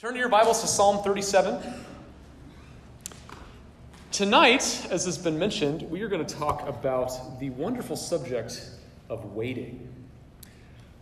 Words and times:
Turn 0.00 0.12
to 0.12 0.20
your 0.20 0.28
Bibles 0.28 0.60
to 0.60 0.68
Psalm 0.68 1.02
37. 1.02 1.60
Tonight, 4.12 4.86
as 4.92 5.04
has 5.06 5.18
been 5.18 5.36
mentioned, 5.36 5.82
we 5.90 6.02
are 6.02 6.08
going 6.08 6.24
to 6.24 6.34
talk 6.36 6.68
about 6.68 7.40
the 7.40 7.50
wonderful 7.50 7.96
subject 7.96 8.70
of 9.08 9.34
waiting. 9.34 9.92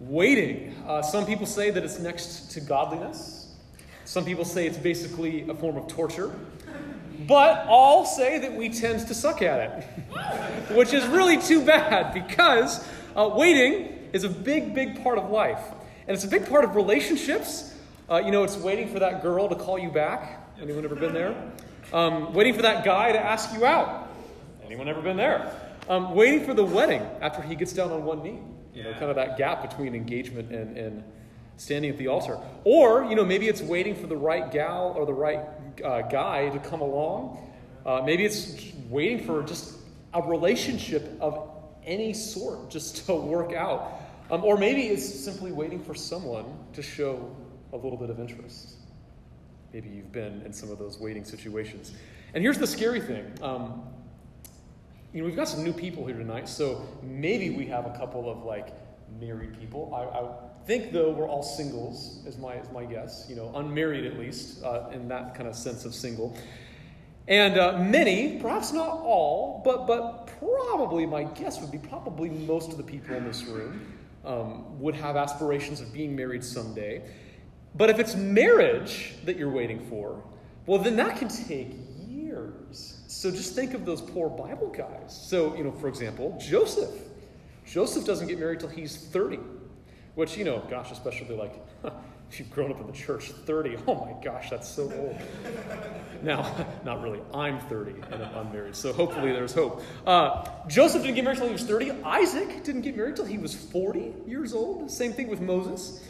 Waiting. 0.01 0.75
Uh, 0.87 1.03
some 1.03 1.27
people 1.27 1.45
say 1.45 1.71
that 1.71 1.85
it's 1.85 1.99
next 1.99 2.51
to 2.53 2.61
godliness. 2.63 3.55
Some 4.07 4.25
people 4.25 4.47
say 4.47 4.67
it's 4.67 4.79
basically 4.79 5.47
a 5.47 5.55
form 5.55 5.77
of 5.77 5.89
torture. 5.89 6.35
But 7.29 7.67
all 7.69 8.07
say 8.07 8.39
that 8.39 8.55
we 8.55 8.71
tend 8.71 9.07
to 9.09 9.13
suck 9.15 9.43
at 9.43 9.61
it, 9.61 9.85
which 10.75 10.95
is 10.95 11.07
really 11.07 11.37
too 11.37 11.63
bad 11.63 12.15
because 12.15 12.83
uh, 13.15 13.29
waiting 13.35 14.09
is 14.15 14.25
a 14.25 14.31
big, 14.31 14.75
big 14.75 15.03
part 15.03 15.19
of 15.19 15.29
life. 15.29 15.61
And 16.09 16.15
it's 16.15 16.25
a 16.25 16.29
big 16.29 16.49
part 16.49 16.65
of 16.65 16.75
relationships. 16.77 17.75
Uh, 18.09 18.23
you 18.25 18.31
know, 18.31 18.45
it's 18.45 18.57
waiting 18.57 18.89
for 18.89 19.01
that 19.01 19.21
girl 19.21 19.49
to 19.49 19.57
call 19.57 19.77
you 19.77 19.91
back. 19.91 20.49
Anyone 20.63 20.85
ever 20.85 20.95
been 20.95 21.13
there? 21.13 21.35
Um, 21.93 22.33
waiting 22.33 22.55
for 22.55 22.63
that 22.63 22.85
guy 22.85 23.11
to 23.11 23.19
ask 23.19 23.53
you 23.53 23.67
out. 23.67 24.15
Anyone 24.65 24.89
ever 24.89 25.03
been 25.03 25.17
there? 25.17 25.53
Um, 25.89 26.15
waiting 26.15 26.45
for 26.45 26.55
the 26.55 26.65
wedding 26.65 27.03
after 27.21 27.43
he 27.43 27.57
gets 27.57 27.73
down 27.73 27.91
on 27.91 28.05
one 28.05 28.23
knee. 28.23 28.39
You 28.75 28.85
know, 28.85 28.93
kind 28.93 29.11
of 29.11 29.17
that 29.17 29.37
gap 29.37 29.69
between 29.69 29.95
engagement 29.95 30.53
and, 30.53 30.77
and 30.77 31.03
standing 31.57 31.91
at 31.91 31.99
the 31.99 32.07
altar. 32.07 32.39
Or, 32.63 33.05
you 33.07 33.17
know, 33.17 33.25
maybe 33.25 33.49
it's 33.49 33.63
waiting 33.63 33.97
for 33.97 34.07
the 34.07 34.17
right 34.17 34.53
gal 34.53 34.95
or 34.97 35.05
the 35.05 35.15
right 35.15 35.41
uh, 35.85 36.03
guy 36.03 36.51
to 36.51 36.61
come 36.61 36.83
along. 36.83 37.39
Uh, 37.85 38.03
maybe 38.05 38.25
it's 38.25 38.73
waiting 38.89 39.25
for 39.25 39.43
just 39.43 39.79
a 40.15 40.23
relationship 40.23 41.17
of 41.21 41.51
any 41.85 42.13
sort 42.13 42.71
just 42.71 43.07
to 43.07 43.15
work 43.15 43.53
out. 43.53 44.01
Um, 44.31 44.45
or 44.45 44.57
maybe 44.57 44.83
it's 44.89 45.09
simply 45.09 45.51
waiting 45.51 45.83
for 45.83 45.95
someone 45.95 46.45
to 46.73 46.83
show 46.83 47.35
a 47.77 47.83
little 47.83 47.99
bit 47.99 48.11
of 48.11 48.19
interest. 48.19 48.77
Maybe 49.73 49.91
you've 49.91 50.13
been 50.13 50.43
in 50.43 50.53
some 50.53 50.71
of 50.71 50.79
those 50.79 50.99
waiting 50.99 51.25
situations. 51.25 51.93
And 52.35 52.43
here's 52.43 52.59
the 52.59 52.67
scary 52.67 53.01
thing. 53.01 53.27
Um, 53.43 53.83
you 55.13 55.21
know, 55.21 55.27
we've 55.27 55.37
got 55.37 55.49
some 55.49 55.63
new 55.63 55.73
people 55.73 56.07
here 56.07 56.17
tonight, 56.17 56.49
so 56.49 56.87
maybe 57.03 57.51
we 57.51 57.67
have 57.67 57.87
a 57.87 57.97
couple 57.97 58.31
of 58.31 58.45
like 58.45 58.69
married 59.21 59.59
people. 59.59 59.95
I, 59.95 60.19
I 60.19 60.67
think 60.67 60.93
though 60.93 61.11
we're 61.11 61.29
all 61.29 61.43
singles, 61.43 62.25
is 62.27 62.39
my 62.39 62.55
is 62.55 62.71
my 62.71 62.85
guess. 62.85 63.27
You 63.29 63.37
know, 63.37 63.53
unmarried 63.55 64.05
at 64.05 64.19
least, 64.19 64.63
uh, 64.65 64.91
in 64.93 65.09
that 65.09 65.35
kind 65.35 65.49
of 65.49 65.55
sense 65.55 65.85
of 65.85 65.95
single. 65.95 66.37
And 67.29 67.59
uh, 67.59 67.79
many, 67.79 68.39
perhaps 68.41 68.73
not 68.73 68.89
all, 68.89 69.63
but 69.65 69.87
but 69.87 70.31
probably 70.39 71.07
my 71.07 71.25
guess 71.25 71.61
would 71.61 71.73
be 71.73 71.79
probably 71.79 72.31
most 72.31 72.71
of 72.71 72.77
the 72.77 72.85
people 72.85 73.15
in 73.15 73.25
this 73.25 73.45
room 73.45 73.93
um, 74.25 74.79
would 74.81 74.95
have 74.95 75.17
aspirations 75.17 75.81
of 75.81 75.93
being 75.93 76.15
married 76.15 76.45
someday. 76.45 77.03
But 77.77 77.91
if 77.91 77.99
it's 77.99 78.15
marriage 78.15 79.15
that 79.25 79.37
you're 79.37 79.51
waiting 79.51 79.81
for, 79.89 80.23
well, 80.67 80.79
then 80.79 80.97
that 80.97 81.17
can 81.19 81.29
take 81.29 81.73
years. 82.09 83.01
So 83.07 83.31
just 83.31 83.55
think 83.55 83.75
of 83.75 83.85
those 83.85 84.01
poor 84.01 84.29
Bible 84.29 84.69
guys. 84.69 85.19
So, 85.29 85.55
you 85.57 85.65
know, 85.65 85.73
for 85.73 85.89
example, 85.89 86.37
Joseph. 86.41 86.91
Joseph 87.67 88.05
doesn't 88.05 88.29
get 88.29 88.39
married 88.39 88.61
till 88.61 88.69
he's 88.69 88.97
30, 88.97 89.41
which, 90.15 90.37
you 90.37 90.45
know, 90.45 90.63
gosh, 90.71 90.93
especially 90.93 91.37
like, 91.37 91.55
if 92.31 92.39
you've 92.39 92.51
grown 92.51 92.71
up 92.71 92.81
in 92.81 92.87
the 92.87 92.93
church, 92.93 93.31
30, 93.31 93.77
oh 93.87 93.95
my 93.95 94.25
gosh, 94.25 94.51
that's 94.51 94.69
so 94.69 94.83
old. 94.83 95.19
now, 96.23 96.67
not 96.85 97.03
really. 97.03 97.21
I'm 97.35 97.59
30 97.61 97.93
and 98.13 98.23
I'm 98.23 98.47
unmarried, 98.47 98.77
so 98.77 98.93
hopefully 98.93 99.33
there's 99.33 99.53
hope. 99.53 99.83
Uh, 100.07 100.49
Joseph 100.69 101.03
didn't 101.03 101.17
get 101.17 101.25
married 101.25 101.39
till 101.39 101.47
he 101.47 101.53
was 101.53 101.65
30. 101.65 101.91
Isaac 102.05 102.63
didn't 102.63 102.83
get 102.83 102.97
married 102.97 103.17
till 103.17 103.27
he 103.27 103.39
was 103.39 103.55
40 103.55 104.15
years 104.27 104.55
old. 104.55 104.91
Same 104.91 105.13
thing 105.13 105.29
with 105.29 105.41
Moses. 105.41 106.05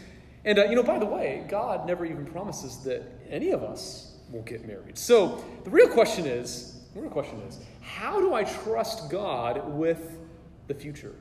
And, 0.47 0.61
uh, 0.61 0.65
you 0.67 0.77
know, 0.77 0.83
by 0.85 0.99
the 0.99 1.07
way, 1.07 1.45
God 1.49 1.87
never 1.87 2.07
even 2.07 2.25
promises 2.25 2.79
that 2.85 3.03
any 3.29 3.51
of 3.51 3.65
us 3.65 4.15
will 4.31 4.43
get 4.43 4.67
married. 4.67 4.97
So 4.97 5.45
the 5.65 5.71
real 5.71 5.89
question 5.89 6.25
is 6.25 6.81
the 6.95 7.01
real 7.01 7.11
question 7.11 7.41
is 7.43 7.59
how 7.83 8.21
do 8.21 8.33
I 8.33 8.45
trust 8.45 9.11
God 9.11 9.69
with 9.69 10.19
the 10.69 10.75
future? 10.75 11.15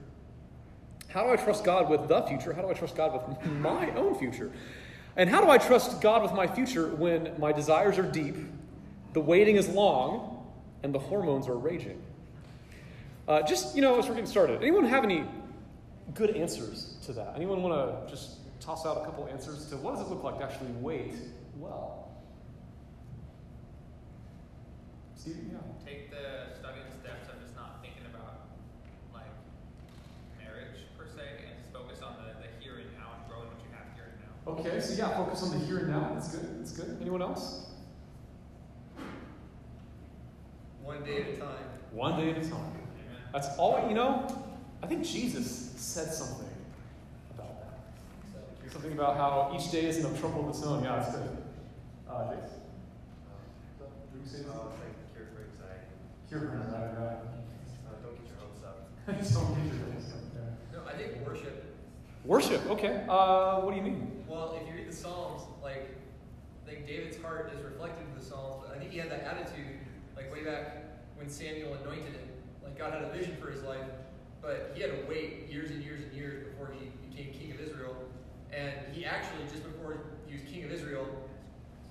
How 1.08 1.24
do 1.24 1.32
I 1.32 1.38
trust 1.38 1.64
God 1.64 1.90
with 1.90 2.08
the 2.08 2.22
future? 2.22 2.54
How 2.54 2.62
do 2.62 2.70
I 2.70 2.74
trust 2.74 2.96
God 2.96 3.14
with 3.14 3.52
my 3.52 3.90
own 3.96 4.16
future? 4.16 4.52
And 5.18 5.30
how 5.30 5.42
do 5.42 5.50
I 5.50 5.58
trust 5.58 6.02
God 6.02 6.22
with 6.22 6.34
my 6.34 6.46
future 6.46 6.90
when 6.90 7.34
my 7.40 7.52
desires 7.52 7.98
are 7.98 8.04
deep, 8.04 8.36
the 9.14 9.22
waiting 9.22 9.56
is 9.56 9.70
long, 9.70 10.46
and 10.84 10.94
the 10.94 11.00
hormones 11.00 11.48
are 11.48 11.58
raging? 11.58 12.02
Uh, 13.28 13.42
just, 13.42 13.76
you 13.76 13.82
know, 13.82 13.98
as 13.98 14.06
we're 14.06 14.14
getting 14.14 14.30
started, 14.30 14.62
anyone 14.62 14.86
have 14.86 15.04
any 15.04 15.24
good 16.14 16.36
answers 16.36 16.98
to 17.06 17.14
that? 17.14 17.34
Anyone 17.36 17.64
want 17.64 18.08
to 18.08 18.14
just 18.14 18.45
toss 18.66 18.86
out 18.86 18.98
a 18.98 19.06
couple 19.06 19.28
answers 19.32 19.68
to 19.68 19.78
what 19.78 19.96
does 19.96 20.02
it 20.02 20.10
look 20.10 20.24
like 20.24 20.40
to 20.40 20.44
actually 20.44 20.72
wait 20.82 21.14
well? 21.58 22.10
Steve, 25.16 25.38
yeah. 25.52 25.60
Take 25.86 26.10
the 26.10 26.56
studying 26.60 26.86
steps 27.02 27.30
of 27.30 27.42
just 27.42 27.56
not 27.56 27.82
thinking 27.82 28.06
about 28.10 28.50
like 29.14 29.30
marriage 30.40 30.82
per 30.98 31.06
se, 31.06 31.46
and 31.46 31.58
just 31.58 31.72
focus 31.72 32.02
on 32.02 32.16
the, 32.18 32.34
the 32.42 32.50
here 32.60 32.78
and 32.78 32.92
now 32.98 33.14
and 33.14 33.30
growing 33.30 33.48
what 33.48 33.62
you 33.62 33.70
have 33.78 33.94
here 33.94 34.14
and 34.14 34.22
now. 34.26 34.54
Okay, 34.54 34.82
so 34.82 34.94
yeah, 34.94 35.16
focus 35.16 35.44
on 35.44 35.52
the 35.60 35.66
here 35.66 35.80
and 35.80 35.90
now. 35.90 36.12
That's 36.14 36.30
good. 36.36 36.60
That's 36.60 36.72
good. 36.72 36.98
Anyone 37.02 37.22
else? 37.22 37.68
One 40.84 41.04
day 41.04 41.22
at 41.22 41.30
a 41.30 41.38
time. 41.38 41.66
One 41.92 42.20
day 42.20 42.32
at 42.32 42.38
a 42.38 42.50
time. 42.50 42.74
That's 43.32 43.48
all. 43.58 43.88
You 43.88 43.96
know, 43.96 44.28
I 44.82 44.88
think 44.88 45.04
Jesus 45.04 45.74
said 45.78 46.14
something 46.14 46.36
about 46.38 46.42
that. 46.42 46.55
Something 48.76 48.92
about 48.92 49.16
how 49.16 49.56
each 49.56 49.72
day 49.72 49.86
isn't 49.86 50.06
a 50.06 50.20
trouble 50.20 50.44
of 50.44 50.50
its 50.50 50.62
own. 50.62 50.84
Yeah, 50.84 50.98
that's 50.98 51.16
good. 51.16 51.30
Uh, 52.10 52.12
Jace? 52.28 52.60
Did 53.80 54.22
we 54.22 54.28
say 54.28 54.40
this? 54.40 54.48
Uh, 54.48 54.68
like 54.68 55.16
cure 55.16 55.32
for 55.32 55.48
anxiety. 55.48 55.88
Cure 56.28 56.42
for 56.42 56.60
anxiety, 56.60 56.92
right? 57.00 57.24
Uh, 57.88 58.04
don't 58.04 58.20
get 58.20 58.28
your 58.28 58.40
hopes 58.44 58.60
up. 58.68 58.92
Don't 59.08 59.16
get 59.56 59.80
your 59.80 59.94
hopes 59.96 60.12
up. 60.12 60.20
Yeah. 60.36 60.76
No, 60.76 60.80
I 60.86 60.98
think 60.98 61.26
worship. 61.26 61.74
Worship. 62.26 62.70
Okay. 62.70 63.06
Uh, 63.08 63.62
what 63.62 63.72
do 63.72 63.78
you 63.78 63.82
mean? 63.82 64.26
Well, 64.28 64.60
if 64.60 64.68
you 64.68 64.76
read 64.76 64.92
the 64.92 64.94
Psalms, 64.94 65.44
like, 65.64 65.96
I 66.68 66.70
think 66.70 66.86
David's 66.86 67.16
heart 67.22 67.54
is 67.56 67.64
reflected 67.64 68.04
in 68.12 68.20
the 68.20 68.26
Psalms. 68.26 68.58
But 68.62 68.76
I 68.76 68.78
think 68.78 68.92
he 68.92 68.98
had 68.98 69.10
that 69.10 69.24
attitude, 69.24 69.80
like 70.18 70.30
way 70.34 70.44
back 70.44 70.84
when 71.16 71.30
Samuel 71.30 71.76
anointed 71.76 72.12
him. 72.12 72.28
Like 72.62 72.78
God 72.78 72.92
had 72.92 73.04
a 73.04 73.10
vision 73.10 73.38
for 73.40 73.50
his 73.50 73.64
life, 73.64 73.88
but 74.42 74.74
he 74.76 74.82
had 74.82 74.92
to 74.92 75.08
wait 75.08 75.48
years 75.50 75.72
and 75.72 75.82
years 75.82 76.04
and 76.04 76.12
years 76.12 76.44
before 76.50 76.74
he 76.78 76.92
became 77.08 77.32
king 77.32 77.54
of 77.54 77.62
Israel. 77.62 77.96
And 78.54 78.72
he 78.94 79.06
actually, 79.06 79.44
just 79.52 79.64
before 79.64 79.98
he 80.28 80.34
was 80.34 80.44
king 80.44 80.64
of 80.64 80.72
Israel, 80.72 81.08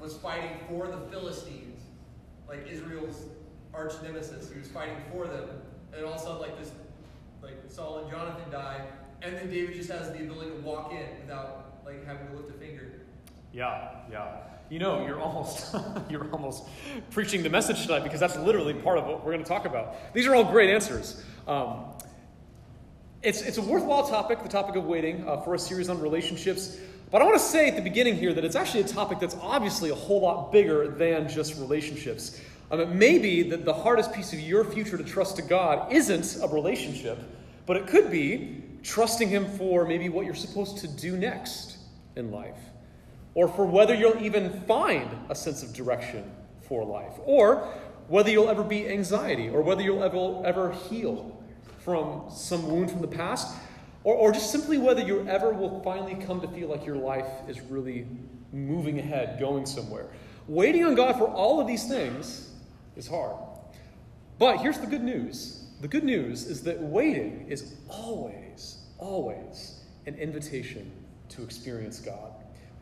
was 0.00 0.16
fighting 0.16 0.50
for 0.68 0.86
the 0.86 0.98
Philistines, 1.10 1.80
like 2.48 2.66
Israel's 2.68 3.24
arch 3.72 3.94
nemesis. 4.02 4.50
He 4.50 4.58
was 4.58 4.68
fighting 4.68 4.96
for 5.12 5.26
them. 5.26 5.48
And 5.92 6.04
all 6.04 6.14
of 6.14 6.20
a 6.20 6.24
sudden, 6.24 6.40
like 6.40 6.58
this, 6.58 6.72
like 7.42 7.56
Saul 7.68 7.98
and 7.98 8.10
Jonathan 8.10 8.50
die, 8.50 8.80
and 9.22 9.36
then 9.36 9.50
David 9.50 9.74
just 9.74 9.90
has 9.90 10.10
the 10.10 10.22
ability 10.22 10.50
to 10.50 10.56
walk 10.58 10.92
in 10.92 11.06
without 11.20 11.80
like 11.84 12.04
having 12.06 12.28
to 12.28 12.34
lift 12.34 12.50
a 12.50 12.52
finger. 12.54 12.92
Yeah, 13.52 13.90
yeah. 14.10 14.36
You 14.70 14.78
know, 14.78 15.06
you're 15.06 15.20
almost 15.20 15.74
you're 16.10 16.30
almost 16.32 16.64
preaching 17.10 17.42
the 17.42 17.50
message 17.50 17.82
tonight 17.82 18.02
because 18.02 18.20
that's 18.20 18.36
literally 18.36 18.74
part 18.74 18.98
of 18.98 19.06
what 19.06 19.24
we're 19.24 19.32
going 19.32 19.44
to 19.44 19.48
talk 19.48 19.66
about. 19.66 20.12
These 20.12 20.26
are 20.26 20.34
all 20.34 20.44
great 20.44 20.70
answers. 20.70 21.22
Um, 21.46 21.84
it's, 23.24 23.40
it's 23.40 23.56
a 23.56 23.62
worthwhile 23.62 24.06
topic, 24.06 24.42
the 24.42 24.48
topic 24.50 24.76
of 24.76 24.84
waiting, 24.84 25.26
uh, 25.26 25.38
for 25.38 25.54
a 25.54 25.58
series 25.58 25.88
on 25.88 25.98
relationships. 25.98 26.76
But 27.10 27.22
I 27.22 27.24
want 27.24 27.38
to 27.38 27.44
say 27.44 27.68
at 27.68 27.76
the 27.76 27.82
beginning 27.82 28.16
here 28.16 28.34
that 28.34 28.44
it's 28.44 28.54
actually 28.54 28.82
a 28.82 28.88
topic 28.88 29.18
that's 29.18 29.36
obviously 29.40 29.88
a 29.88 29.94
whole 29.94 30.20
lot 30.20 30.52
bigger 30.52 30.88
than 30.88 31.26
just 31.26 31.58
relationships. 31.58 32.38
Um, 32.70 32.80
it 32.80 32.90
may 32.90 33.18
be 33.18 33.42
that 33.44 33.64
the 33.64 33.72
hardest 33.72 34.12
piece 34.12 34.34
of 34.34 34.40
your 34.40 34.62
future 34.62 34.98
to 34.98 35.04
trust 35.04 35.36
to 35.36 35.42
God 35.42 35.90
isn't 35.90 36.36
a 36.42 36.48
relationship, 36.48 37.18
but 37.64 37.78
it 37.78 37.86
could 37.86 38.10
be 38.10 38.62
trusting 38.82 39.28
Him 39.28 39.46
for 39.46 39.86
maybe 39.86 40.10
what 40.10 40.26
you're 40.26 40.34
supposed 40.34 40.78
to 40.78 40.88
do 40.88 41.16
next 41.16 41.78
in 42.16 42.30
life, 42.30 42.58
or 43.32 43.48
for 43.48 43.64
whether 43.64 43.94
you'll 43.94 44.22
even 44.22 44.50
find 44.62 45.08
a 45.30 45.34
sense 45.34 45.62
of 45.62 45.72
direction 45.72 46.30
for 46.60 46.84
life, 46.84 47.14
or 47.24 47.72
whether 48.08 48.28
you'll 48.28 48.50
ever 48.50 48.62
be 48.62 48.86
anxiety, 48.86 49.48
or 49.48 49.62
whether 49.62 49.80
you'll 49.80 50.04
ever, 50.04 50.42
ever 50.44 50.72
heal 50.72 51.40
from 51.84 52.24
some 52.30 52.66
wound 52.66 52.90
from 52.90 53.02
the 53.02 53.08
past, 53.08 53.54
or, 54.04 54.14
or 54.14 54.32
just 54.32 54.50
simply 54.50 54.78
whether 54.78 55.02
you 55.02 55.26
ever 55.28 55.52
will 55.52 55.80
finally 55.82 56.14
come 56.14 56.40
to 56.40 56.48
feel 56.48 56.68
like 56.68 56.86
your 56.86 56.96
life 56.96 57.28
is 57.46 57.60
really 57.60 58.06
moving 58.52 58.98
ahead, 58.98 59.38
going 59.38 59.66
somewhere. 59.66 60.06
Waiting 60.48 60.84
on 60.84 60.94
God 60.94 61.18
for 61.18 61.28
all 61.28 61.60
of 61.60 61.66
these 61.66 61.86
things 61.86 62.50
is 62.96 63.06
hard. 63.06 63.36
But 64.38 64.58
here's 64.58 64.78
the 64.78 64.86
good 64.86 65.02
news 65.02 65.60
the 65.80 65.88
good 65.88 66.04
news 66.04 66.46
is 66.46 66.62
that 66.62 66.80
waiting 66.80 67.46
is 67.48 67.74
always, 67.88 68.78
always 68.96 69.80
an 70.06 70.14
invitation 70.14 70.90
to 71.30 71.42
experience 71.42 72.00
God. 72.00 72.32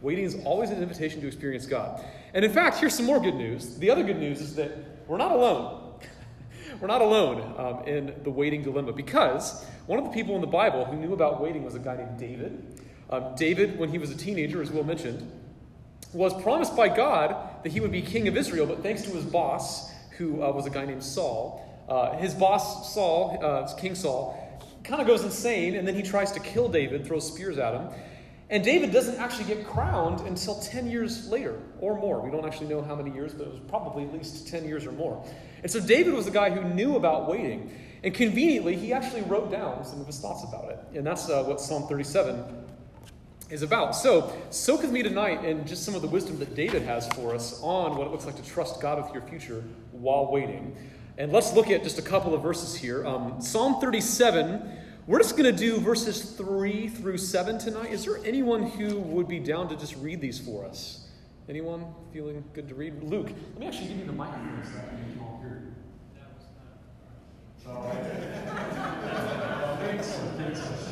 Waiting 0.02 0.24
is 0.24 0.36
always 0.44 0.70
an 0.70 0.80
invitation 0.80 1.20
to 1.20 1.26
experience 1.26 1.66
God. 1.66 2.04
And 2.34 2.44
in 2.44 2.52
fact, 2.52 2.78
here's 2.78 2.94
some 2.94 3.06
more 3.06 3.20
good 3.20 3.34
news. 3.34 3.76
The 3.78 3.90
other 3.90 4.04
good 4.04 4.18
news 4.18 4.40
is 4.40 4.54
that 4.56 4.70
we're 5.08 5.16
not 5.16 5.32
alone. 5.32 5.81
We're 6.82 6.88
not 6.88 7.00
alone 7.00 7.54
um, 7.58 7.86
in 7.86 8.12
the 8.24 8.30
waiting 8.30 8.60
dilemma 8.60 8.92
because 8.92 9.64
one 9.86 10.00
of 10.00 10.04
the 10.04 10.10
people 10.10 10.34
in 10.34 10.40
the 10.40 10.48
Bible 10.48 10.84
who 10.84 10.96
knew 10.96 11.12
about 11.12 11.40
waiting 11.40 11.62
was 11.62 11.76
a 11.76 11.78
guy 11.78 11.96
named 11.96 12.18
David. 12.18 12.82
Um, 13.08 13.36
David, 13.36 13.78
when 13.78 13.88
he 13.88 13.98
was 13.98 14.10
a 14.10 14.16
teenager, 14.16 14.60
as 14.60 14.72
Will 14.72 14.82
mentioned, 14.82 15.30
was 16.12 16.34
promised 16.42 16.74
by 16.74 16.88
God 16.88 17.36
that 17.62 17.70
he 17.70 17.78
would 17.78 17.92
be 17.92 18.02
king 18.02 18.26
of 18.26 18.36
Israel, 18.36 18.66
but 18.66 18.82
thanks 18.82 19.02
to 19.02 19.10
his 19.10 19.24
boss, 19.24 19.92
who 20.18 20.42
uh, 20.42 20.50
was 20.50 20.66
a 20.66 20.70
guy 20.70 20.84
named 20.84 21.04
Saul, 21.04 21.64
uh, 21.88 22.16
his 22.16 22.34
boss, 22.34 22.92
Saul, 22.92 23.38
uh, 23.40 23.72
King 23.76 23.94
Saul, 23.94 24.60
kind 24.82 25.00
of 25.00 25.06
goes 25.06 25.22
insane, 25.22 25.76
and 25.76 25.86
then 25.86 25.94
he 25.94 26.02
tries 26.02 26.32
to 26.32 26.40
kill 26.40 26.68
David, 26.68 27.06
throws 27.06 27.32
spears 27.32 27.58
at 27.58 27.74
him. 27.74 27.90
And 28.50 28.62
David 28.62 28.92
doesn't 28.92 29.18
actually 29.18 29.44
get 29.44 29.66
crowned 29.66 30.20
until 30.26 30.56
10 30.60 30.90
years 30.90 31.28
later 31.28 31.58
or 31.80 31.98
more. 31.98 32.20
We 32.20 32.30
don't 32.30 32.44
actually 32.44 32.68
know 32.68 32.82
how 32.82 32.94
many 32.94 33.10
years, 33.10 33.32
but 33.32 33.46
it 33.46 33.50
was 33.50 33.60
probably 33.60 34.04
at 34.04 34.12
least 34.12 34.46
10 34.48 34.66
years 34.66 34.86
or 34.86 34.92
more. 34.92 35.24
And 35.62 35.70
so 35.70 35.80
David 35.80 36.12
was 36.12 36.26
the 36.26 36.30
guy 36.30 36.50
who 36.50 36.62
knew 36.74 36.96
about 36.96 37.28
waiting. 37.28 37.72
And 38.04 38.12
conveniently, 38.12 38.76
he 38.76 38.92
actually 38.92 39.22
wrote 39.22 39.50
down 39.50 39.84
some 39.84 40.00
of 40.00 40.06
his 40.06 40.18
thoughts 40.18 40.44
about 40.44 40.68
it. 40.70 40.78
And 40.94 41.06
that's 41.06 41.28
uh, 41.30 41.44
what 41.44 41.60
Psalm 41.60 41.86
37 41.86 42.44
is 43.48 43.62
about. 43.62 43.94
So, 43.94 44.34
soak 44.50 44.82
with 44.82 44.90
me 44.90 45.02
tonight 45.02 45.44
in 45.44 45.66
just 45.66 45.84
some 45.84 45.94
of 45.94 46.02
the 46.02 46.08
wisdom 46.08 46.38
that 46.38 46.54
David 46.54 46.82
has 46.82 47.06
for 47.08 47.34
us 47.34 47.60
on 47.62 47.96
what 47.96 48.06
it 48.06 48.10
looks 48.10 48.26
like 48.26 48.36
to 48.36 48.44
trust 48.44 48.80
God 48.80 49.02
with 49.02 49.12
your 49.12 49.22
future 49.22 49.62
while 49.92 50.32
waiting. 50.32 50.74
And 51.18 51.30
let's 51.30 51.52
look 51.52 51.70
at 51.70 51.84
just 51.84 51.98
a 51.98 52.02
couple 52.02 52.34
of 52.34 52.42
verses 52.42 52.74
here. 52.74 53.06
Um, 53.06 53.40
Psalm 53.40 53.80
37, 53.80 54.78
we're 55.06 55.18
just 55.18 55.36
going 55.36 55.52
to 55.52 55.58
do 55.58 55.80
verses 55.80 56.22
3 56.22 56.88
through 56.88 57.18
7 57.18 57.58
tonight. 57.58 57.90
Is 57.90 58.04
there 58.04 58.18
anyone 58.24 58.62
who 58.62 58.98
would 58.98 59.26
be 59.26 59.40
down 59.40 59.68
to 59.68 59.76
just 59.76 59.96
read 59.96 60.20
these 60.20 60.38
for 60.38 60.64
us? 60.64 61.08
Anyone 61.48 61.92
feeling 62.12 62.44
good 62.52 62.68
to 62.68 62.74
read? 62.76 63.02
Luke, 63.02 63.26
let 63.26 63.58
me 63.58 63.66
actually 63.66 63.88
give 63.88 63.98
you 63.98 64.04
the 64.04 64.12
microphone 64.12 64.62
so 64.64 64.70
that 64.76 64.92
you 64.92 65.12
can 65.12 65.20
all 65.20 65.40
hear. 65.42 65.62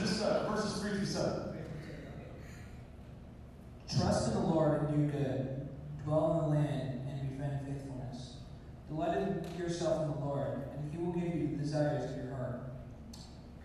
Just 0.00 0.22
uh, 0.24 0.50
verses 0.50 0.82
3 0.82 0.90
through 0.90 1.06
7. 1.06 1.50
Trust 3.96 4.28
in 4.28 4.34
the 4.34 4.40
Lord 4.40 4.88
and 4.88 5.12
do 5.12 5.18
good. 5.18 5.68
Dwell 6.04 6.32
in 6.32 6.38
the 6.38 6.58
land 6.58 7.00
and 7.08 7.30
befriend 7.30 7.60
faithfulness. 7.64 8.34
Delight 8.88 9.58
yourself 9.58 10.02
in 10.02 10.20
the 10.20 10.26
Lord, 10.26 10.62
and 10.74 10.92
he 10.92 10.98
will 10.98 11.12
give 11.12 11.34
you 11.34 11.48
the 11.48 11.56
desires 11.56 12.10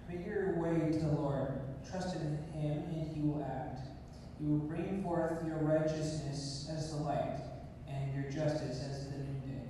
of 0.09 0.25
your 0.25 0.25
heart. 0.25 0.25
Commit 0.25 0.25
your 0.25 0.53
way 0.59 0.91
to 0.91 0.99
the 0.99 1.11
Lord. 1.11 1.59
Trust 1.89 2.15
in 2.15 2.21
him, 2.53 2.83
and 2.93 3.15
he 3.15 3.21
will 3.21 3.43
act. 3.43 3.87
He 4.39 4.45
will 4.45 4.59
bring 4.59 5.03
forth 5.03 5.45
your 5.45 5.57
righteousness 5.57 6.69
as 6.71 6.91
the 6.91 6.97
light, 6.97 7.39
and 7.87 8.13
your 8.13 8.31
justice 8.31 8.83
as 8.89 9.07
the 9.07 9.17
noonday. 9.17 9.69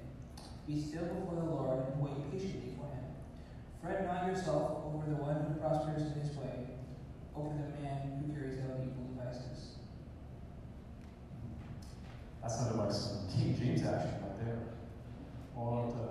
Be 0.68 0.82
still 0.82 1.06
before 1.06 1.36
the 1.36 1.46
Lord, 1.46 1.86
and 1.92 2.02
wait 2.02 2.32
patiently 2.32 2.74
for 2.78 2.86
him. 2.86 3.06
Fret 3.82 4.06
not 4.06 4.28
yourself 4.28 4.84
over 4.86 5.06
the 5.10 5.16
one 5.16 5.36
who 5.36 5.60
prospers 5.60 6.02
in 6.02 6.14
his 6.20 6.36
way, 6.38 6.68
over 7.36 7.54
the 7.54 7.81
man 7.81 8.24
who 8.26 8.34
carries 8.34 8.60
out 8.60 8.80
evil 8.81 9.06
devices. 9.16 9.76
That 12.42 12.52
sounded 12.52 12.78
like 12.78 12.92
some 12.92 13.28
King 13.30 13.58
James 13.58 13.84
action 13.84 14.22
right 14.22 14.46
there. 14.46 14.60
All 15.56 15.86
up 15.88 15.94
to. 15.94 16.06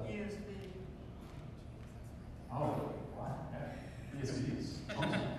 Oh, 2.56 2.92
wow. 3.18 3.36
Yeah. 3.52 3.83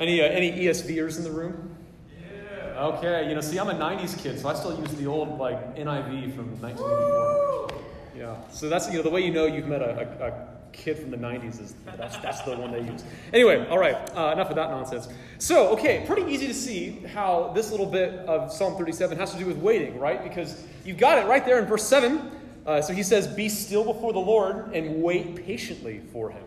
Any, 0.00 0.22
uh, 0.22 0.24
any 0.24 0.52
ESVers 0.52 1.18
in 1.18 1.24
the 1.24 1.30
room? 1.30 1.76
Yeah. 2.18 2.86
Okay, 2.86 3.28
you 3.28 3.34
know, 3.34 3.42
see, 3.42 3.58
I'm 3.58 3.68
a 3.68 3.74
90s 3.74 4.18
kid, 4.18 4.40
so 4.40 4.48
I 4.48 4.54
still 4.54 4.74
use 4.80 4.90
the 4.94 5.06
old, 5.06 5.38
like, 5.38 5.76
NIV 5.76 6.34
from 6.34 6.58
1984. 6.62 7.68
Yeah, 8.16 8.36
so 8.50 8.70
that's, 8.70 8.88
you 8.88 8.94
know, 8.94 9.02
the 9.02 9.10
way 9.10 9.20
you 9.20 9.30
know 9.30 9.44
you've 9.44 9.66
met 9.66 9.82
a, 9.82 10.24
a, 10.24 10.28
a 10.28 10.48
kid 10.72 10.98
from 10.98 11.10
the 11.10 11.18
90s 11.18 11.60
is 11.60 11.74
that's, 11.98 12.16
that's 12.16 12.40
the 12.42 12.56
one 12.56 12.72
they 12.72 12.80
use. 12.80 13.04
Anyway, 13.34 13.66
all 13.68 13.78
right, 13.78 13.94
uh, 14.16 14.32
enough 14.32 14.48
of 14.48 14.56
that 14.56 14.70
nonsense. 14.70 15.08
So, 15.36 15.68
okay, 15.68 16.04
pretty 16.06 16.32
easy 16.32 16.46
to 16.46 16.54
see 16.54 17.00
how 17.12 17.52
this 17.54 17.70
little 17.70 17.84
bit 17.84 18.20
of 18.20 18.50
Psalm 18.50 18.76
37 18.78 19.18
has 19.18 19.32
to 19.32 19.38
do 19.38 19.44
with 19.44 19.58
waiting, 19.58 19.98
right? 19.98 20.22
Because 20.22 20.64
you've 20.86 20.96
got 20.96 21.18
it 21.18 21.26
right 21.26 21.44
there 21.44 21.58
in 21.58 21.66
verse 21.66 21.86
7. 21.86 22.30
Uh, 22.64 22.80
so 22.80 22.94
he 22.94 23.02
says, 23.02 23.26
Be 23.26 23.50
still 23.50 23.84
before 23.84 24.14
the 24.14 24.18
Lord 24.18 24.72
and 24.74 25.02
wait 25.02 25.44
patiently 25.44 26.00
for 26.12 26.30
him. 26.30 26.42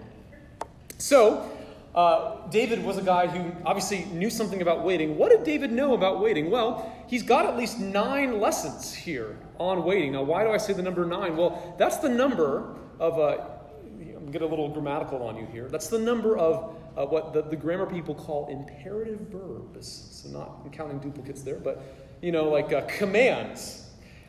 So, 1.04 1.52
uh, 1.94 2.48
David 2.48 2.82
was 2.82 2.98
a 2.98 3.02
guy 3.02 3.28
who 3.28 3.52
obviously 3.66 4.06
knew 4.06 4.30
something 4.30 4.62
about 4.62 4.86
waiting. 4.86 5.18
What 5.18 5.32
did 5.32 5.44
David 5.44 5.70
know 5.70 5.96
about 5.96 6.22
waiting? 6.22 6.50
Well, 6.50 6.96
he's 7.08 7.24
got 7.24 7.46
at 7.46 7.58
least 7.58 7.78
nine 7.78 8.40
lessons 8.40 8.94
here 8.94 9.38
on 9.60 9.84
waiting. 9.84 10.14
Now, 10.14 10.24
why 10.24 10.46
do 10.46 10.52
I 10.52 10.56
say 10.58 10.72
the 10.72 10.82
number 10.82 11.04
nine? 11.04 11.36
Well, 11.36 11.76
that's 11.78 11.98
the 11.98 12.08
number 12.08 12.78
of, 13.02 13.20
uh, 13.20 13.44
I'm 14.16 14.32
get 14.32 14.44
a 14.44 14.46
little 14.46 14.70
grammatical 14.70 15.22
on 15.24 15.36
you 15.36 15.46
here. 15.48 15.68
That's 15.68 15.90
the 15.90 16.00
number 16.00 16.38
of 16.38 16.74
uh, 16.96 17.06
what 17.06 17.34
the, 17.34 17.42
the 17.42 17.58
grammar 17.58 17.86
people 17.86 18.16
call 18.16 18.48
imperative 18.48 19.28
verbs. 19.30 20.22
So, 20.24 20.30
not 20.30 20.72
counting 20.72 21.00
duplicates 21.00 21.42
there, 21.42 21.60
but, 21.60 21.84
you 22.22 22.32
know, 22.32 22.48
like 22.48 22.72
uh, 22.72 22.80
commands 22.88 23.83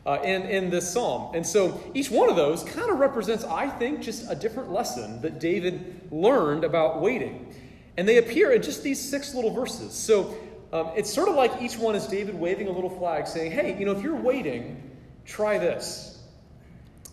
uh, 0.05 0.19
in, 0.23 0.43
in 0.43 0.69
this 0.69 0.91
psalm. 0.91 1.33
And 1.33 1.45
so 1.45 1.81
each 1.93 2.11
one 2.11 2.29
of 2.29 2.35
those 2.35 2.63
kind 2.63 2.91
of 2.91 2.99
represents, 2.99 3.43
I 3.43 3.67
think, 3.69 4.01
just 4.01 4.29
a 4.29 4.35
different 4.35 4.71
lesson 4.71 5.21
that 5.21 5.39
David 5.39 6.09
learned 6.11 6.63
about 6.63 7.01
waiting. 7.01 7.53
And 7.97 8.07
they 8.07 8.17
appear 8.17 8.51
in 8.51 8.61
just 8.61 8.83
these 8.83 9.01
six 9.01 9.33
little 9.33 9.51
verses. 9.51 9.93
So 9.93 10.35
um, 10.71 10.91
it's 10.95 11.11
sort 11.11 11.29
of 11.29 11.35
like 11.35 11.61
each 11.61 11.77
one 11.77 11.95
is 11.95 12.05
David 12.07 12.35
waving 12.35 12.67
a 12.67 12.71
little 12.71 12.89
flag 12.89 13.27
saying, 13.27 13.51
hey, 13.51 13.77
you 13.79 13.85
know, 13.85 13.93
if 13.93 14.03
you're 14.03 14.15
waiting, 14.15 14.91
try 15.25 15.57
this. 15.57 16.21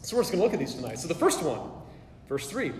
So 0.03 0.17
we're 0.17 0.23
just 0.23 0.33
going 0.33 0.41
to 0.41 0.45
look 0.45 0.53
at 0.53 0.59
these 0.59 0.75
tonight. 0.75 0.99
So 0.99 1.09
the 1.09 1.15
first 1.15 1.43
one, 1.43 1.61
verse 2.29 2.49
3. 2.49 2.73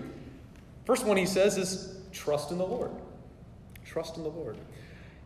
First 0.85 1.05
one 1.05 1.15
he 1.15 1.25
says 1.25 1.57
is 1.57 1.97
trust 2.11 2.51
in 2.51 2.57
the 2.57 2.65
Lord. 2.65 2.91
Trust 3.85 4.17
in 4.17 4.23
the 4.23 4.29
Lord. 4.29 4.57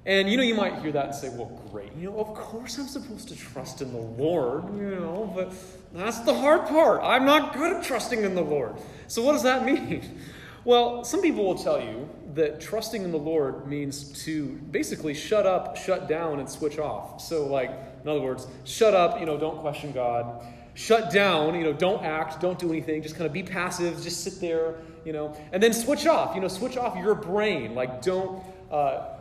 And 0.08 0.30
you 0.30 0.38
know, 0.38 0.44
you 0.44 0.56
might 0.56 0.80
hear 0.80 0.94
that 0.94 1.06
and 1.08 1.14
say, 1.14 1.28
well, 1.28 1.52
great. 1.70 1.94
You 1.98 2.10
know, 2.10 2.18
of 2.18 2.34
course 2.34 2.78
I'm 2.78 2.88
supposed 2.88 3.28
to 3.28 3.36
trust 3.36 3.82
in 3.82 3.92
the 3.92 4.00
Lord, 4.00 4.64
you 4.74 4.96
know, 4.96 5.30
but 5.36 5.54
that's 5.94 6.20
the 6.22 6.34
hard 6.34 6.66
part. 6.68 7.02
I'm 7.04 7.26
not 7.26 7.54
good 7.54 7.76
at 7.76 7.84
trusting 7.84 8.24
in 8.24 8.34
the 8.34 8.42
Lord. 8.42 8.76
So 9.10 9.22
what 9.22 9.34
does 9.34 9.44
that 9.44 9.66
mean? 9.66 10.20
Well, 10.66 11.06
some 11.06 11.22
people 11.22 11.46
will 11.46 11.58
tell 11.58 11.82
you 11.82 12.10
that 12.34 12.60
trusting 12.60 13.02
in 13.02 13.14
the 13.14 13.18
Lord 13.18 13.68
means 13.68 14.12
to 14.26 14.48
basically 14.70 15.14
shut 15.14 15.46
up, 15.46 15.78
shut 15.78 16.10
down, 16.10 16.42
and 16.42 16.50
switch 16.50 16.78
off. 16.78 17.22
So, 17.22 17.46
like, 17.46 17.70
in 18.04 18.10
other 18.10 18.20
words, 18.20 18.48
shut 18.66 18.94
up, 18.94 19.18
you 19.22 19.26
know, 19.26 19.38
don't 19.38 19.60
question 19.60 19.94
God. 19.94 20.46
Shut 20.74 21.10
down, 21.10 21.56
you 21.56 21.64
know, 21.64 21.72
don't 21.72 22.04
act, 22.04 22.42
don't 22.42 22.60
do 22.60 22.70
anything, 22.70 23.02
just 23.02 23.16
kind 23.16 23.26
of 23.26 23.32
be 23.32 23.44
passive, 23.44 24.04
just 24.04 24.26
sit 24.26 24.42
there, 24.42 24.76
you 25.06 25.14
know. 25.14 25.38
And 25.54 25.64
then 25.64 25.72
switch 25.72 26.06
off, 26.06 26.36
you 26.36 26.42
know, 26.42 26.50
switch 26.50 26.76
off 26.76 26.98
your 26.98 27.16
brain. 27.16 27.74
Like, 27.74 28.02
don't. 28.02 28.44
Uh, 28.70 29.17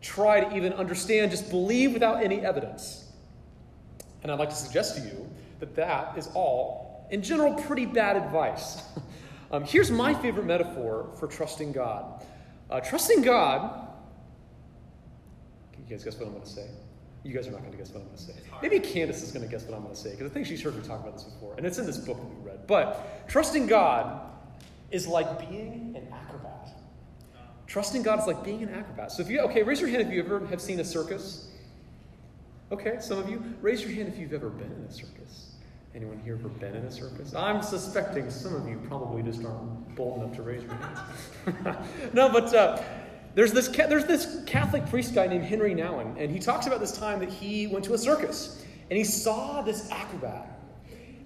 try 0.00 0.40
to 0.40 0.56
even 0.56 0.72
understand, 0.72 1.30
just 1.30 1.50
believe 1.50 1.92
without 1.92 2.22
any 2.22 2.40
evidence. 2.40 3.10
And 4.22 4.30
I'd 4.30 4.38
like 4.38 4.50
to 4.50 4.56
suggest 4.56 4.96
to 4.96 5.02
you 5.02 5.28
that 5.58 5.74
that 5.76 6.16
is 6.16 6.28
all, 6.34 7.06
in 7.10 7.22
general, 7.22 7.54
pretty 7.54 7.86
bad 7.86 8.16
advice. 8.16 8.82
um, 9.50 9.64
here's 9.64 9.90
my 9.90 10.14
favorite 10.14 10.46
metaphor 10.46 11.10
for 11.18 11.26
trusting 11.26 11.72
God 11.72 12.22
uh, 12.70 12.80
trusting 12.80 13.22
God. 13.22 13.88
Can 15.72 15.84
you 15.84 15.90
guys 15.90 16.04
guess 16.04 16.16
what 16.16 16.26
I'm 16.26 16.32
going 16.32 16.44
to 16.44 16.50
say? 16.50 16.66
You 17.24 17.34
guys 17.34 17.46
are 17.46 17.50
not 17.50 17.60
going 17.60 17.72
to 17.72 17.76
guess 17.76 17.90
what 17.90 18.00
I'm 18.00 18.06
going 18.06 18.16
to 18.16 18.22
say. 18.22 18.32
Maybe 18.62 18.80
Candace 18.80 19.22
is 19.22 19.32
going 19.32 19.44
to 19.44 19.50
guess 19.50 19.64
what 19.64 19.74
I'm 19.74 19.82
going 19.82 19.94
to 19.94 20.00
say 20.00 20.12
because 20.12 20.30
I 20.30 20.32
think 20.32 20.46
she's 20.46 20.62
heard 20.62 20.76
me 20.76 20.82
talk 20.82 21.00
about 21.00 21.14
this 21.14 21.24
before, 21.24 21.54
and 21.56 21.66
it's 21.66 21.78
in 21.78 21.84
this 21.84 21.98
book 21.98 22.16
that 22.16 22.24
we 22.26 22.46
read. 22.46 22.66
But 22.66 23.28
trusting 23.28 23.66
God 23.66 24.20
is 24.90 25.06
like 25.06 25.50
being 25.50 25.94
an 25.96 26.08
acrobat. 26.12 26.39
Trusting 27.70 28.02
God 28.02 28.18
is 28.18 28.26
like 28.26 28.42
being 28.42 28.64
an 28.64 28.70
acrobat. 28.70 29.12
So 29.12 29.22
if 29.22 29.30
you, 29.30 29.38
okay, 29.42 29.62
raise 29.62 29.80
your 29.80 29.88
hand 29.88 30.02
if 30.02 30.12
you 30.12 30.18
ever 30.18 30.44
have 30.46 30.60
seen 30.60 30.80
a 30.80 30.84
circus. 30.84 31.52
Okay, 32.72 32.96
some 32.98 33.16
of 33.16 33.30
you, 33.30 33.40
raise 33.60 33.80
your 33.80 33.92
hand 33.92 34.08
if 34.08 34.18
you've 34.18 34.32
ever 34.32 34.50
been 34.50 34.72
in 34.72 34.84
a 34.88 34.92
circus. 34.92 35.52
Anyone 35.94 36.18
here 36.24 36.34
ever 36.34 36.48
been 36.48 36.74
in 36.74 36.84
a 36.84 36.90
circus? 36.90 37.32
I'm 37.32 37.62
suspecting 37.62 38.28
some 38.28 38.56
of 38.56 38.68
you 38.68 38.82
probably 38.88 39.22
just 39.22 39.44
aren't 39.44 39.94
bold 39.94 40.20
enough 40.20 40.34
to 40.34 40.42
raise 40.42 40.64
your 40.64 40.74
hands. 40.74 41.78
no, 42.12 42.28
but 42.28 42.52
uh, 42.52 42.82
there's 43.36 43.52
this 43.52 43.68
there's 43.68 44.04
this 44.04 44.42
Catholic 44.46 44.84
priest 44.86 45.14
guy 45.14 45.28
named 45.28 45.44
Henri 45.44 45.72
Nouwen, 45.72 46.16
and 46.18 46.32
he 46.32 46.40
talks 46.40 46.66
about 46.66 46.80
this 46.80 46.98
time 46.98 47.20
that 47.20 47.30
he 47.30 47.68
went 47.68 47.84
to 47.84 47.94
a 47.94 47.98
circus 47.98 48.64
and 48.90 48.96
he 48.96 49.04
saw 49.04 49.62
this 49.62 49.88
acrobat. 49.92 50.60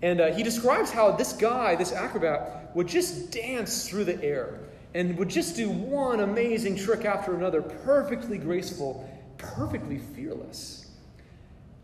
And 0.02 0.20
uh, 0.20 0.34
he 0.34 0.42
describes 0.42 0.90
how 0.90 1.12
this 1.12 1.32
guy, 1.32 1.74
this 1.74 1.92
acrobat, 1.92 2.76
would 2.76 2.86
just 2.86 3.30
dance 3.30 3.88
through 3.88 4.04
the 4.04 4.22
air 4.22 4.60
and 4.94 5.18
would 5.18 5.28
just 5.28 5.56
do 5.56 5.68
one 5.68 6.20
amazing 6.20 6.76
trick 6.76 7.04
after 7.04 7.34
another, 7.34 7.60
perfectly 7.60 8.38
graceful, 8.38 9.08
perfectly 9.38 9.98
fearless. 9.98 10.92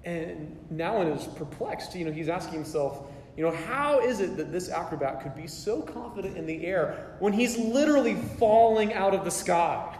And 0.04 0.56
Nouwen 0.72 1.14
is 1.14 1.26
perplexed. 1.26 1.94
You 1.94 2.04
know, 2.04 2.12
he's 2.12 2.28
asking 2.28 2.54
himself, 2.54 3.10
you 3.36 3.44
know, 3.44 3.50
how 3.50 4.00
is 4.00 4.20
it 4.20 4.36
that 4.36 4.52
this 4.52 4.68
acrobat 4.68 5.22
could 5.22 5.34
be 5.34 5.46
so 5.46 5.82
confident 5.82 6.36
in 6.36 6.46
the 6.46 6.64
air 6.64 7.16
when 7.18 7.32
he's 7.32 7.58
literally 7.58 8.14
falling 8.14 8.94
out 8.94 9.12
of 9.12 9.24
the 9.24 9.30
sky? 9.30 9.96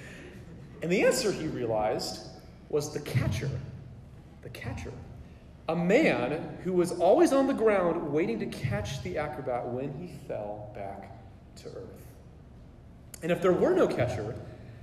and 0.82 0.90
the 0.90 1.02
answer 1.02 1.32
he 1.32 1.48
realized 1.48 2.28
was 2.68 2.92
the 2.92 3.00
catcher. 3.00 3.50
The 4.42 4.50
catcher. 4.50 4.92
A 5.68 5.76
man 5.76 6.58
who 6.64 6.72
was 6.72 6.92
always 6.92 7.32
on 7.32 7.46
the 7.46 7.54
ground 7.54 8.12
waiting 8.12 8.38
to 8.38 8.46
catch 8.46 9.02
the 9.02 9.18
acrobat 9.18 9.66
when 9.66 9.92
he 9.94 10.14
fell 10.26 10.72
back 10.74 11.12
to 11.56 11.68
earth. 11.68 12.09
And 13.22 13.30
if 13.30 13.42
there 13.42 13.52
were 13.52 13.74
no 13.74 13.86
catcher, 13.86 14.34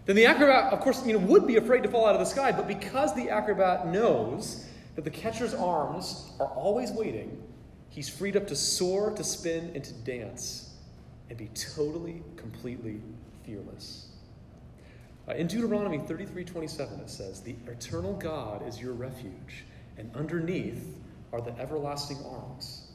then 0.05 0.15
the 0.15 0.25
acrobat, 0.25 0.71
of 0.71 0.79
course, 0.79 1.05
you 1.05 1.13
know, 1.13 1.19
would 1.19 1.45
be 1.45 1.57
afraid 1.57 1.83
to 1.83 1.89
fall 1.89 2.05
out 2.05 2.13
of 2.13 2.19
the 2.19 2.25
sky, 2.25 2.51
but 2.51 2.67
because 2.67 3.13
the 3.13 3.29
acrobat 3.29 3.87
knows 3.87 4.65
that 4.95 5.03
the 5.03 5.09
catcher's 5.11 5.53
arms 5.53 6.31
are 6.39 6.47
always 6.47 6.91
waiting, 6.91 7.43
he's 7.89 8.07
freed 8.07 8.37
up 8.37 8.47
to 8.47 8.55
soar, 8.55 9.11
to 9.11 9.23
spin, 9.23 9.71
and 9.75 9.83
to 9.83 9.93
dance, 9.93 10.75
and 11.29 11.37
be 11.37 11.49
totally, 11.49 12.23
completely 12.37 13.01
fearless. 13.45 14.07
Uh, 15.27 15.33
in 15.33 15.45
Deuteronomy 15.45 15.97
33 15.97 16.45
27, 16.45 16.99
it 17.01 17.09
says, 17.09 17.41
The 17.41 17.55
eternal 17.67 18.13
God 18.13 18.65
is 18.65 18.79
your 18.79 18.93
refuge, 18.93 19.65
and 19.97 20.09
underneath 20.15 20.95
are 21.33 21.41
the 21.41 21.57
everlasting 21.59 22.19
arms. 22.25 22.87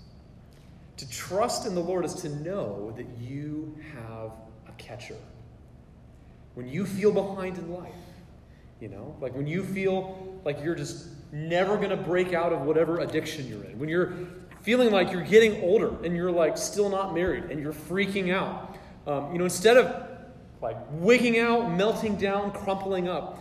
To 0.96 1.08
trust 1.10 1.66
in 1.66 1.74
the 1.74 1.80
Lord 1.82 2.04
is 2.04 2.14
to 2.14 2.28
know 2.28 2.92
that 2.96 3.06
you 3.20 3.76
have 3.94 4.30
a 4.66 4.72
catcher. 4.78 5.16
When 6.54 6.68
you 6.68 6.86
feel 6.86 7.12
behind 7.12 7.58
in 7.58 7.72
life, 7.72 7.92
you 8.80 8.88
know, 8.88 9.16
like 9.20 9.34
when 9.34 9.46
you 9.46 9.64
feel 9.64 10.40
like 10.44 10.62
you're 10.62 10.74
just 10.74 11.08
never 11.32 11.76
going 11.76 11.90
to 11.90 11.96
break 11.96 12.32
out 12.32 12.52
of 12.52 12.62
whatever 12.62 13.00
addiction 13.00 13.48
you're 13.48 13.64
in, 13.64 13.78
when 13.78 13.88
you're 13.88 14.12
feeling 14.60 14.90
like 14.90 15.12
you're 15.12 15.22
getting 15.22 15.62
older 15.62 16.04
and 16.04 16.16
you're 16.16 16.30
like 16.32 16.56
still 16.56 16.88
not 16.88 17.14
married 17.14 17.44
and 17.44 17.60
you're 17.60 17.72
freaking 17.72 18.34
out, 18.34 18.76
um, 19.06 19.32
you 19.32 19.38
know, 19.38 19.44
instead 19.44 19.76
of 19.76 20.08
like 20.60 20.76
wigging 20.90 21.38
out, 21.38 21.70
melting 21.72 22.16
down, 22.16 22.52
crumpling 22.52 23.08
up, 23.08 23.38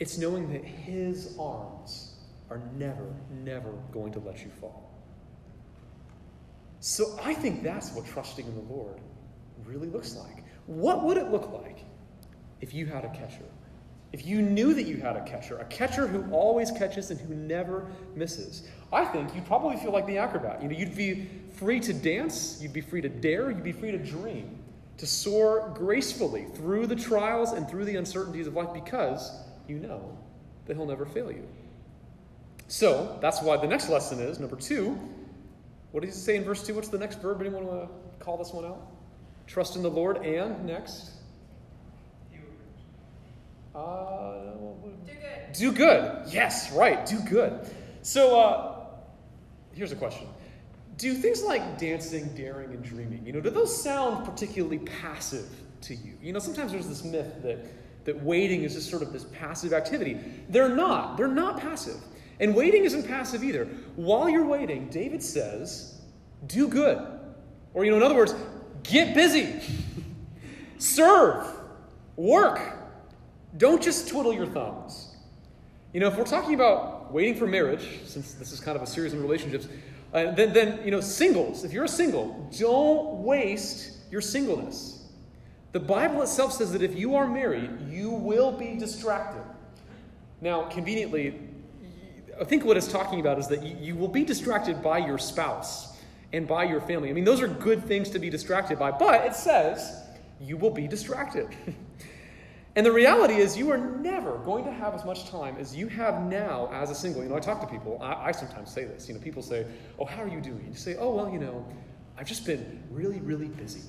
it's 0.00 0.18
knowing 0.18 0.52
that 0.52 0.64
His 0.64 1.36
arms 1.38 2.14
are 2.50 2.60
never, 2.76 3.14
never 3.30 3.72
going 3.92 4.12
to 4.12 4.18
let 4.20 4.42
you 4.44 4.50
fall. 4.60 4.90
So 6.80 7.18
I 7.22 7.32
think 7.32 7.62
that's 7.62 7.92
what 7.92 8.06
trusting 8.06 8.46
in 8.46 8.54
the 8.54 8.72
Lord 8.74 9.00
really 9.64 9.88
looks 9.88 10.16
like. 10.16 10.44
What 10.66 11.02
would 11.04 11.16
it 11.16 11.30
look 11.30 11.50
like 11.50 11.78
if 12.60 12.74
you 12.74 12.86
had 12.86 13.04
a 13.04 13.08
catcher? 13.08 13.44
If 14.12 14.24
you 14.26 14.42
knew 14.42 14.74
that 14.74 14.84
you 14.84 14.98
had 14.98 15.16
a 15.16 15.24
catcher, 15.24 15.58
a 15.58 15.64
catcher 15.64 16.06
who 16.06 16.30
always 16.32 16.70
catches 16.70 17.10
and 17.10 17.20
who 17.20 17.34
never 17.34 17.86
misses, 18.14 18.68
I 18.92 19.04
think 19.04 19.34
you'd 19.34 19.44
probably 19.44 19.76
feel 19.76 19.90
like 19.90 20.06
the 20.06 20.18
acrobat. 20.18 20.62
You 20.62 20.68
know, 20.68 20.76
you'd 20.76 20.94
be 20.94 21.28
free 21.50 21.80
to 21.80 21.92
dance, 21.92 22.60
you'd 22.62 22.72
be 22.72 22.80
free 22.80 23.00
to 23.00 23.08
dare, 23.08 23.50
you'd 23.50 23.64
be 23.64 23.72
free 23.72 23.90
to 23.90 23.98
dream, 23.98 24.56
to 24.98 25.06
soar 25.06 25.72
gracefully 25.74 26.46
through 26.54 26.86
the 26.86 26.94
trials 26.94 27.52
and 27.52 27.68
through 27.68 27.86
the 27.86 27.96
uncertainties 27.96 28.46
of 28.46 28.54
life 28.54 28.72
because 28.72 29.32
you 29.66 29.80
know 29.80 30.16
that 30.66 30.76
he'll 30.76 30.86
never 30.86 31.06
fail 31.06 31.32
you. 31.32 31.46
So 32.68 33.18
that's 33.20 33.42
why 33.42 33.56
the 33.56 33.66
next 33.66 33.88
lesson 33.88 34.20
is 34.20 34.38
number 34.38 34.56
two. 34.56 34.96
What 35.90 36.04
does 36.04 36.14
he 36.14 36.20
say 36.20 36.36
in 36.36 36.44
verse 36.44 36.64
two? 36.64 36.74
What's 36.74 36.88
the 36.88 36.98
next 36.98 37.20
verb? 37.20 37.40
Anyone 37.40 37.66
want 37.66 37.88
to 37.88 38.24
call 38.24 38.36
this 38.36 38.52
one 38.52 38.64
out? 38.64 38.80
Trust 39.46 39.76
in 39.76 39.82
the 39.82 39.90
Lord 39.90 40.18
and 40.18 40.64
next. 40.64 41.13
Uh, 43.74 44.52
Do 45.04 45.12
good. 45.12 45.52
do 45.52 45.72
good. 45.72 46.22
Yes, 46.28 46.72
right. 46.72 47.04
Do 47.04 47.18
good. 47.20 47.60
So 48.02 48.38
uh, 48.40 48.86
here's 49.72 49.92
a 49.92 49.96
question: 49.96 50.28
Do 50.96 51.14
things 51.14 51.42
like 51.42 51.78
dancing, 51.78 52.28
daring, 52.34 52.70
and 52.70 52.82
dreaming, 52.84 53.26
you 53.26 53.32
know, 53.32 53.40
do 53.40 53.50
those 53.50 53.82
sound 53.82 54.24
particularly 54.24 54.78
passive 54.78 55.46
to 55.82 55.94
you? 55.94 56.14
You 56.22 56.32
know, 56.32 56.38
sometimes 56.38 56.72
there's 56.72 56.86
this 56.88 57.04
myth 57.04 57.42
that 57.42 57.58
that 58.04 58.22
waiting 58.22 58.62
is 58.62 58.74
just 58.74 58.90
sort 58.90 59.02
of 59.02 59.12
this 59.12 59.24
passive 59.24 59.72
activity. 59.72 60.18
They're 60.50 60.74
not. 60.74 61.16
They're 61.16 61.26
not 61.28 61.58
passive. 61.60 61.96
And 62.40 62.54
waiting 62.54 62.84
isn't 62.84 63.06
passive 63.08 63.42
either. 63.42 63.64
While 63.96 64.28
you're 64.28 64.46
waiting, 64.46 64.88
David 64.88 65.22
says, 65.22 66.00
"Do 66.46 66.68
good," 66.68 67.04
or 67.72 67.84
you 67.84 67.90
know, 67.90 67.96
in 67.96 68.02
other 68.04 68.14
words, 68.14 68.34
get 68.84 69.14
busy, 69.14 69.60
serve, 70.78 71.46
work. 72.16 72.60
Don't 73.56 73.82
just 73.82 74.08
twiddle 74.08 74.32
your 74.32 74.46
thumbs. 74.46 75.14
You 75.92 76.00
know, 76.00 76.08
if 76.08 76.16
we're 76.16 76.24
talking 76.24 76.54
about 76.54 77.12
waiting 77.12 77.36
for 77.36 77.46
marriage, 77.46 78.00
since 78.04 78.34
this 78.34 78.50
is 78.50 78.58
kind 78.58 78.76
of 78.76 78.82
a 78.82 78.86
series 78.86 79.12
of 79.12 79.22
relationships, 79.22 79.68
uh, 80.12 80.32
then, 80.32 80.52
then, 80.52 80.80
you 80.84 80.90
know, 80.90 81.00
singles, 81.00 81.64
if 81.64 81.72
you're 81.72 81.84
a 81.84 81.88
single, 81.88 82.50
don't 82.58 83.22
waste 83.22 83.98
your 84.10 84.20
singleness. 84.20 85.04
The 85.72 85.80
Bible 85.80 86.22
itself 86.22 86.52
says 86.52 86.72
that 86.72 86.82
if 86.82 86.96
you 86.96 87.16
are 87.16 87.26
married, 87.26 87.70
you 87.88 88.10
will 88.10 88.52
be 88.52 88.76
distracted. 88.76 89.42
Now, 90.40 90.64
conveniently, 90.64 91.40
I 92.40 92.44
think 92.44 92.64
what 92.64 92.76
it's 92.76 92.88
talking 92.88 93.20
about 93.20 93.38
is 93.38 93.46
that 93.48 93.62
you 93.62 93.94
will 93.94 94.08
be 94.08 94.24
distracted 94.24 94.82
by 94.82 94.98
your 94.98 95.18
spouse 95.18 95.96
and 96.32 96.46
by 96.46 96.64
your 96.64 96.80
family. 96.80 97.10
I 97.10 97.12
mean, 97.12 97.24
those 97.24 97.40
are 97.40 97.48
good 97.48 97.84
things 97.84 98.10
to 98.10 98.18
be 98.18 98.30
distracted 98.30 98.78
by, 98.78 98.90
but 98.90 99.24
it 99.26 99.34
says 99.34 100.02
you 100.40 100.56
will 100.56 100.70
be 100.70 100.88
distracted. 100.88 101.48
And 102.76 102.84
the 102.84 102.92
reality 102.92 103.34
is, 103.34 103.56
you 103.56 103.70
are 103.70 103.78
never 103.78 104.38
going 104.38 104.64
to 104.64 104.72
have 104.72 104.94
as 104.94 105.04
much 105.04 105.30
time 105.30 105.56
as 105.60 105.76
you 105.76 105.86
have 105.88 106.22
now 106.22 106.68
as 106.72 106.90
a 106.90 106.94
single. 106.94 107.22
You 107.22 107.28
know, 107.28 107.36
I 107.36 107.40
talk 107.40 107.60
to 107.60 107.66
people, 107.66 107.98
I, 108.02 108.28
I, 108.28 108.32
sometimes 108.32 108.72
say 108.72 108.84
this. 108.84 109.08
You 109.08 109.14
know, 109.14 109.20
people 109.20 109.42
say, 109.42 109.64
Oh, 109.98 110.04
how 110.04 110.22
are 110.22 110.28
you 110.28 110.40
doing? 110.40 110.66
You 110.68 110.74
say, 110.74 110.96
Oh, 110.98 111.14
well, 111.14 111.30
you 111.30 111.38
know, 111.38 111.64
I've 112.18 112.26
just 112.26 112.44
been 112.44 112.82
really, 112.90 113.20
really 113.20 113.46
busy. 113.46 113.82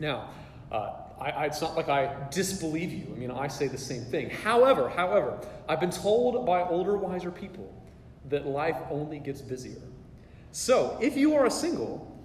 Now, 0.00 0.30
uh, 0.70 0.92
I, 1.18 1.30
I, 1.30 1.44
it's 1.46 1.62
not 1.62 1.76
like 1.76 1.88
I 1.88 2.14
disbelieve 2.30 2.92
you. 2.92 3.06
I 3.14 3.18
mean, 3.18 3.30
I 3.30 3.48
say 3.48 3.68
the 3.68 3.78
same 3.78 4.04
thing. 4.04 4.28
However, 4.28 4.88
however, 4.90 5.38
I've 5.68 5.80
been 5.80 5.90
told 5.90 6.44
by 6.44 6.62
older, 6.62 6.96
wiser 6.96 7.30
people 7.30 7.72
that 8.28 8.46
life 8.46 8.76
only 8.90 9.18
gets 9.18 9.40
busier. 9.40 9.82
So, 10.50 10.98
if 11.00 11.16
you 11.16 11.34
are 11.34 11.46
a 11.46 11.50
single, 11.50 12.20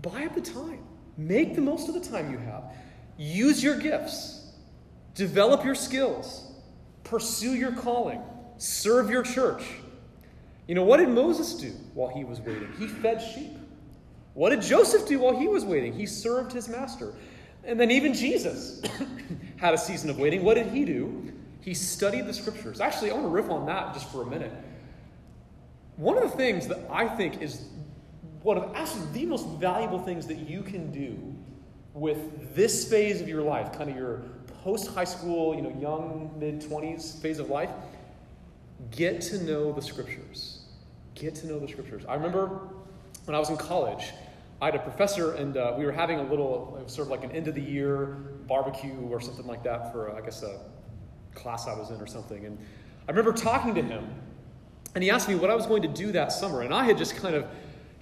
buy 0.00 0.24
up 0.24 0.34
the 0.34 0.40
time. 0.40 0.84
Make 1.18 1.54
the 1.54 1.60
most 1.60 1.88
of 1.88 1.94
the 1.94 2.00
time 2.00 2.30
you 2.30 2.38
have. 2.38 2.64
Use 3.18 3.62
your 3.62 3.78
gifts, 3.78 4.52
develop 5.14 5.64
your 5.64 5.74
skills, 5.74 6.52
pursue 7.04 7.54
your 7.54 7.72
calling, 7.72 8.20
serve 8.58 9.10
your 9.10 9.22
church. 9.22 9.62
You 10.66 10.74
know, 10.74 10.84
what 10.84 10.98
did 10.98 11.08
Moses 11.08 11.54
do 11.54 11.70
while 11.94 12.08
he 12.08 12.24
was 12.24 12.40
waiting? 12.40 12.72
He 12.78 12.86
fed 12.86 13.20
sheep. 13.20 13.52
What 14.34 14.50
did 14.50 14.62
Joseph 14.62 15.06
do 15.06 15.18
while 15.18 15.36
he 15.36 15.48
was 15.48 15.64
waiting? 15.64 15.92
He 15.92 16.06
served 16.06 16.52
his 16.52 16.68
master. 16.68 17.12
And 17.64 17.78
then 17.78 17.90
even 17.90 18.14
Jesus 18.14 18.82
had 19.56 19.74
a 19.74 19.78
season 19.78 20.10
of 20.10 20.18
waiting. 20.18 20.42
What 20.42 20.54
did 20.54 20.68
he 20.68 20.84
do? 20.84 21.32
He 21.60 21.74
studied 21.74 22.26
the 22.26 22.34
scriptures. 22.34 22.80
Actually, 22.80 23.10
I 23.10 23.14
want 23.14 23.26
to 23.26 23.30
riff 23.30 23.50
on 23.50 23.66
that 23.66 23.94
just 23.94 24.10
for 24.10 24.22
a 24.22 24.26
minute. 24.26 24.52
One 25.96 26.16
of 26.16 26.22
the 26.22 26.36
things 26.36 26.66
that 26.68 26.80
I 26.90 27.06
think 27.06 27.40
is 27.40 27.66
one 28.42 28.56
of 28.56 28.74
actually 28.74 29.06
the 29.12 29.26
most 29.26 29.46
valuable 29.60 30.00
things 30.00 30.26
that 30.26 30.38
you 30.38 30.62
can 30.62 30.90
do 30.90 31.16
with 31.94 32.54
this 32.54 32.88
phase 32.88 33.20
of 33.20 33.28
your 33.28 33.42
life, 33.42 33.72
kind 33.72 33.90
of 33.90 33.96
your 33.96 34.22
post 34.64 34.88
high 34.88 35.04
school, 35.04 35.54
you 35.54 35.62
know, 35.62 35.74
young 35.80 36.30
mid 36.38 36.60
20s 36.60 37.20
phase 37.20 37.38
of 37.38 37.50
life, 37.50 37.70
get 38.90 39.20
to 39.20 39.42
know 39.44 39.72
the 39.72 39.82
scriptures. 39.82 40.60
Get 41.14 41.34
to 41.36 41.46
know 41.46 41.58
the 41.58 41.68
scriptures. 41.68 42.04
I 42.08 42.14
remember 42.14 42.60
when 43.24 43.34
I 43.34 43.38
was 43.38 43.50
in 43.50 43.56
college, 43.56 44.12
I 44.60 44.66
had 44.66 44.74
a 44.76 44.78
professor, 44.78 45.34
and 45.34 45.56
uh, 45.56 45.74
we 45.76 45.84
were 45.84 45.92
having 45.92 46.20
a 46.20 46.22
little, 46.22 46.76
it 46.80 46.84
was 46.84 46.92
sort 46.92 47.08
of 47.08 47.10
like 47.10 47.24
an 47.24 47.32
end 47.32 47.48
of 47.48 47.54
the 47.54 47.60
year 47.60 48.16
barbecue 48.46 48.96
or 49.10 49.20
something 49.20 49.46
like 49.46 49.62
that 49.64 49.92
for, 49.92 50.16
I 50.16 50.20
guess, 50.20 50.42
a 50.42 50.60
class 51.34 51.66
I 51.66 51.74
was 51.74 51.90
in 51.90 52.00
or 52.00 52.06
something. 52.06 52.46
And 52.46 52.58
I 53.08 53.10
remember 53.10 53.32
talking 53.32 53.74
to 53.74 53.82
him, 53.82 54.08
and 54.94 55.02
he 55.02 55.10
asked 55.10 55.28
me 55.28 55.34
what 55.34 55.50
I 55.50 55.54
was 55.54 55.66
going 55.66 55.82
to 55.82 55.88
do 55.88 56.12
that 56.12 56.32
summer. 56.32 56.62
And 56.62 56.72
I 56.72 56.84
had 56.84 56.96
just 56.96 57.16
kind 57.16 57.34
of 57.34 57.46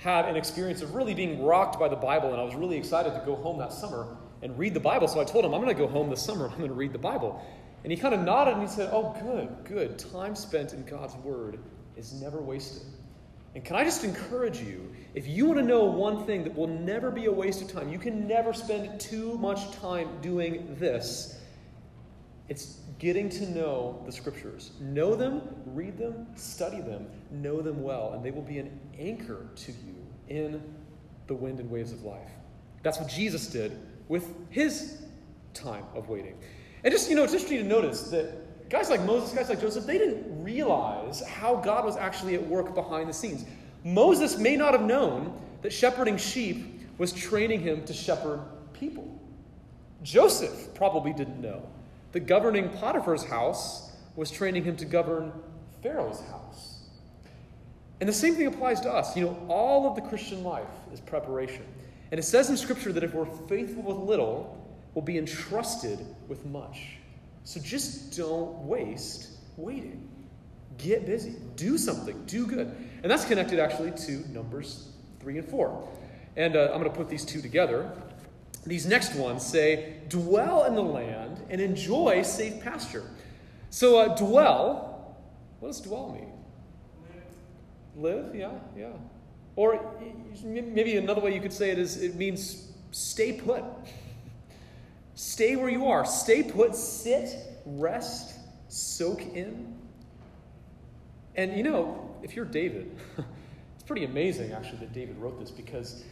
had 0.00 0.25
an 0.25 0.35
experience 0.35 0.80
of 0.80 0.95
really 0.95 1.14
being 1.14 1.42
rocked 1.42 1.78
by 1.78 1.87
the 1.87 1.97
Bible, 1.97 2.30
and 2.30 2.40
I 2.40 2.45
was 2.45 2.54
really 2.54 2.78
excited 2.78 3.12
to 3.12 3.23
go 3.26 3.37
home 3.37 3.59
that 3.59 3.73
summer 3.73 4.16
and 4.42 4.59
read 4.59 4.73
the 4.73 4.80
Bible. 4.80 5.07
So 5.09 5.21
I 5.21 5.25
told 5.25 5.45
him, 5.45 5.52
I'm 5.52 5.61
going 5.61 5.75
to 5.75 5.80
go 5.80 5.87
home 5.87 6.09
this 6.09 6.23
summer, 6.23 6.49
I'm 6.49 6.57
going 6.57 6.69
to 6.69 6.75
read 6.75 6.92
the 6.92 6.99
Bible. 6.99 7.45
And 7.85 7.92
he 7.92 7.99
kind 7.99 8.14
of 8.14 8.21
nodded 8.21 8.54
and 8.54 8.62
he 8.62 8.69
said, 8.69 8.90
Oh, 8.92 9.14
good, 9.23 9.64
good. 9.64 9.99
Time 9.99 10.35
spent 10.35 10.73
in 10.73 10.85
God's 10.85 11.14
Word 11.16 11.59
is 11.97 12.12
never 12.14 12.40
wasted. 12.40 12.83
And 13.54 13.64
can 13.64 13.76
I 13.76 13.85
just 13.85 14.04
encourage 14.04 14.61
you, 14.61 14.90
if 15.14 15.26
you 15.26 15.47
want 15.47 15.59
to 15.59 15.64
know 15.64 15.85
one 15.85 16.25
thing 16.25 16.45
that 16.45 16.54
will 16.54 16.69
never 16.69 17.11
be 17.11 17.26
a 17.26 17.33
waste 17.33 17.62
of 17.62 17.73
time, 17.73 17.88
you 17.88 17.99
can 17.99 18.28
never 18.28 18.52
spend 18.52 19.00
too 19.00 19.37
much 19.38 19.71
time 19.73 20.09
doing 20.23 20.76
this. 20.78 21.39
It's 22.50 22.80
getting 22.99 23.28
to 23.28 23.49
know 23.49 24.02
the 24.04 24.11
scriptures. 24.11 24.73
Know 24.80 25.14
them, 25.14 25.42
read 25.66 25.97
them, 25.97 26.26
study 26.35 26.80
them, 26.80 27.07
know 27.30 27.62
them 27.62 27.80
well, 27.80 28.12
and 28.12 28.25
they 28.25 28.33
will 28.33 28.42
be 28.42 28.59
an 28.59 28.76
anchor 28.99 29.47
to 29.54 29.71
you 29.71 29.95
in 30.28 30.61
the 31.28 31.35
wind 31.35 31.61
and 31.61 31.71
waves 31.71 31.92
of 31.92 32.02
life. 32.02 32.28
That's 32.83 32.99
what 32.99 33.09
Jesus 33.09 33.47
did 33.47 33.78
with 34.09 34.35
his 34.50 35.00
time 35.54 35.85
of 35.95 36.09
waiting. 36.09 36.35
And 36.83 36.92
just, 36.92 37.09
you 37.09 37.14
know, 37.14 37.23
it's 37.23 37.35
interesting 37.35 37.59
to 37.59 37.64
notice 37.64 38.11
that 38.11 38.69
guys 38.69 38.90
like 38.90 39.02
Moses, 39.02 39.33
guys 39.33 39.49
like 39.49 39.61
Joseph, 39.61 39.87
they 39.87 39.99
didn't 39.99 40.42
realize 40.42 41.23
how 41.23 41.54
God 41.54 41.85
was 41.85 41.97
actually 41.97 42.35
at 42.35 42.45
work 42.45 42.75
behind 42.75 43.09
the 43.09 43.14
scenes. 43.14 43.45
Moses 43.85 44.38
may 44.38 44.57
not 44.57 44.73
have 44.73 44.83
known 44.83 45.40
that 45.62 45.73
shepherding 45.73 46.16
sheep 46.16 46.80
was 46.99 47.12
training 47.12 47.61
him 47.61 47.85
to 47.85 47.92
shepherd 47.92 48.40
people. 48.73 49.07
Joseph 50.02 50.75
probably 50.75 51.12
didn't 51.12 51.40
know 51.40 51.62
that 52.12 52.21
governing 52.21 52.69
Potiphar's 52.71 53.25
house 53.25 53.90
was 54.17 54.31
training 54.31 54.64
him 54.64 54.76
to 54.76 54.85
govern 54.85 55.33
Pharaoh's 55.83 56.21
house. 56.31 56.81
And 58.00 58.09
the 58.09 58.14
same 58.14 58.35
thing 58.35 58.47
applies 58.47 58.81
to 58.81 58.90
us. 58.90 59.17
You 59.17 59.26
know, 59.26 59.47
all 59.49 59.88
of 59.88 59.95
the 59.95 60.02
Christian 60.02 60.43
life 60.43 60.67
is 60.93 61.00
preparation. 61.00 61.64
And 62.11 62.19
it 62.19 62.25
says 62.25 62.50
in 62.50 62.57
Scripture 62.57 62.93
that 62.93 63.05
if 63.05 63.14
we're 63.14 63.26
faithful 63.47 63.83
with 63.83 63.97
little, 63.97 64.57
we'll 64.95 65.05
be 65.05 65.19
entrusted 65.19 65.99
with 66.26 66.45
much. 66.47 66.97
So 67.45 67.61
just 67.61 68.17
don't 68.17 68.67
waste 68.67 69.31
waiting. 69.57 70.09
Get 70.79 71.07
busy. 71.07 71.37
Do 71.57 71.76
something. 71.76 72.25
Do 72.26 72.47
good. 72.47 72.75
And 73.02 73.11
that's 73.11 73.25
connected 73.25 73.59
actually 73.59 73.93
to 73.93 74.29
Numbers 74.33 74.88
3 75.21 75.38
and 75.38 75.49
4. 75.49 75.88
And 76.37 76.57
uh, 76.57 76.71
I'm 76.73 76.81
going 76.81 76.85
to 76.85 76.97
put 76.97 77.09
these 77.09 77.25
two 77.25 77.43
together. 77.43 77.93
These 78.67 78.87
next 78.87 79.14
ones 79.14 79.45
say, 79.45 79.95
dwell 80.09 80.64
in 80.64 80.75
the 80.75 80.83
land 80.83 81.40
and 81.49 81.61
enjoy 81.61 82.23
safe 82.23 82.61
pasture. 82.61 83.05
So, 83.71 83.99
uh, 83.99 84.17
dwell, 84.17 85.17
what 85.61 85.69
does 85.69 85.81
dwell 85.81 86.12
mean? 86.12 86.33
Live, 87.97 88.35
yeah, 88.35 88.50
yeah. 88.76 88.93
Or 89.57 89.95
maybe 90.45 90.97
another 90.97 91.21
way 91.21 91.35
you 91.35 91.40
could 91.40 91.52
say 91.52 91.71
it 91.71 91.79
is 91.79 92.02
it 92.02 92.14
means 92.14 92.73
stay 92.93 93.33
put. 93.33 93.64
Stay 95.14 95.57
where 95.57 95.69
you 95.69 95.87
are. 95.87 96.07
Stay 96.07 96.43
put, 96.43 96.75
sit, 96.75 97.37
rest, 97.67 98.38
soak 98.69 99.21
in. 99.35 99.75
And 101.35 101.57
you 101.57 101.62
know, 101.62 102.14
if 102.23 102.35
you're 102.37 102.45
David, 102.45 102.97
it's 103.75 103.85
pretty 103.85 104.05
amazing 104.05 104.52
actually 104.52 104.79
that 104.79 104.93
David 104.93 105.19
wrote 105.19 105.38
this 105.38 105.50
because 105.50 106.05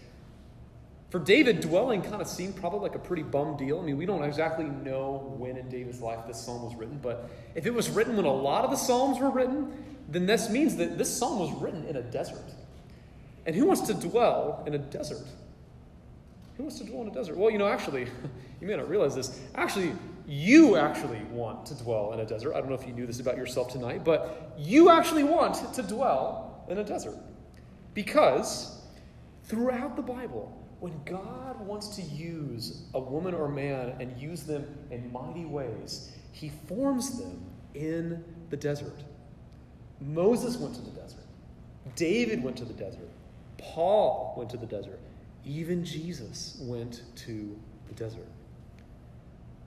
for 1.10 1.18
David, 1.18 1.60
dwelling 1.60 2.02
kind 2.02 2.20
of 2.20 2.28
seemed 2.28 2.56
probably 2.56 2.80
like 2.80 2.94
a 2.94 2.98
pretty 2.98 3.22
bum 3.22 3.56
deal. 3.56 3.80
I 3.80 3.82
mean, 3.82 3.96
we 3.96 4.04
don't 4.04 4.22
exactly 4.22 4.66
know 4.66 5.34
when 5.38 5.56
in 5.56 5.68
David's 5.70 6.00
life 6.00 6.26
this 6.26 6.38
psalm 6.38 6.62
was 6.62 6.74
written, 6.74 6.98
but 7.02 7.30
if 7.54 7.64
it 7.64 7.72
was 7.72 7.88
written 7.88 8.16
when 8.16 8.26
a 8.26 8.32
lot 8.32 8.64
of 8.64 8.70
the 8.70 8.76
psalms 8.76 9.18
were 9.18 9.30
written, 9.30 9.72
then 10.08 10.26
this 10.26 10.50
means 10.50 10.76
that 10.76 10.98
this 10.98 11.14
psalm 11.14 11.38
was 11.38 11.52
written 11.62 11.86
in 11.86 11.96
a 11.96 12.02
desert. 12.02 12.44
And 13.46 13.56
who 13.56 13.64
wants 13.64 13.82
to 13.82 13.94
dwell 13.94 14.62
in 14.66 14.74
a 14.74 14.78
desert? 14.78 15.26
Who 16.58 16.64
wants 16.64 16.78
to 16.78 16.84
dwell 16.84 17.02
in 17.02 17.08
a 17.08 17.12
desert? 17.12 17.38
Well, 17.38 17.50
you 17.50 17.56
know, 17.56 17.68
actually, 17.68 18.02
you 18.60 18.66
may 18.66 18.76
not 18.76 18.90
realize 18.90 19.14
this. 19.14 19.40
Actually, 19.54 19.92
you 20.26 20.76
actually 20.76 21.22
want 21.30 21.64
to 21.66 21.74
dwell 21.74 22.12
in 22.12 22.20
a 22.20 22.26
desert. 22.26 22.54
I 22.54 22.60
don't 22.60 22.68
know 22.68 22.74
if 22.74 22.86
you 22.86 22.92
knew 22.92 23.06
this 23.06 23.20
about 23.20 23.38
yourself 23.38 23.72
tonight, 23.72 24.04
but 24.04 24.52
you 24.58 24.90
actually 24.90 25.24
want 25.24 25.74
to 25.74 25.82
dwell 25.82 26.66
in 26.68 26.76
a 26.76 26.84
desert. 26.84 27.16
Because 27.94 28.82
throughout 29.44 29.96
the 29.96 30.02
Bible, 30.02 30.57
when 30.80 31.00
God 31.04 31.60
wants 31.66 31.88
to 31.96 32.02
use 32.02 32.82
a 32.94 33.00
woman 33.00 33.34
or 33.34 33.48
man 33.48 33.94
and 34.00 34.16
use 34.20 34.44
them 34.44 34.66
in 34.90 35.12
mighty 35.12 35.44
ways, 35.44 36.12
he 36.32 36.50
forms 36.68 37.18
them 37.18 37.44
in 37.74 38.22
the 38.50 38.56
desert. 38.56 39.02
Moses 40.00 40.56
went 40.56 40.74
to 40.76 40.80
the 40.80 40.90
desert. 40.90 41.24
David 41.96 42.42
went 42.42 42.56
to 42.58 42.64
the 42.64 42.72
desert. 42.72 43.08
Paul 43.58 44.34
went 44.36 44.50
to 44.50 44.56
the 44.56 44.66
desert. 44.66 45.00
Even 45.44 45.84
Jesus 45.84 46.58
went 46.60 47.02
to 47.16 47.58
the 47.88 47.94
desert. 47.94 48.28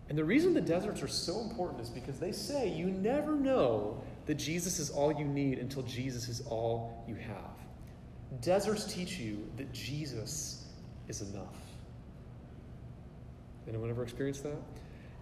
And 0.07 0.17
the 0.17 0.23
reason 0.23 0.53
the 0.53 0.61
deserts 0.61 1.01
are 1.01 1.07
so 1.07 1.39
important 1.41 1.81
is 1.81 1.89
because 1.89 2.19
they 2.19 2.31
say 2.31 2.69
you 2.69 2.87
never 2.87 3.33
know 3.33 4.01
that 4.25 4.35
Jesus 4.35 4.79
is 4.79 4.89
all 4.89 5.11
you 5.11 5.25
need 5.25 5.57
until 5.57 5.83
Jesus 5.83 6.27
is 6.27 6.41
all 6.47 7.03
you 7.07 7.15
have. 7.15 8.41
Deserts 8.41 8.85
teach 8.85 9.19
you 9.19 9.45
that 9.57 9.71
Jesus 9.73 10.60
is 11.07 11.21
enough. 11.21 11.55
Anyone 13.67 13.89
ever 13.89 14.03
experienced 14.03 14.43
that? 14.43 14.57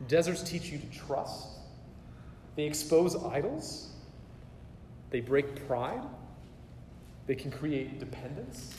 Deserts 0.08 0.44
teach 0.44 0.70
you 0.70 0.78
to 0.78 0.86
trust. 0.88 1.48
They 2.56 2.64
expose 2.64 3.16
idols. 3.24 3.90
They 5.10 5.20
break 5.20 5.68
pride. 5.68 6.04
They 7.28 7.36
can 7.36 7.52
create 7.52 8.00
dependence. 8.00 8.76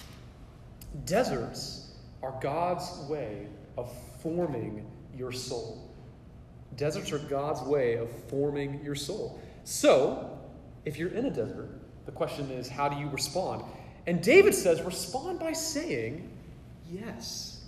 Deserts 1.04 1.94
are 2.22 2.34
God's 2.40 2.90
way 3.08 3.46
of 3.76 3.92
forming 4.22 4.86
your 5.16 5.32
soul. 5.32 5.90
Deserts 6.76 7.12
are 7.12 7.18
God's 7.18 7.62
way 7.62 7.94
of 7.94 8.10
forming 8.28 8.82
your 8.84 8.94
soul. 8.94 9.40
So, 9.64 10.38
if 10.84 10.98
you're 10.98 11.10
in 11.10 11.26
a 11.26 11.30
desert, 11.30 11.70
the 12.06 12.12
question 12.12 12.50
is, 12.50 12.68
how 12.68 12.88
do 12.88 12.98
you 12.98 13.08
respond? 13.08 13.62
And 14.06 14.22
David 14.22 14.54
says, 14.54 14.80
respond 14.82 15.38
by 15.38 15.52
saying, 15.52 16.28
yes. 16.90 17.64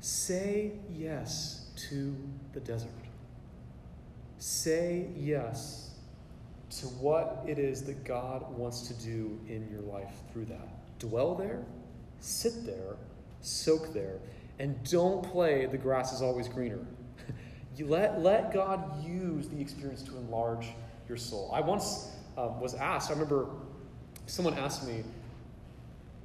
Say 0.00 0.72
yes 0.92 1.70
to 1.88 2.16
the 2.52 2.60
desert. 2.60 2.90
Say 4.38 5.08
yes 5.16 5.90
to 6.70 6.86
what 6.86 7.44
it 7.46 7.58
is 7.58 7.82
that 7.84 8.04
God 8.04 8.44
wants 8.56 8.82
to 8.88 8.94
do 8.94 9.38
in 9.48 9.68
your 9.70 9.82
life 9.82 10.14
through 10.32 10.46
that. 10.46 10.98
Dwell 10.98 11.34
there, 11.34 11.62
sit 12.20 12.64
there, 12.64 12.96
soak 13.40 13.92
there, 13.92 14.18
and 14.58 14.82
don't 14.84 15.22
play 15.22 15.66
the 15.66 15.78
grass 15.78 16.12
is 16.12 16.22
always 16.22 16.48
greener. 16.48 16.86
you 17.76 17.86
let, 17.86 18.20
let 18.20 18.52
God 18.52 19.04
use 19.04 19.48
the 19.48 19.60
experience 19.60 20.02
to 20.04 20.16
enlarge 20.16 20.68
your 21.08 21.16
soul. 21.16 21.50
I 21.52 21.60
once 21.60 22.12
uh, 22.38 22.48
was 22.60 22.74
asked, 22.74 23.10
I 23.10 23.14
remember 23.14 23.48
someone 24.26 24.54
asked 24.54 24.86
me, 24.86 25.02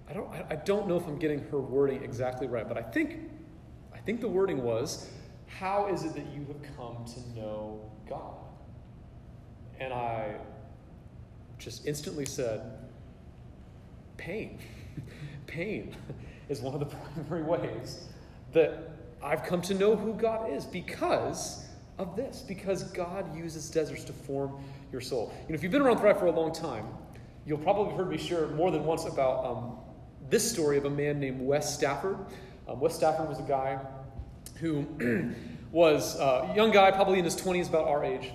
I 0.10 0.14
don't, 0.14 0.30
I 0.50 0.56
don't 0.56 0.88
know 0.88 0.98
if 0.98 1.08
I'm 1.08 1.18
getting 1.18 1.40
her 1.50 1.60
wording 1.60 2.04
exactly 2.04 2.48
right, 2.48 2.68
but 2.68 2.78
I 2.78 2.82
think, 2.82 3.20
I 3.94 3.98
think 4.00 4.22
the 4.22 4.28
wording 4.28 4.62
was, 4.62 5.10
How 5.48 5.88
is 5.88 6.04
it 6.04 6.14
that 6.14 6.26
you 6.34 6.46
have 6.48 6.78
come 6.78 7.06
to 7.06 7.40
know 7.40 7.82
God? 8.08 8.36
And 9.80 9.94
I 9.94 10.36
just 11.58 11.88
instantly 11.88 12.26
said, 12.26 12.62
Pain. 14.18 14.60
Pain 15.48 15.96
is 16.50 16.62
one 16.62 16.74
of 16.74 16.80
the 16.80 16.86
primary 17.14 17.44
ways 17.44 18.06
that 18.54 18.92
I've 19.24 19.44
come 19.44 19.62
to 19.64 19.74
know 19.74 19.96
who 19.96 20.14
God 20.14 20.52
is 20.52 20.66
because 20.66 21.66
of 21.98 22.16
this, 22.16 22.44
because 22.48 22.84
God 22.84 23.36
uses 23.36 23.70
deserts 23.70 24.04
to 24.06 24.14
form 24.14 24.64
your 24.92 25.02
soul. 25.02 25.34
You 25.44 25.50
know, 25.50 25.56
if 25.56 25.64
you've 25.64 25.72
been 25.72 25.82
around 25.82 26.00
Thrive 26.00 26.20
for 26.20 26.28
a 26.28 26.32
long 26.32 26.54
time, 26.54 26.86
you'll 27.46 27.58
probably 27.58 27.96
heard 27.96 28.10
me 28.10 28.18
share 28.18 28.48
more 28.48 28.72
than 28.72 28.84
once 28.84 29.06
about 29.06 29.46
um, 29.46 29.78
this 30.36 30.52
story 30.52 30.78
of 30.78 30.84
a 30.84 30.90
man 30.90 31.18
named 31.18 31.40
Wess 31.40 31.74
Stafford. 31.74 32.18
Um, 32.68 32.82
Wess 32.82 32.94
Stafford 32.94 33.30
was 33.30 33.40
a 33.40 33.44
guy 33.44 33.80
who 34.56 34.86
was 35.72 36.20
a 36.20 36.52
young 36.54 36.72
guy, 36.72 36.92
probably 36.92 37.20
in 37.20 37.24
his 37.24 37.38
20s, 37.38 37.70
about 37.70 37.88
our 37.88 38.04
age. 38.04 38.32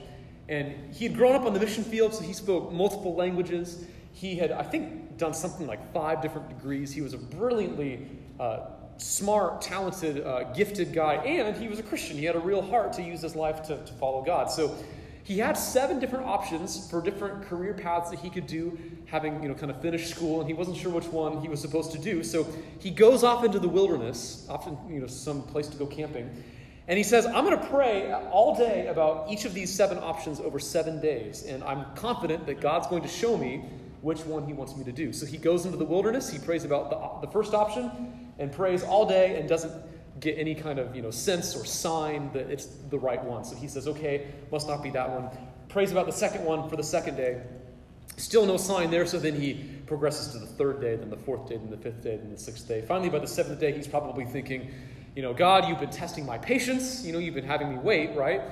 And 0.48 0.94
he 0.94 1.06
had 1.06 1.14
grown 1.14 1.36
up 1.36 1.42
on 1.42 1.52
the 1.52 1.60
mission 1.60 1.84
field, 1.84 2.14
so 2.14 2.22
he 2.22 2.32
spoke 2.32 2.72
multiple 2.72 3.14
languages. 3.16 3.84
He 4.14 4.34
had, 4.34 4.50
I 4.50 4.62
think, 4.62 5.18
done 5.18 5.34
something 5.34 5.66
like 5.66 5.92
five 5.92 6.22
different 6.22 6.48
degrees. 6.48 6.90
He 6.90 7.02
was 7.02 7.12
a 7.12 7.18
brilliantly 7.18 8.08
uh, 8.40 8.60
smart, 8.96 9.60
talented, 9.60 10.26
uh, 10.26 10.44
gifted 10.54 10.94
guy, 10.94 11.16
and 11.16 11.54
he 11.54 11.68
was 11.68 11.78
a 11.78 11.82
Christian. 11.82 12.16
He 12.16 12.24
had 12.24 12.34
a 12.34 12.40
real 12.40 12.62
heart 12.62 12.94
to 12.94 13.02
use 13.02 13.20
his 13.20 13.36
life 13.36 13.62
to, 13.64 13.76
to 13.76 13.92
follow 13.92 14.22
God. 14.22 14.50
So 14.50 14.74
he 15.22 15.38
had 15.38 15.52
seven 15.52 16.00
different 16.00 16.24
options 16.24 16.90
for 16.90 17.02
different 17.02 17.42
career 17.42 17.74
paths 17.74 18.10
that 18.10 18.20
he 18.20 18.30
could 18.30 18.46
do, 18.46 18.78
having 19.10 19.42
you 19.42 19.48
know 19.48 19.54
kind 19.54 19.70
of 19.70 19.80
finished 19.82 20.08
school, 20.08 20.40
and 20.40 20.48
he 20.48 20.54
wasn't 20.54 20.76
sure 20.76 20.90
which 20.92 21.06
one 21.06 21.40
he 21.40 21.48
was 21.48 21.60
supposed 21.60 21.92
to 21.92 21.98
do. 21.98 22.22
So 22.22 22.46
he 22.78 22.90
goes 22.90 23.24
off 23.24 23.44
into 23.44 23.58
the 23.58 23.68
wilderness, 23.68 24.46
often 24.48 24.78
you 24.88 25.00
know 25.00 25.06
some 25.06 25.42
place 25.42 25.68
to 25.68 25.76
go 25.76 25.86
camping, 25.86 26.30
and 26.88 26.96
he 26.96 27.04
says, 27.04 27.26
"I'm 27.26 27.44
going 27.44 27.58
to 27.58 27.66
pray 27.66 28.12
all 28.12 28.56
day 28.56 28.86
about 28.86 29.30
each 29.30 29.44
of 29.44 29.54
these 29.54 29.72
seven 29.72 29.98
options 29.98 30.40
over 30.40 30.58
seven 30.58 31.00
days, 31.00 31.44
and 31.44 31.62
I'm 31.64 31.84
confident 31.96 32.46
that 32.46 32.60
God's 32.60 32.86
going 32.86 33.02
to 33.02 33.08
show 33.08 33.36
me." 33.36 33.64
Which 34.02 34.24
one 34.24 34.46
he 34.46 34.54
wants 34.54 34.74
me 34.74 34.84
to 34.84 34.92
do. 34.92 35.12
So 35.12 35.26
he 35.26 35.36
goes 35.36 35.66
into 35.66 35.76
the 35.76 35.84
wilderness, 35.84 36.30
he 36.30 36.38
prays 36.38 36.64
about 36.64 36.88
the, 36.88 37.26
the 37.26 37.30
first 37.30 37.52
option, 37.52 37.90
and 38.38 38.50
prays 38.50 38.82
all 38.82 39.04
day 39.04 39.38
and 39.38 39.46
doesn't 39.46 39.74
get 40.20 40.38
any 40.38 40.54
kind 40.54 40.78
of 40.78 40.96
you 40.96 41.02
know 41.02 41.10
sense 41.10 41.54
or 41.54 41.64
sign 41.64 42.30
that 42.32 42.50
it's 42.50 42.66
the 42.66 42.98
right 42.98 43.22
one. 43.22 43.44
So 43.44 43.56
he 43.56 43.68
says, 43.68 43.86
okay, 43.88 44.28
must 44.50 44.66
not 44.66 44.82
be 44.82 44.90
that 44.90 45.10
one. 45.10 45.28
Prays 45.68 45.92
about 45.92 46.06
the 46.06 46.12
second 46.12 46.44
one 46.44 46.68
for 46.68 46.76
the 46.76 46.82
second 46.82 47.16
day. 47.16 47.42
Still 48.20 48.44
no 48.44 48.58
sign 48.58 48.90
there, 48.90 49.06
so 49.06 49.18
then 49.18 49.34
he 49.34 49.54
progresses 49.86 50.32
to 50.34 50.38
the 50.38 50.46
third 50.46 50.78
day, 50.78 50.94
then 50.94 51.08
the 51.08 51.16
fourth 51.16 51.48
day, 51.48 51.56
then 51.56 51.70
the 51.70 51.76
fifth 51.78 52.02
day, 52.02 52.18
then 52.18 52.30
the 52.30 52.36
sixth 52.36 52.68
day. 52.68 52.82
Finally, 52.82 53.08
by 53.08 53.18
the 53.18 53.26
seventh 53.26 53.58
day, 53.58 53.72
he's 53.72 53.88
probably 53.88 54.26
thinking, 54.26 54.70
you 55.16 55.22
know, 55.22 55.32
God, 55.32 55.66
you've 55.66 55.80
been 55.80 55.88
testing 55.88 56.26
my 56.26 56.36
patience. 56.36 57.02
You 57.02 57.14
know, 57.14 57.18
you've 57.18 57.34
been 57.34 57.46
having 57.46 57.70
me 57.70 57.76
wait, 57.76 58.14
right? 58.14 58.42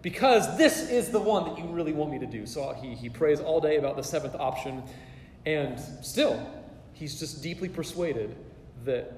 Because 0.00 0.56
this 0.56 0.88
is 0.88 1.10
the 1.10 1.20
one 1.20 1.44
that 1.44 1.58
you 1.58 1.66
really 1.66 1.92
want 1.92 2.10
me 2.10 2.18
to 2.18 2.26
do. 2.26 2.46
So 2.46 2.72
he, 2.72 2.94
he 2.94 3.10
prays 3.10 3.38
all 3.38 3.60
day 3.60 3.76
about 3.76 3.96
the 3.96 4.02
seventh 4.02 4.34
option, 4.34 4.82
and 5.44 5.78
still, 6.02 6.40
he's 6.94 7.20
just 7.20 7.42
deeply 7.42 7.68
persuaded 7.68 8.34
that 8.86 9.12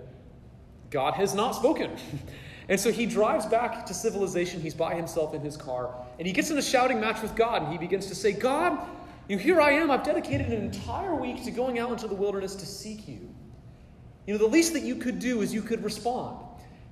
God 0.90 1.14
has 1.14 1.34
not 1.34 1.52
spoken. 1.52 1.96
And 2.68 2.78
so 2.78 2.92
he 2.92 3.04
drives 3.04 3.46
back 3.46 3.84
to 3.86 3.92
civilization. 3.92 4.60
He's 4.60 4.74
by 4.74 4.94
himself 4.94 5.34
in 5.34 5.40
his 5.40 5.56
car. 5.56 5.92
And 6.20 6.26
he 6.26 6.32
gets 6.32 6.52
in 6.52 6.56
a 6.56 6.62
shouting 6.62 7.00
match 7.00 7.20
with 7.20 7.34
God. 7.34 7.62
And 7.62 7.72
he 7.72 7.78
begins 7.78 8.06
to 8.06 8.14
say, 8.14 8.30
God, 8.30 8.78
you 9.30 9.38
here 9.38 9.60
I 9.60 9.70
am. 9.70 9.92
I've 9.92 10.02
dedicated 10.02 10.48
an 10.48 10.54
entire 10.54 11.14
week 11.14 11.44
to 11.44 11.52
going 11.52 11.78
out 11.78 11.92
into 11.92 12.08
the 12.08 12.16
wilderness 12.16 12.56
to 12.56 12.66
seek 12.66 13.06
you. 13.06 13.32
You 14.26 14.34
know, 14.34 14.38
the 14.38 14.46
least 14.46 14.72
that 14.72 14.82
you 14.82 14.96
could 14.96 15.20
do 15.20 15.40
is 15.40 15.54
you 15.54 15.62
could 15.62 15.84
respond. 15.84 16.44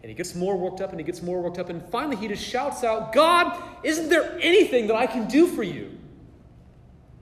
And 0.02 0.08
he 0.08 0.14
gets 0.14 0.36
more 0.36 0.56
worked 0.56 0.80
up 0.80 0.90
and 0.90 1.00
he 1.00 1.04
gets 1.04 1.20
more 1.20 1.42
worked 1.42 1.58
up. 1.58 1.68
And 1.68 1.82
finally, 1.90 2.14
he 2.14 2.28
just 2.28 2.44
shouts 2.44 2.84
out, 2.84 3.12
God, 3.12 3.60
isn't 3.82 4.08
there 4.08 4.38
anything 4.40 4.86
that 4.86 4.94
I 4.94 5.08
can 5.08 5.26
do 5.26 5.48
for 5.48 5.64
you? 5.64 5.98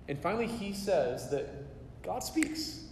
And 0.07 0.19
finally, 0.19 0.47
he 0.47 0.75
says 0.75 1.31
that 1.31 1.49
God 2.03 2.23
speaks. 2.23 2.85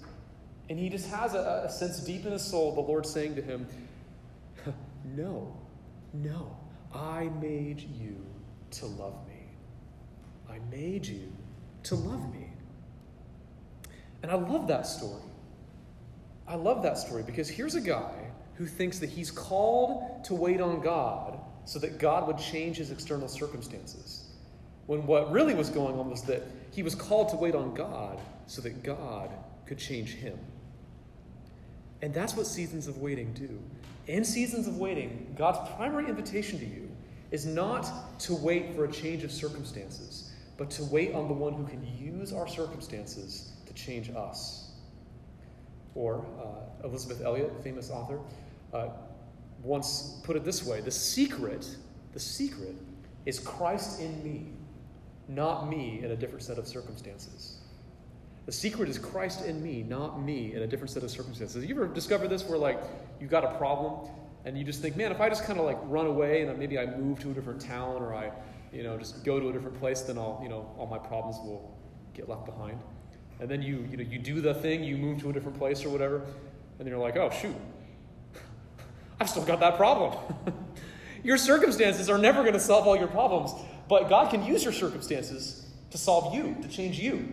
And 0.70 0.78
he 0.78 0.88
just 0.88 1.06
has 1.10 1.34
a, 1.34 1.64
a 1.66 1.70
sense 1.70 2.00
deep 2.00 2.24
in 2.24 2.32
his 2.32 2.42
soul, 2.42 2.74
the 2.74 2.80
Lord 2.80 3.04
saying 3.04 3.34
to 3.36 3.42
him, 3.42 3.66
No, 5.14 5.54
no, 6.14 6.56
I 6.94 7.28
made 7.42 7.80
you 7.80 8.16
to 8.70 8.86
love 8.86 9.14
me. 9.28 9.42
I 10.48 10.58
made 10.70 11.06
you 11.06 11.30
to 11.84 11.94
love 11.94 12.32
me. 12.32 12.48
And 14.22 14.30
I 14.30 14.36
love 14.36 14.68
that 14.68 14.86
story. 14.86 15.22
I 16.46 16.56
love 16.56 16.82
that 16.82 16.98
story 16.98 17.22
because 17.22 17.48
here's 17.48 17.74
a 17.74 17.80
guy 17.80 18.12
who 18.54 18.66
thinks 18.66 18.98
that 18.98 19.10
he's 19.10 19.30
called 19.30 20.24
to 20.24 20.34
wait 20.34 20.60
on 20.60 20.80
God 20.80 21.38
so 21.64 21.78
that 21.78 21.98
God 21.98 22.26
would 22.26 22.38
change 22.38 22.76
his 22.76 22.90
external 22.90 23.28
circumstances. 23.28 24.24
When 24.86 25.06
what 25.06 25.32
really 25.32 25.54
was 25.54 25.70
going 25.70 25.98
on 25.98 26.10
was 26.10 26.22
that 26.22 26.42
he 26.70 26.82
was 26.82 26.94
called 26.94 27.30
to 27.30 27.36
wait 27.36 27.54
on 27.54 27.74
God 27.74 28.20
so 28.46 28.60
that 28.62 28.82
God 28.82 29.30
could 29.66 29.78
change 29.78 30.14
him. 30.14 30.38
And 32.02 32.12
that's 32.12 32.36
what 32.36 32.46
seasons 32.46 32.86
of 32.86 32.98
waiting 32.98 33.32
do. 33.32 33.58
In 34.06 34.24
seasons 34.24 34.66
of 34.66 34.76
waiting, 34.76 35.34
God's 35.38 35.70
primary 35.76 36.08
invitation 36.08 36.58
to 36.58 36.66
you 36.66 36.90
is 37.30 37.46
not 37.46 38.18
to 38.20 38.34
wait 38.34 38.74
for 38.74 38.84
a 38.84 38.92
change 38.92 39.24
of 39.24 39.32
circumstances, 39.32 40.23
but 40.56 40.70
to 40.70 40.84
wait 40.84 41.14
on 41.14 41.28
the 41.28 41.34
one 41.34 41.52
who 41.52 41.64
can 41.64 41.84
use 41.96 42.32
our 42.32 42.46
circumstances 42.46 43.52
to 43.66 43.72
change 43.74 44.10
us. 44.10 44.70
Or 45.94 46.24
uh, 46.38 46.86
Elisabeth 46.86 47.22
Elliot, 47.22 47.52
famous 47.62 47.90
author, 47.90 48.18
uh, 48.72 48.88
once 49.62 50.20
put 50.24 50.36
it 50.36 50.44
this 50.44 50.64
way 50.64 50.80
the 50.80 50.90
secret, 50.90 51.66
the 52.12 52.20
secret 52.20 52.76
is 53.26 53.38
Christ 53.38 54.00
in 54.00 54.22
me, 54.22 54.46
not 55.28 55.68
me 55.68 56.00
in 56.02 56.10
a 56.10 56.16
different 56.16 56.42
set 56.42 56.58
of 56.58 56.66
circumstances. 56.66 57.58
The 58.46 58.52
secret 58.52 58.90
is 58.90 58.98
Christ 58.98 59.46
in 59.46 59.62
me, 59.62 59.82
not 59.82 60.22
me 60.22 60.52
in 60.52 60.62
a 60.62 60.66
different 60.66 60.90
set 60.90 61.02
of 61.02 61.10
circumstances. 61.10 61.64
You 61.64 61.74
ever 61.74 61.86
discover 61.86 62.28
this 62.28 62.44
where 62.44 62.58
like 62.58 62.78
you 63.18 63.26
got 63.26 63.44
a 63.44 63.56
problem 63.56 64.10
and 64.44 64.58
you 64.58 64.64
just 64.64 64.82
think, 64.82 64.96
man, 64.96 65.10
if 65.10 65.20
I 65.20 65.30
just 65.30 65.44
kind 65.44 65.58
of 65.58 65.64
like 65.64 65.78
run 65.84 66.06
away 66.06 66.42
and 66.42 66.58
maybe 66.58 66.78
I 66.78 66.84
move 66.84 67.20
to 67.20 67.30
a 67.30 67.32
different 67.32 67.60
town 67.60 68.02
or 68.02 68.14
I, 68.14 68.30
you 68.74 68.82
know, 68.82 68.98
just 68.98 69.24
go 69.24 69.38
to 69.38 69.48
a 69.48 69.52
different 69.52 69.78
place, 69.78 70.02
then 70.02 70.18
all, 70.18 70.40
you 70.42 70.48
know, 70.48 70.74
all 70.76 70.86
my 70.86 70.98
problems 70.98 71.36
will 71.36 71.74
get 72.12 72.28
left 72.28 72.44
behind. 72.44 72.80
And 73.40 73.48
then 73.48 73.62
you, 73.62 73.86
you 73.90 73.96
know, 73.96 74.02
you 74.02 74.18
do 74.18 74.40
the 74.40 74.54
thing, 74.54 74.82
you 74.82 74.96
move 74.96 75.20
to 75.22 75.30
a 75.30 75.32
different 75.32 75.56
place 75.58 75.84
or 75.84 75.90
whatever, 75.90 76.16
and 76.16 76.80
then 76.80 76.88
you're 76.88 76.98
like, 76.98 77.16
oh 77.16 77.30
shoot, 77.30 77.54
I've 79.20 79.30
still 79.30 79.44
got 79.44 79.60
that 79.60 79.76
problem. 79.76 80.18
your 81.22 81.38
circumstances 81.38 82.10
are 82.10 82.18
never 82.18 82.42
going 82.42 82.54
to 82.54 82.60
solve 82.60 82.86
all 82.86 82.96
your 82.96 83.08
problems, 83.08 83.52
but 83.88 84.08
God 84.08 84.30
can 84.30 84.44
use 84.44 84.64
your 84.64 84.72
circumstances 84.72 85.66
to 85.90 85.98
solve 85.98 86.34
you, 86.34 86.56
to 86.60 86.68
change 86.68 86.98
you. 86.98 87.28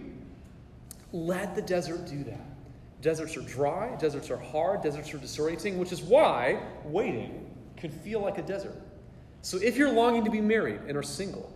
Let 1.11 1.55
the 1.55 1.61
desert 1.61 2.07
do 2.07 2.23
that. 2.25 2.45
Deserts 3.01 3.35
are 3.35 3.41
dry, 3.41 3.95
deserts 3.95 4.29
are 4.29 4.37
hard, 4.37 4.83
deserts 4.83 5.11
are 5.13 5.17
disorienting, 5.17 5.77
which 5.77 5.91
is 5.91 6.01
why 6.01 6.61
waiting 6.83 7.49
can 7.75 7.89
feel 7.89 8.19
like 8.19 8.37
a 8.37 8.43
desert. 8.43 8.79
So 9.41 9.57
if 9.57 9.77
you're 9.77 9.91
longing 9.91 10.25
to 10.25 10.31
be 10.31 10.41
married 10.41 10.81
and 10.87 10.97
are 10.97 11.03
single, 11.03 11.51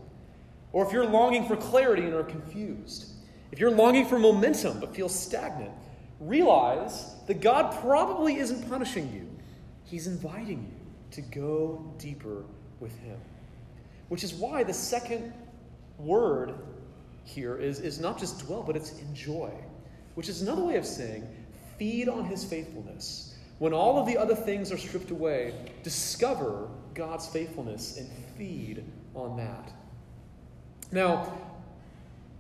or 0.72 0.86
if 0.86 0.92
you're 0.92 1.06
longing 1.06 1.48
for 1.48 1.56
clarity 1.56 2.04
and 2.04 2.14
are 2.14 2.24
confused, 2.24 3.12
if 3.52 3.60
you're 3.60 3.72
longing 3.72 4.06
for 4.06 4.20
momentum 4.20 4.80
but 4.80 4.96
feel 4.96 5.08
stagnant, 5.08 5.72
realize 6.20 7.16
that 7.28 7.42
God 7.42 7.80
probably 7.82 8.38
isn't 8.38 8.68
punishing 8.70 9.12
you. 9.14 9.30
He's 9.84 10.08
inviting 10.08 10.64
you 10.64 10.86
to 11.12 11.22
go 11.22 11.94
deeper 11.98 12.44
with 12.80 12.98
Him. 13.00 13.18
Which 14.10 14.24
is 14.24 14.34
why 14.34 14.64
the 14.64 14.74
second 14.74 15.34
word 15.98 16.56
here 17.24 17.58
is, 17.58 17.80
is 17.80 18.00
not 18.00 18.20
just 18.20 18.46
dwell, 18.46 18.64
but 18.64 18.76
it's 18.76 19.00
enjoy, 19.00 19.52
which 20.16 20.30
is 20.30 20.42
another 20.42 20.64
way 20.64 20.76
of 20.76 20.86
saying 20.86 21.28
feed 21.78 22.08
on 22.08 22.26
his 22.26 22.44
faithfulness. 22.44 23.36
When 23.60 23.74
all 23.74 24.00
of 24.00 24.06
the 24.06 24.18
other 24.18 24.36
things 24.36 24.72
are 24.72 24.78
stripped 24.78 25.12
away, 25.12 25.54
discover 25.84 26.68
God's 26.96 27.28
faithfulness 27.28 27.98
and 27.98 28.10
feed 28.38 28.84
on 29.14 29.38
that. 29.38 29.72
Now, 30.92 31.32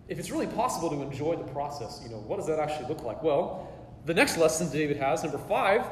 if 0.08 0.18
it's 0.18 0.32
really 0.32 0.48
possible 0.48 0.90
to 0.90 1.02
enjoy 1.02 1.36
the 1.36 1.52
process, 1.52 2.02
you 2.04 2.10
know, 2.10 2.20
what 2.20 2.38
does 2.38 2.48
that 2.48 2.60
actually 2.60 2.88
look 2.88 3.04
like? 3.04 3.22
Well, 3.22 3.72
the 4.06 4.14
next 4.14 4.38
lesson 4.38 4.70
David 4.72 4.98
has, 4.98 5.24
number 5.24 5.38
five, 5.38 5.84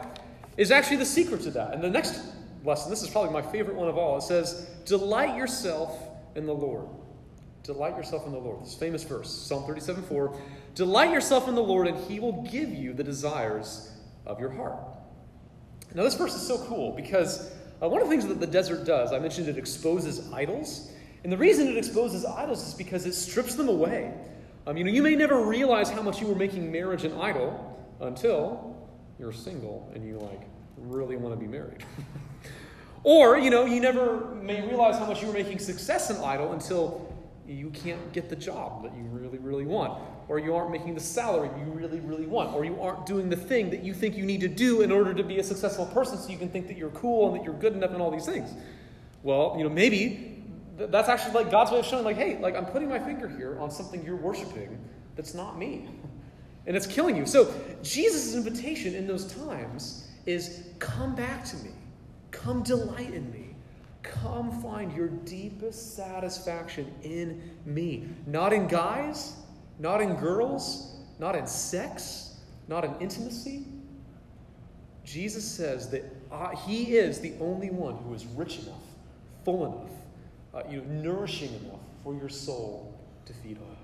is 0.55 0.71
actually 0.71 0.97
the 0.97 1.05
secret 1.05 1.41
to 1.41 1.51
that. 1.51 1.73
And 1.73 1.83
the 1.83 1.89
next 1.89 2.21
lesson, 2.63 2.89
this 2.89 3.03
is 3.03 3.09
probably 3.09 3.31
my 3.31 3.41
favorite 3.41 3.75
one 3.75 3.87
of 3.87 3.97
all, 3.97 4.17
it 4.17 4.23
says, 4.23 4.69
Delight 4.85 5.35
yourself 5.35 5.99
in 6.35 6.45
the 6.45 6.53
Lord. 6.53 6.87
Delight 7.63 7.95
yourself 7.97 8.25
in 8.25 8.33
the 8.33 8.39
Lord. 8.39 8.63
This 8.63 8.75
famous 8.75 9.03
verse, 9.03 9.31
Psalm 9.31 9.65
37 9.65 10.03
4. 10.03 10.37
Delight 10.75 11.11
yourself 11.11 11.47
in 11.47 11.55
the 11.55 11.63
Lord, 11.63 11.87
and 11.87 11.97
he 11.97 12.19
will 12.19 12.43
give 12.43 12.69
you 12.69 12.93
the 12.93 13.03
desires 13.03 13.91
of 14.25 14.39
your 14.39 14.49
heart. 14.49 14.77
Now, 15.95 16.03
this 16.03 16.15
verse 16.15 16.35
is 16.35 16.45
so 16.45 16.57
cool 16.65 16.91
because 16.91 17.51
uh, 17.83 17.89
one 17.89 18.01
of 18.01 18.07
the 18.07 18.11
things 18.11 18.27
that 18.27 18.39
the 18.39 18.47
desert 18.47 18.85
does, 18.85 19.11
I 19.11 19.19
mentioned 19.19 19.47
it 19.47 19.57
exposes 19.57 20.31
idols. 20.31 20.91
And 21.23 21.31
the 21.31 21.37
reason 21.37 21.67
it 21.67 21.77
exposes 21.77 22.25
idols 22.25 22.65
is 22.65 22.73
because 22.73 23.05
it 23.05 23.13
strips 23.13 23.55
them 23.55 23.67
away. 23.67 24.13
Um, 24.65 24.77
you 24.77 24.83
know, 24.83 24.91
you 24.91 25.01
may 25.01 25.15
never 25.15 25.45
realize 25.45 25.89
how 25.89 26.01
much 26.01 26.21
you 26.21 26.27
were 26.27 26.35
making 26.35 26.71
marriage 26.71 27.03
an 27.03 27.13
idol 27.13 27.69
until 27.99 28.75
you're 29.19 29.33
single 29.33 29.91
and 29.93 30.05
you 30.05 30.17
like 30.19 30.41
really 30.77 31.17
want 31.17 31.33
to 31.33 31.39
be 31.39 31.47
married. 31.47 31.83
or, 33.03 33.37
you 33.37 33.49
know, 33.49 33.65
you 33.65 33.81
never 33.81 34.33
may 34.35 34.65
realize 34.65 34.97
how 34.97 35.05
much 35.05 35.21
you 35.21 35.27
were 35.27 35.33
making 35.33 35.59
success 35.59 36.09
an 36.09 36.17
idol 36.23 36.53
until 36.53 37.13
you 37.45 37.69
can't 37.71 38.13
get 38.13 38.29
the 38.29 38.35
job 38.35 38.83
that 38.83 38.95
you 38.95 39.03
really, 39.03 39.37
really 39.37 39.65
want, 39.65 40.01
or 40.33 40.39
you 40.39 40.55
aren't 40.55 40.71
making 40.71 40.95
the 40.95 40.99
salary 40.99 41.47
you 41.59 41.65
really, 41.65 41.99
really 41.99 42.25
want, 42.25 42.55
or 42.55 42.65
you 42.65 42.81
aren't 42.81 43.05
doing 43.05 43.29
the 43.29 43.35
thing 43.35 43.69
that 43.69 43.83
you 43.83 43.93
think 43.93 44.17
you 44.17 44.25
need 44.25 44.41
to 44.41 44.47
do 44.47 44.81
in 44.81 44.91
order 44.91 45.13
to 45.13 45.23
be 45.23 45.37
a 45.37 45.43
successful 45.43 45.85
person 45.85 46.17
so 46.17 46.27
you 46.29 46.39
can 46.39 46.49
think 46.49 46.65
that 46.65 46.75
you're 46.75 46.89
cool 46.89 47.27
and 47.27 47.37
that 47.37 47.45
you're 47.45 47.53
good 47.53 47.73
enough 47.73 47.91
and 47.91 48.01
all 48.01 48.09
these 48.09 48.25
things. 48.25 48.49
Well, 49.21 49.53
you 49.55 49.63
know, 49.63 49.69
maybe 49.69 50.43
that's 50.75 51.07
actually 51.07 51.35
like 51.35 51.51
God's 51.51 51.69
way 51.69 51.77
of 51.77 51.85
showing, 51.85 52.03
like, 52.03 52.17
hey, 52.17 52.39
like 52.39 52.55
I'm 52.55 52.65
putting 52.65 52.89
my 52.89 52.97
finger 52.97 53.29
here 53.29 53.59
on 53.59 53.69
something 53.69 54.03
you're 54.03 54.15
worshiping 54.15 54.75
that's 55.15 55.35
not 55.35 55.57
me. 55.57 55.87
And 56.65 56.77
it's 56.77 56.87
killing 56.87 57.17
you. 57.17 57.25
So 57.25 57.53
Jesus' 57.83 58.35
invitation 58.35 58.95
in 58.95 59.05
those 59.05 59.33
times 59.33 60.07
is 60.25 60.69
come 60.79 61.13
back 61.13 61.43
to 61.43 61.57
me. 61.57 61.71
Come 62.31 62.63
delight 62.63 63.13
in 63.13 63.29
me. 63.33 63.53
Come 64.01 64.49
find 64.61 64.95
your 64.95 65.09
deepest 65.09 65.97
satisfaction 65.97 66.89
in 67.03 67.41
me. 67.65 68.07
Not 68.27 68.53
in 68.53 68.67
guys, 68.67 69.42
not 69.83 69.99
in 70.01 70.15
girls, 70.15 70.95
not 71.19 71.35
in 71.35 71.45
sex, 71.45 72.37
not 72.69 72.85
in 72.85 72.95
intimacy. 73.01 73.65
Jesus 75.03 75.43
says 75.43 75.89
that 75.89 76.05
uh, 76.31 76.55
He 76.55 76.95
is 76.95 77.19
the 77.19 77.33
only 77.41 77.69
one 77.69 77.97
who 77.97 78.13
is 78.13 78.25
rich 78.25 78.59
enough, 78.59 78.81
full 79.43 79.65
enough, 79.65 79.91
uh, 80.53 80.69
you 80.71 80.77
know, 80.77 81.01
nourishing 81.01 81.53
enough 81.65 81.81
for 82.01 82.15
your 82.15 82.29
soul 82.29 82.97
to 83.25 83.33
feed 83.33 83.57
on. 83.57 83.77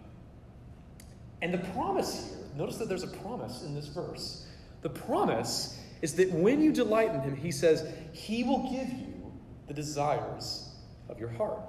And 1.42 1.54
the 1.54 1.58
promise 1.74 2.30
here, 2.30 2.48
notice 2.56 2.78
that 2.78 2.88
there's 2.88 3.04
a 3.04 3.08
promise 3.08 3.64
in 3.64 3.76
this 3.76 3.88
verse. 3.88 4.48
The 4.82 4.90
promise 4.90 5.78
is 6.02 6.14
that 6.16 6.32
when 6.32 6.62
you 6.62 6.72
delight 6.72 7.14
in 7.14 7.20
Him, 7.20 7.36
He 7.36 7.52
says, 7.52 7.86
He 8.14 8.46
will 8.46 8.72
give 8.72 8.88
you 8.88 9.34
the 9.68 9.74
desires 9.74 10.70
of 11.10 11.20
your 11.20 11.30
heart. 11.30 11.60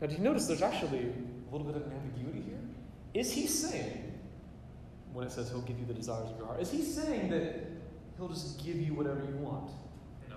Now, 0.00 0.06
do 0.06 0.14
you 0.14 0.20
notice 0.20 0.46
there's 0.46 0.62
actually 0.62 1.12
a 1.48 1.52
little 1.52 1.66
bit 1.66 1.76
of 1.76 1.86
an 1.86 1.92
ambiguity 1.92 2.42
here? 2.42 2.58
Is 3.14 3.32
he 3.32 3.46
saying, 3.46 4.12
when 5.12 5.26
it 5.26 5.32
says 5.32 5.48
he'll 5.48 5.62
give 5.62 5.78
you 5.78 5.86
the 5.86 5.94
desires 5.94 6.30
of 6.30 6.36
your 6.36 6.46
heart, 6.46 6.60
is 6.60 6.70
he 6.70 6.82
saying 6.82 7.30
that 7.30 7.66
he'll 8.16 8.28
just 8.28 8.62
give 8.64 8.76
you 8.76 8.94
whatever 8.94 9.20
you 9.20 9.36
want? 9.36 9.70
No. 10.28 10.36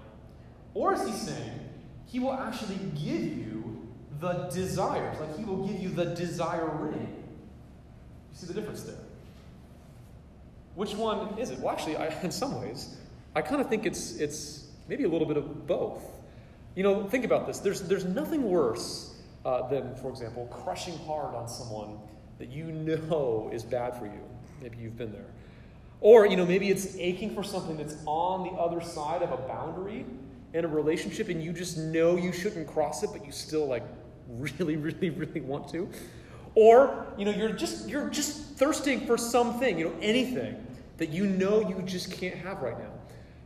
Or 0.73 0.93
is 0.93 1.05
he 1.05 1.11
saying 1.11 1.59
he 2.05 2.19
will 2.19 2.33
actually 2.33 2.77
give 2.95 3.21
you 3.21 3.87
the 4.19 4.49
desires? 4.53 5.19
Like 5.19 5.37
he 5.37 5.43
will 5.43 5.67
give 5.67 5.79
you 5.79 5.89
the 5.89 6.05
desire 6.05 6.67
ring? 6.67 7.23
You 8.31 8.37
see 8.37 8.47
the 8.47 8.53
difference 8.53 8.83
there? 8.83 8.95
Which 10.75 10.95
one 10.95 11.37
is 11.37 11.49
it? 11.49 11.59
Well, 11.59 11.73
actually, 11.73 11.97
I, 11.97 12.07
in 12.23 12.31
some 12.31 12.61
ways, 12.61 12.95
I 13.35 13.41
kind 13.41 13.59
of 13.59 13.67
think 13.67 13.85
it's, 13.85 14.15
it's 14.15 14.67
maybe 14.87 15.03
a 15.03 15.09
little 15.09 15.27
bit 15.27 15.37
of 15.37 15.67
both. 15.67 16.03
You 16.75 16.83
know, 16.83 17.07
think 17.07 17.25
about 17.25 17.47
this. 17.47 17.59
There's, 17.59 17.81
there's 17.81 18.05
nothing 18.05 18.43
worse 18.43 19.08
uh, 19.45 19.67
than, 19.69 19.95
for 19.95 20.09
example, 20.09 20.47
crushing 20.47 20.97
hard 20.99 21.35
on 21.35 21.47
someone 21.47 21.97
that 22.37 22.49
you 22.49 22.65
know 22.65 23.49
is 23.53 23.63
bad 23.63 23.95
for 23.97 24.05
you. 24.05 24.21
Maybe 24.61 24.77
you've 24.77 24.97
been 24.97 25.11
there. 25.11 25.27
Or, 26.01 26.25
you 26.25 26.37
know, 26.37 26.45
maybe 26.45 26.69
it's 26.69 26.95
aching 26.97 27.35
for 27.35 27.43
something 27.43 27.77
that's 27.77 27.97
on 28.05 28.43
the 28.43 28.51
other 28.51 28.81
side 28.81 29.21
of 29.21 29.31
a 29.31 29.37
boundary 29.37 30.05
in 30.53 30.65
a 30.65 30.67
relationship 30.67 31.29
and 31.29 31.43
you 31.43 31.53
just 31.53 31.77
know 31.77 32.15
you 32.15 32.31
shouldn't 32.31 32.67
cross 32.67 33.03
it, 33.03 33.09
but 33.11 33.25
you 33.25 33.31
still 33.31 33.67
like 33.67 33.83
really, 34.29 34.77
really, 34.77 35.09
really 35.09 35.41
want 35.41 35.69
to. 35.69 35.89
Or, 36.55 37.07
you 37.17 37.25
know, 37.25 37.31
you're 37.31 37.53
just 37.53 37.87
you're 37.87 38.09
just 38.09 38.57
thirsting 38.57 39.05
for 39.05 39.17
something, 39.17 39.77
you 39.77 39.85
know, 39.85 39.95
anything 40.01 40.65
that 40.97 41.09
you 41.09 41.25
know 41.25 41.61
you 41.61 41.81
just 41.85 42.11
can't 42.11 42.35
have 42.35 42.61
right 42.61 42.77
now. 42.77 42.91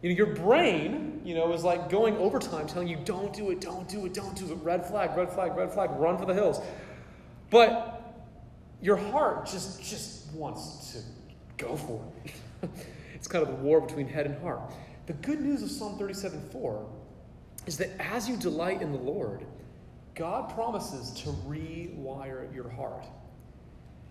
You 0.04 0.10
know, 0.10 0.16
your 0.16 0.36
brain, 0.36 1.22
you 1.24 1.34
know, 1.34 1.54
is 1.54 1.64
like 1.64 1.90
going 1.90 2.18
overtime 2.18 2.68
telling 2.68 2.90
you, 2.90 2.98
don't 3.06 3.34
do 3.34 3.52
it, 3.52 3.62
don't 3.62 3.88
do 3.88 4.06
it, 4.06 4.14
don't 4.14 4.36
do 4.36 4.52
it. 4.52 4.56
Red 4.62 4.86
flag, 4.86 5.16
red 5.16 5.32
flag, 5.32 5.56
red 5.56 5.72
flag, 5.72 5.92
run 5.92 6.18
for 6.18 6.26
the 6.26 6.34
hills. 6.34 6.60
But 7.50 8.14
your 8.82 8.98
heart 8.98 9.46
just, 9.46 9.82
just 9.82 10.30
wants 10.34 10.92
to 10.92 11.00
go 11.58 11.78
for 11.78 12.06
it. 12.26 12.34
it's 13.16 13.30
kind 13.30 13.48
of 13.48 13.48
the 13.48 13.64
war 13.64 13.80
between 13.80 14.06
head 14.06 14.26
and 14.26 14.40
heart. 14.42 14.74
The 15.06 15.14
good 15.14 15.40
news 15.40 15.64
of 15.64 15.72
Psalm 15.72 15.98
37 15.98 16.50
4 16.52 16.86
is 17.66 17.78
that 17.78 17.92
as 17.98 18.28
you 18.28 18.36
delight 18.36 18.82
in 18.82 18.92
the 18.92 18.98
Lord, 18.98 19.46
God 20.16 20.54
promises 20.54 21.12
to 21.22 21.30
rewire 21.48 22.54
your 22.54 22.70
heart. 22.70 23.06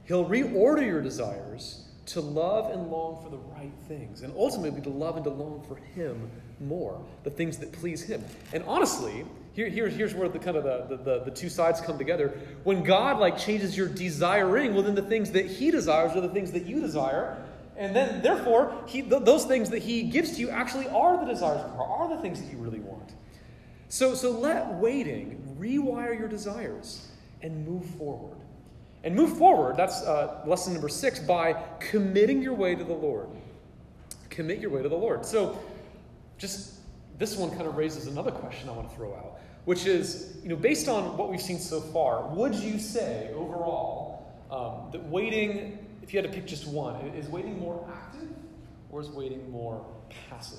He'll 0.05 0.25
reorder 0.25 0.85
your 0.87 1.03
desires 1.03 1.85
to 2.07 2.21
love 2.21 2.71
and 2.73 2.91
long 2.91 3.23
for 3.23 3.31
the 3.31 3.39
right 3.39 3.73
things, 3.87 4.23
and 4.23 4.35
ultimately 4.37 4.81
to 4.81 4.91
love 4.91 5.17
and 5.17 5.25
to 5.25 5.31
long 5.31 5.63
for 5.69 5.77
Him 5.77 6.31
more, 6.61 7.01
the 7.23 7.31
things 7.31 7.59
that 7.59 7.73
please 7.73 8.03
Him. 8.03 8.25
And 8.53 8.65
honestly, 8.67 9.25
here, 9.55 9.69
here, 9.69 9.89
here's 9.89 10.15
where 10.15 10.29
the 10.29 10.39
kind 10.39 10.57
of 10.57 10.65
the, 10.65 10.97
the, 10.97 11.25
the, 11.25 11.31
two 11.31 11.51
sides 11.51 11.81
come 11.81 11.99
together. 11.99 12.41
When 12.65 12.83
God 12.83 13.19
like 13.19 13.37
changes 13.37 13.77
your 13.77 13.89
desiring, 13.89 14.73
well, 14.75 14.83
then 14.83 14.95
the 14.95 15.03
things 15.03 15.31
that 15.33 15.47
He 15.47 15.71
desires 15.71 16.17
are 16.17 16.23
the 16.23 16.31
things 16.31 16.53
that 16.53 16.65
you 16.65 16.81
desire. 16.81 17.45
And 17.77 17.95
then, 17.95 18.23
therefore, 18.23 18.75
he, 18.87 19.03
th- 19.03 19.23
those 19.25 19.45
things 19.45 19.71
that 19.71 19.83
He 19.83 20.05
gives 20.05 20.33
to 20.33 20.41
you 20.41 20.51
actually 20.51 20.89
are 20.89 21.19
the 21.19 21.31
desires 21.31 21.61
of 21.61 21.81
are 21.81 22.09
the 22.09 22.21
things 22.23 22.41
that 22.41 22.51
you 22.51 22.59
really 22.59 22.81
want. 22.81 23.13
So, 23.89 24.15
so 24.15 24.31
let 24.31 24.73
waiting 24.75 25.57
rewire 25.59 26.19
your 26.19 26.29
desires 26.29 27.09
and 27.43 27.67
move 27.67 27.85
forward. 27.85 28.39
And 29.05 29.17
move 29.17 29.37
forward, 29.37 29.77
that's 29.77 30.03
uh, 30.03 30.43
lesson 30.47 30.75
number 30.75 30.89
six, 30.89 31.19
by 31.19 31.55
committing 31.81 32.43
your 32.43 32.55
way 32.55 32.75
to 32.75 32.85
the 32.85 32.93
Lord. 32.93 33.29
Commit 34.31 34.61
your 34.61 34.71
way 34.71 34.83
to 34.83 34.89
the 34.89 34.97
Lord. 34.97 35.27
So, 35.27 35.59
just 36.39 36.75
this 37.19 37.37
one 37.37 37.51
kind 37.51 37.67
of 37.67 37.77
raises 37.77 38.07
another 38.07 38.31
question 38.31 38.69
I 38.69 38.73
want 38.73 38.89
to 38.91 38.97
throw 38.97 39.15
out, 39.15 39.39
which 39.65 39.87
is, 39.87 40.37
you 40.43 40.49
know, 40.49 40.57
based 40.57 40.89
on 40.89 41.17
what 41.17 41.31
we've 41.31 41.41
seen 41.41 41.59
so 41.59 41.81
far, 41.81 42.29
would 42.29 42.55
you 42.55 42.79
say 42.79 43.31
overall 43.35 44.33
um, 44.51 44.91
that 44.93 45.03
waiting, 45.09 45.79
if 46.03 46.13
you 46.13 46.21
had 46.21 46.31
to 46.31 46.35
pick 46.35 46.47
just 46.47 46.67
one, 46.67 46.97
is 47.17 47.29
waiting 47.29 47.59
more 47.59 47.89
active 47.93 48.29
or 48.91 49.01
is 49.01 49.09
waiting 49.11 49.51
more 49.51 49.85
passive? 50.29 50.59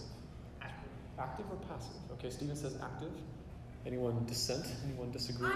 Active. 0.62 0.90
Active 1.18 1.46
or 1.50 1.58
passive? 1.68 1.96
Okay, 2.14 2.30
Stephen 2.30 2.56
says 2.56 2.78
active. 2.84 3.12
Anyone 3.86 4.26
dissent? 4.26 4.66
Anyone 4.86 5.12
disagree? 5.12 5.52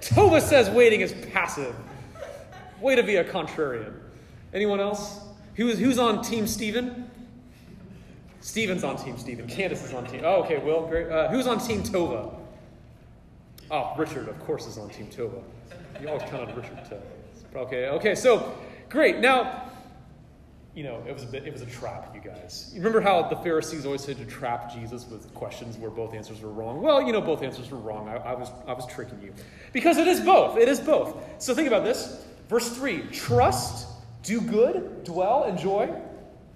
Tova 0.00 0.40
says 0.40 0.70
waiting 0.70 1.00
is 1.00 1.12
passive. 1.32 1.74
Way 2.80 2.96
to 2.96 3.02
be 3.02 3.16
a 3.16 3.24
contrarian. 3.24 3.92
Anyone 4.52 4.80
else? 4.80 5.20
Who's, 5.54 5.78
who's 5.78 5.98
on 5.98 6.22
Team 6.22 6.46
Stephen? 6.46 7.10
Steven's 8.40 8.84
on 8.84 8.96
Team 8.96 9.18
Stephen. 9.18 9.46
Candace 9.46 9.84
is 9.84 9.92
on 9.92 10.06
Team. 10.06 10.22
Oh, 10.24 10.42
okay, 10.42 10.58
Will, 10.58 10.86
great. 10.86 11.08
Uh, 11.08 11.28
who's 11.28 11.46
on 11.46 11.58
Team 11.58 11.82
Tova? 11.82 12.34
Oh, 13.70 13.94
Richard, 13.96 14.28
of 14.28 14.38
course, 14.40 14.66
is 14.66 14.78
on 14.78 14.88
Team 14.88 15.06
Tova. 15.06 15.42
You 16.00 16.08
always 16.08 16.22
count 16.22 16.48
on 16.48 16.56
Richard 16.56 16.84
to. 16.86 17.00
Okay, 17.58 17.88
okay, 17.88 18.14
so 18.14 18.56
great. 18.88 19.18
Now, 19.18 19.69
you 20.74 20.84
know, 20.84 21.02
it 21.06 21.12
was 21.12 21.24
a 21.24 21.26
bit, 21.26 21.46
it 21.46 21.52
was 21.52 21.62
a 21.62 21.66
trap, 21.66 22.14
you 22.14 22.20
guys. 22.20 22.70
You 22.72 22.80
remember 22.80 23.00
how 23.00 23.28
the 23.28 23.36
Pharisees 23.36 23.84
always 23.84 24.02
said 24.02 24.18
to 24.18 24.24
trap 24.24 24.72
Jesus 24.72 25.06
with 25.08 25.32
questions 25.34 25.76
where 25.76 25.90
both 25.90 26.14
answers 26.14 26.40
were 26.40 26.50
wrong? 26.50 26.80
Well, 26.80 27.02
you 27.02 27.12
know, 27.12 27.20
both 27.20 27.42
answers 27.42 27.70
were 27.70 27.78
wrong. 27.78 28.08
I, 28.08 28.16
I 28.16 28.34
was, 28.34 28.50
I 28.66 28.72
was 28.72 28.86
tricking 28.86 29.20
you. 29.20 29.32
Because 29.72 29.98
it 29.98 30.06
is 30.06 30.20
both. 30.20 30.56
It 30.56 30.68
is 30.68 30.78
both. 30.78 31.16
So 31.38 31.54
think 31.54 31.66
about 31.66 31.84
this. 31.84 32.24
Verse 32.48 32.68
3 32.68 33.02
trust, 33.12 33.88
do 34.22 34.40
good, 34.40 35.04
dwell, 35.04 35.44
enjoy. 35.44 35.92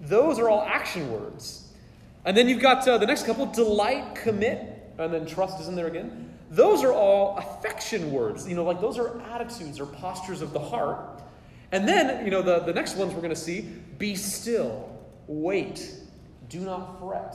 Those 0.01 0.39
are 0.39 0.49
all 0.49 0.63
action 0.63 1.11
words. 1.11 1.69
And 2.25 2.37
then 2.37 2.49
you've 2.49 2.63
got 2.63 2.87
uh, 2.87 2.99
the 2.99 3.07
next 3.07 3.27
couple 3.27 3.47
delight, 3.47 4.15
commit, 4.15 4.93
and 4.99 5.13
then 5.13 5.27
trust 5.27 5.61
is 5.61 5.69
in 5.69 5.75
there 5.75 5.89
again. 5.89 6.31
Those 6.51 6.85
are 6.85 6.93
all 6.93 7.37
affection 7.37 8.13
words. 8.13 8.49
You 8.49 8.55
know, 8.55 8.65
like 8.65 8.81
those 8.81 8.99
are 8.99 9.21
attitudes 9.23 9.81
or 9.81 9.87
postures 9.87 10.41
of 10.41 10.53
the 10.53 10.61
heart. 10.61 11.23
And 11.75 11.89
then, 11.89 12.25
you 12.25 12.31
know, 12.31 12.41
the, 12.41 12.61
the 12.61 12.73
next 12.73 12.95
ones 12.95 13.13
we're 13.13 13.21
going 13.21 13.35
to 13.35 13.37
see 13.37 13.63
be 13.99 14.15
still, 14.15 14.97
wait, 15.27 15.93
do 16.49 16.61
not 16.61 17.01
fret. 17.01 17.35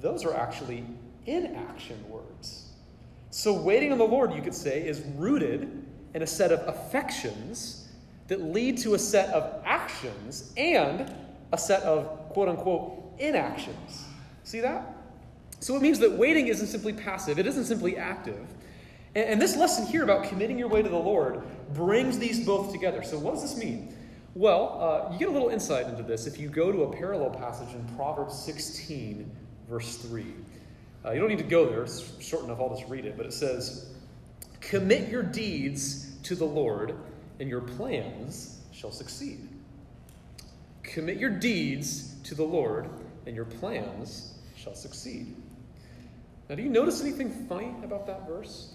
Those 0.00 0.24
are 0.24 0.34
actually 0.34 0.84
inaction 1.26 2.02
words. 2.08 2.70
So, 3.30 3.52
waiting 3.52 3.92
on 3.92 3.98
the 3.98 4.04
Lord, 4.04 4.34
you 4.34 4.42
could 4.42 4.54
say, 4.54 4.84
is 4.84 5.02
rooted 5.14 5.86
in 6.12 6.22
a 6.22 6.26
set 6.26 6.50
of 6.50 6.66
affections 6.66 7.88
that 8.26 8.42
lead 8.42 8.78
to 8.78 8.94
a 8.94 8.98
set 8.98 9.28
of 9.28 9.62
actions 9.64 10.52
and 10.56 11.14
a 11.52 11.58
set 11.58 11.84
of 11.84 12.30
quote 12.30 12.48
unquote 12.48 13.14
inactions. 13.20 14.06
See 14.42 14.58
that? 14.58 14.96
So 15.60 15.76
it 15.76 15.82
means 15.82 16.00
that 16.00 16.10
waiting 16.10 16.48
isn't 16.48 16.66
simply 16.66 16.94
passive, 16.94 17.38
it 17.38 17.46
isn't 17.46 17.66
simply 17.66 17.96
active. 17.96 18.44
And, 19.14 19.24
and, 19.24 19.42
this 19.42 19.56
lesson 19.56 19.86
here 19.86 20.02
about 20.02 20.24
committing 20.24 20.58
your 20.58 20.68
way 20.68 20.82
to 20.82 20.88
the 20.88 20.96
Lord 20.96 21.42
brings 21.74 22.18
these 22.18 22.44
both 22.44 22.72
together. 22.72 23.02
So, 23.02 23.18
what 23.18 23.34
does 23.34 23.42
this 23.42 23.56
mean? 23.56 23.94
Well, 24.34 24.78
uh, 24.80 25.12
you 25.12 25.18
get 25.18 25.28
a 25.28 25.32
little 25.32 25.48
insight 25.48 25.86
into 25.86 26.02
this 26.02 26.26
if 26.26 26.38
you 26.38 26.48
go 26.48 26.70
to 26.70 26.84
a 26.84 26.92
parallel 26.96 27.30
passage 27.30 27.74
in 27.74 27.84
Proverbs 27.96 28.38
16, 28.38 29.28
verse 29.68 29.96
3. 29.96 30.24
Uh, 31.04 31.12
you 31.12 31.20
don't 31.20 31.28
need 31.28 31.38
to 31.38 31.44
go 31.44 31.68
there, 31.68 31.82
it's 31.82 32.22
short 32.22 32.44
enough, 32.44 32.60
I'll 32.60 32.74
just 32.74 32.88
read 32.88 33.06
it. 33.06 33.16
But 33.16 33.26
it 33.26 33.32
says, 33.32 33.90
Commit 34.60 35.08
your 35.08 35.22
deeds 35.22 36.12
to 36.24 36.34
the 36.34 36.44
Lord, 36.44 36.94
and 37.40 37.48
your 37.48 37.62
plans 37.62 38.60
shall 38.72 38.92
succeed. 38.92 39.48
Commit 40.82 41.18
your 41.18 41.30
deeds 41.30 42.14
to 42.24 42.34
the 42.34 42.44
Lord, 42.44 42.88
and 43.26 43.34
your 43.34 43.46
plans 43.46 44.34
shall 44.56 44.74
succeed. 44.74 45.34
Now, 46.48 46.56
do 46.56 46.62
you 46.62 46.68
notice 46.68 47.00
anything 47.00 47.30
funny 47.48 47.74
about 47.82 48.06
that 48.06 48.26
verse? 48.28 48.74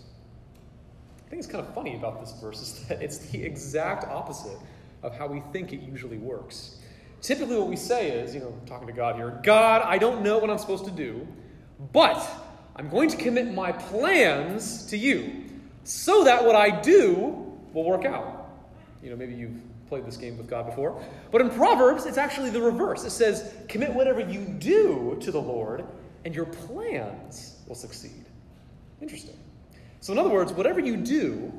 I 1.35 1.37
think 1.37 1.43
it's 1.43 1.51
kind 1.53 1.67
of 1.67 1.75
funny 1.75 1.97
about 1.97 2.21
this 2.21 2.31
verse 2.39 2.61
is 2.61 2.87
that 2.87 3.01
it's 3.01 3.17
the 3.17 3.43
exact 3.43 4.05
opposite 4.05 4.57
of 5.03 5.17
how 5.17 5.27
we 5.27 5.41
think 5.51 5.73
it 5.73 5.81
usually 5.81 6.17
works. 6.17 6.77
Typically, 7.21 7.57
what 7.57 7.67
we 7.67 7.75
say 7.75 8.09
is, 8.11 8.33
you 8.33 8.39
know, 8.39 8.57
talking 8.65 8.87
to 8.87 8.93
God 8.93 9.17
here, 9.17 9.41
God, 9.43 9.81
I 9.81 9.97
don't 9.97 10.21
know 10.21 10.37
what 10.37 10.49
I'm 10.49 10.57
supposed 10.57 10.85
to 10.85 10.91
do, 10.91 11.27
but 11.91 12.25
I'm 12.77 12.87
going 12.87 13.09
to 13.09 13.17
commit 13.17 13.53
my 13.53 13.73
plans 13.73 14.85
to 14.85 14.97
you 14.97 15.43
so 15.83 16.23
that 16.23 16.45
what 16.45 16.55
I 16.55 16.69
do 16.69 17.59
will 17.73 17.83
work 17.83 18.05
out. 18.05 18.49
You 19.03 19.09
know, 19.09 19.17
maybe 19.17 19.33
you've 19.33 19.59
played 19.89 20.05
this 20.05 20.15
game 20.15 20.37
with 20.37 20.47
God 20.47 20.67
before. 20.67 21.03
But 21.31 21.41
in 21.41 21.49
Proverbs, 21.49 22.05
it's 22.05 22.17
actually 22.17 22.49
the 22.49 22.61
reverse. 22.61 23.03
It 23.03 23.11
says, 23.11 23.53
commit 23.67 23.93
whatever 23.93 24.21
you 24.21 24.39
do 24.39 25.17
to 25.19 25.31
the 25.33 25.41
Lord, 25.41 25.83
and 26.23 26.33
your 26.33 26.45
plans 26.45 27.57
will 27.67 27.75
succeed. 27.75 28.23
Interesting. 29.01 29.35
So, 30.05 30.13
in 30.13 30.19
other 30.19 30.29
words, 30.29 30.53
whatever 30.53 30.79
you 30.79 30.97
do, 30.97 31.51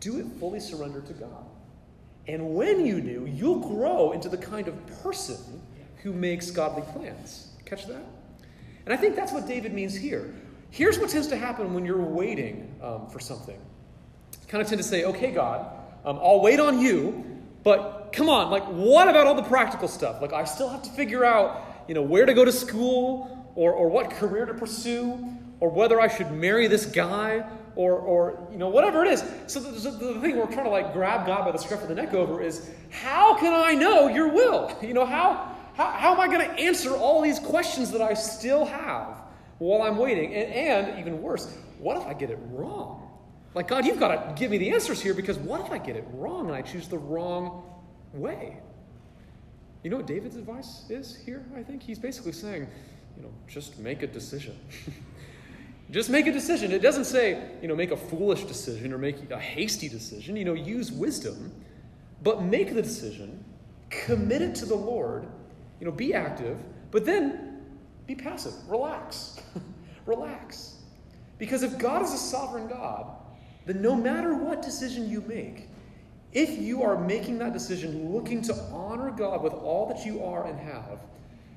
do 0.00 0.18
it 0.18 0.26
fully 0.40 0.58
surrendered 0.58 1.06
to 1.06 1.12
God. 1.12 1.46
And 2.26 2.56
when 2.56 2.84
you 2.84 3.00
do, 3.00 3.30
you'll 3.32 3.60
grow 3.60 4.10
into 4.10 4.28
the 4.28 4.36
kind 4.36 4.66
of 4.66 4.74
person 5.00 5.62
who 6.02 6.12
makes 6.12 6.50
godly 6.50 6.82
plans. 6.92 7.52
Catch 7.64 7.86
that? 7.86 8.02
And 8.86 8.92
I 8.92 8.96
think 8.96 9.14
that's 9.14 9.30
what 9.30 9.46
David 9.46 9.72
means 9.72 9.94
here. 9.94 10.34
Here's 10.70 10.98
what 10.98 11.10
tends 11.10 11.28
to 11.28 11.36
happen 11.36 11.74
when 11.74 11.86
you're 11.86 12.02
waiting 12.02 12.74
um, 12.82 13.08
for 13.08 13.20
something. 13.20 13.60
You 14.32 14.48
kind 14.48 14.60
of 14.60 14.66
tend 14.66 14.82
to 14.82 14.88
say, 14.88 15.04
okay, 15.04 15.30
God, 15.30 15.64
um, 16.04 16.18
I'll 16.20 16.40
wait 16.40 16.58
on 16.58 16.80
you, 16.80 17.24
but 17.62 18.10
come 18.12 18.28
on, 18.28 18.50
like, 18.50 18.64
what 18.64 19.06
about 19.06 19.28
all 19.28 19.36
the 19.36 19.44
practical 19.44 19.86
stuff? 19.86 20.20
Like, 20.20 20.32
I 20.32 20.42
still 20.42 20.68
have 20.68 20.82
to 20.82 20.90
figure 20.90 21.24
out, 21.24 21.84
you 21.86 21.94
know, 21.94 22.02
where 22.02 22.26
to 22.26 22.34
go 22.34 22.44
to 22.44 22.50
school, 22.50 23.46
or, 23.54 23.72
or 23.72 23.88
what 23.88 24.10
career 24.10 24.44
to 24.44 24.54
pursue, 24.54 25.36
or 25.60 25.68
whether 25.68 26.00
I 26.00 26.08
should 26.08 26.32
marry 26.32 26.66
this 26.66 26.86
guy, 26.86 27.44
or, 27.76 27.94
or 27.94 28.48
you 28.50 28.58
know, 28.58 28.68
whatever 28.68 29.04
it 29.04 29.12
is. 29.12 29.24
So 29.46 29.60
the, 29.60 29.70
the, 29.70 30.12
the 30.12 30.20
thing 30.20 30.36
we're 30.36 30.46
trying 30.46 30.64
to 30.64 30.70
like 30.70 30.92
grab 30.92 31.26
God 31.26 31.44
by 31.44 31.52
the 31.52 31.58
scruff 31.58 31.82
of 31.82 31.88
the 31.88 31.94
neck 31.94 32.14
over 32.14 32.42
is, 32.42 32.70
how 32.90 33.36
can 33.36 33.54
I 33.54 33.74
know 33.74 34.08
your 34.08 34.28
will? 34.28 34.76
You 34.82 34.94
know, 34.94 35.06
how, 35.06 35.56
how, 35.74 35.90
how 35.90 36.14
am 36.14 36.20
I 36.20 36.26
going 36.26 36.40
to 36.40 36.52
answer 36.58 36.96
all 36.96 37.22
these 37.22 37.38
questions 37.38 37.90
that 37.92 38.00
I 38.00 38.14
still 38.14 38.64
have 38.64 39.22
while 39.58 39.82
I'm 39.82 39.96
waiting? 39.96 40.34
And, 40.34 40.52
and 40.52 40.98
even 40.98 41.22
worse, 41.22 41.54
what 41.78 41.96
if 41.96 42.04
I 42.06 42.14
get 42.14 42.30
it 42.30 42.38
wrong? 42.50 43.08
Like, 43.54 43.68
God, 43.68 43.84
you've 43.84 44.00
got 44.00 44.08
to 44.08 44.34
give 44.40 44.50
me 44.50 44.58
the 44.58 44.70
answers 44.70 45.00
here 45.00 45.14
because 45.14 45.38
what 45.38 45.60
if 45.60 45.70
I 45.70 45.78
get 45.78 45.96
it 45.96 46.06
wrong 46.12 46.46
and 46.46 46.54
I 46.54 46.62
choose 46.62 46.88
the 46.88 46.98
wrong 46.98 47.62
way? 48.12 48.58
You 49.82 49.90
know 49.90 49.96
what 49.96 50.06
David's 50.06 50.36
advice 50.36 50.84
is 50.90 51.16
here, 51.16 51.44
I 51.56 51.62
think? 51.62 51.82
He's 51.82 51.98
basically 51.98 52.32
saying, 52.32 52.68
you 53.16 53.22
know, 53.22 53.30
just 53.48 53.78
make 53.78 54.02
a 54.02 54.06
decision. 54.06 54.58
just 55.90 56.10
make 56.10 56.26
a 56.26 56.32
decision. 56.32 56.72
It 56.72 56.82
doesn't 56.82 57.04
say, 57.04 57.42
you 57.60 57.68
know, 57.68 57.74
make 57.74 57.90
a 57.90 57.96
foolish 57.96 58.44
decision 58.44 58.92
or 58.92 58.98
make 58.98 59.30
a 59.30 59.38
hasty 59.38 59.88
decision. 59.88 60.36
You 60.36 60.44
know, 60.44 60.54
use 60.54 60.92
wisdom, 60.92 61.52
but 62.22 62.42
make 62.42 62.74
the 62.74 62.82
decision, 62.82 63.44
commit 63.88 64.42
it 64.42 64.54
to 64.56 64.66
the 64.66 64.74
Lord, 64.74 65.26
you 65.80 65.86
know, 65.86 65.92
be 65.92 66.14
active, 66.14 66.58
but 66.90 67.04
then 67.04 67.62
be 68.06 68.14
passive. 68.14 68.52
Relax. 68.68 69.40
Relax. 70.06 70.76
Because 71.38 71.62
if 71.62 71.78
God 71.78 72.02
is 72.02 72.12
a 72.12 72.18
sovereign 72.18 72.68
God, 72.68 73.06
then 73.66 73.82
no 73.82 73.94
matter 73.94 74.34
what 74.34 74.62
decision 74.62 75.08
you 75.08 75.22
make, 75.22 75.68
if 76.32 76.58
you 76.58 76.82
are 76.82 76.98
making 76.98 77.38
that 77.38 77.52
decision 77.52 78.12
looking 78.12 78.42
to 78.42 78.54
honor 78.72 79.10
God 79.10 79.42
with 79.42 79.52
all 79.52 79.86
that 79.86 80.04
you 80.06 80.22
are 80.22 80.46
and 80.46 80.58
have, 80.60 81.00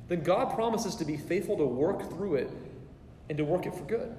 then 0.08 0.24
God 0.24 0.54
promises 0.56 0.96
to 0.96 1.06
be 1.06 1.18
faithful 1.18 1.58
to 1.58 1.66
work 1.66 2.10
through 2.10 2.36
it 2.36 2.50
and 3.30 3.38
to 3.38 3.46
work 3.46 3.66
it 3.66 3.74
for 3.74 3.84
good. 3.84 4.16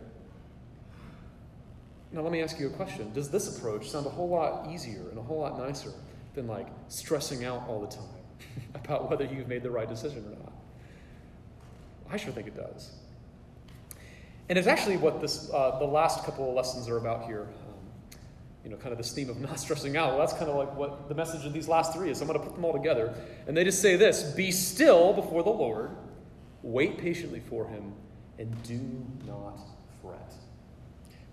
Now, 2.14 2.20
let 2.20 2.30
me 2.30 2.42
ask 2.42 2.60
you 2.60 2.68
a 2.68 2.70
question. 2.70 3.12
Does 3.12 3.28
this 3.28 3.58
approach 3.58 3.90
sound 3.90 4.06
a 4.06 4.08
whole 4.08 4.28
lot 4.28 4.70
easier 4.70 5.08
and 5.10 5.18
a 5.18 5.22
whole 5.22 5.40
lot 5.40 5.58
nicer 5.58 5.90
than 6.34 6.46
like 6.46 6.68
stressing 6.86 7.44
out 7.44 7.64
all 7.68 7.80
the 7.80 7.88
time 7.88 8.04
about 8.76 9.10
whether 9.10 9.24
you've 9.24 9.48
made 9.48 9.64
the 9.64 9.70
right 9.70 9.88
decision 9.88 10.24
or 10.24 10.30
not? 10.30 10.52
I 12.08 12.16
sure 12.16 12.32
think 12.32 12.46
it 12.46 12.56
does. 12.56 12.92
And 14.48 14.56
it's 14.56 14.68
actually 14.68 14.96
what 14.96 15.20
this, 15.20 15.50
uh, 15.52 15.76
the 15.80 15.86
last 15.86 16.24
couple 16.24 16.48
of 16.48 16.54
lessons 16.54 16.88
are 16.88 16.98
about 16.98 17.24
here. 17.24 17.48
Um, 17.66 18.20
you 18.62 18.70
know, 18.70 18.76
kind 18.76 18.92
of 18.92 18.98
this 18.98 19.10
theme 19.10 19.28
of 19.28 19.40
not 19.40 19.58
stressing 19.58 19.96
out. 19.96 20.10
Well, 20.10 20.20
that's 20.20 20.34
kind 20.34 20.48
of 20.48 20.54
like 20.54 20.72
what 20.76 21.08
the 21.08 21.16
message 21.16 21.44
of 21.44 21.52
these 21.52 21.66
last 21.66 21.92
three 21.92 22.10
is. 22.10 22.20
I'm 22.20 22.28
going 22.28 22.38
to 22.38 22.46
put 22.46 22.54
them 22.54 22.64
all 22.64 22.72
together. 22.72 23.12
And 23.48 23.56
they 23.56 23.64
just 23.64 23.82
say 23.82 23.96
this 23.96 24.22
Be 24.22 24.52
still 24.52 25.14
before 25.14 25.42
the 25.42 25.50
Lord, 25.50 25.90
wait 26.62 26.96
patiently 26.96 27.40
for 27.40 27.66
him, 27.66 27.92
and 28.38 28.62
do 28.62 29.04
not. 29.26 29.58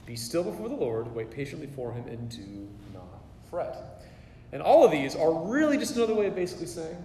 Be 0.05 0.15
still 0.15 0.43
before 0.43 0.69
the 0.69 0.75
Lord, 0.75 1.13
wait 1.13 1.31
patiently 1.31 1.67
for 1.67 1.91
him, 1.91 2.07
and 2.07 2.29
do 2.29 2.67
not 2.93 3.21
fret. 3.49 4.03
And 4.51 4.61
all 4.61 4.83
of 4.83 4.91
these 4.91 5.15
are 5.15 5.33
really 5.33 5.77
just 5.77 5.95
another 5.95 6.13
way 6.13 6.27
of 6.27 6.35
basically 6.35 6.67
saying, 6.67 6.97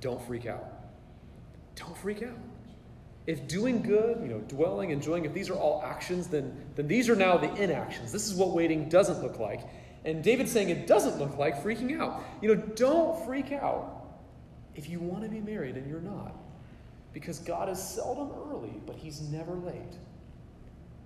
don't 0.00 0.20
freak 0.26 0.46
out. 0.46 0.64
Don't 1.76 1.96
freak 1.96 2.22
out. 2.22 2.38
If 3.26 3.46
doing 3.46 3.82
good, 3.82 4.20
you 4.22 4.28
know, 4.28 4.38
dwelling, 4.40 4.90
enjoying, 4.90 5.24
if 5.24 5.34
these 5.34 5.50
are 5.50 5.54
all 5.54 5.82
actions, 5.84 6.28
then, 6.28 6.56
then 6.76 6.88
these 6.88 7.08
are 7.08 7.16
now 7.16 7.36
the 7.36 7.52
inactions. 7.54 8.10
This 8.10 8.26
is 8.26 8.34
what 8.34 8.50
waiting 8.50 8.88
doesn't 8.88 9.22
look 9.22 9.38
like. 9.38 9.60
And 10.04 10.24
David's 10.24 10.50
saying 10.50 10.70
it 10.70 10.86
doesn't 10.86 11.18
look 11.18 11.36
like 11.36 11.62
freaking 11.62 12.00
out. 12.00 12.22
You 12.40 12.54
know, 12.54 12.62
don't 12.74 13.24
freak 13.26 13.52
out 13.52 14.06
if 14.74 14.88
you 14.88 15.00
want 15.00 15.24
to 15.24 15.28
be 15.28 15.40
married 15.40 15.76
and 15.76 15.88
you're 15.88 16.00
not. 16.00 16.34
Because 17.12 17.38
God 17.38 17.68
is 17.68 17.82
seldom 17.82 18.30
early, 18.48 18.80
but 18.86 18.96
He's 18.96 19.20
never 19.20 19.54
late. 19.54 19.94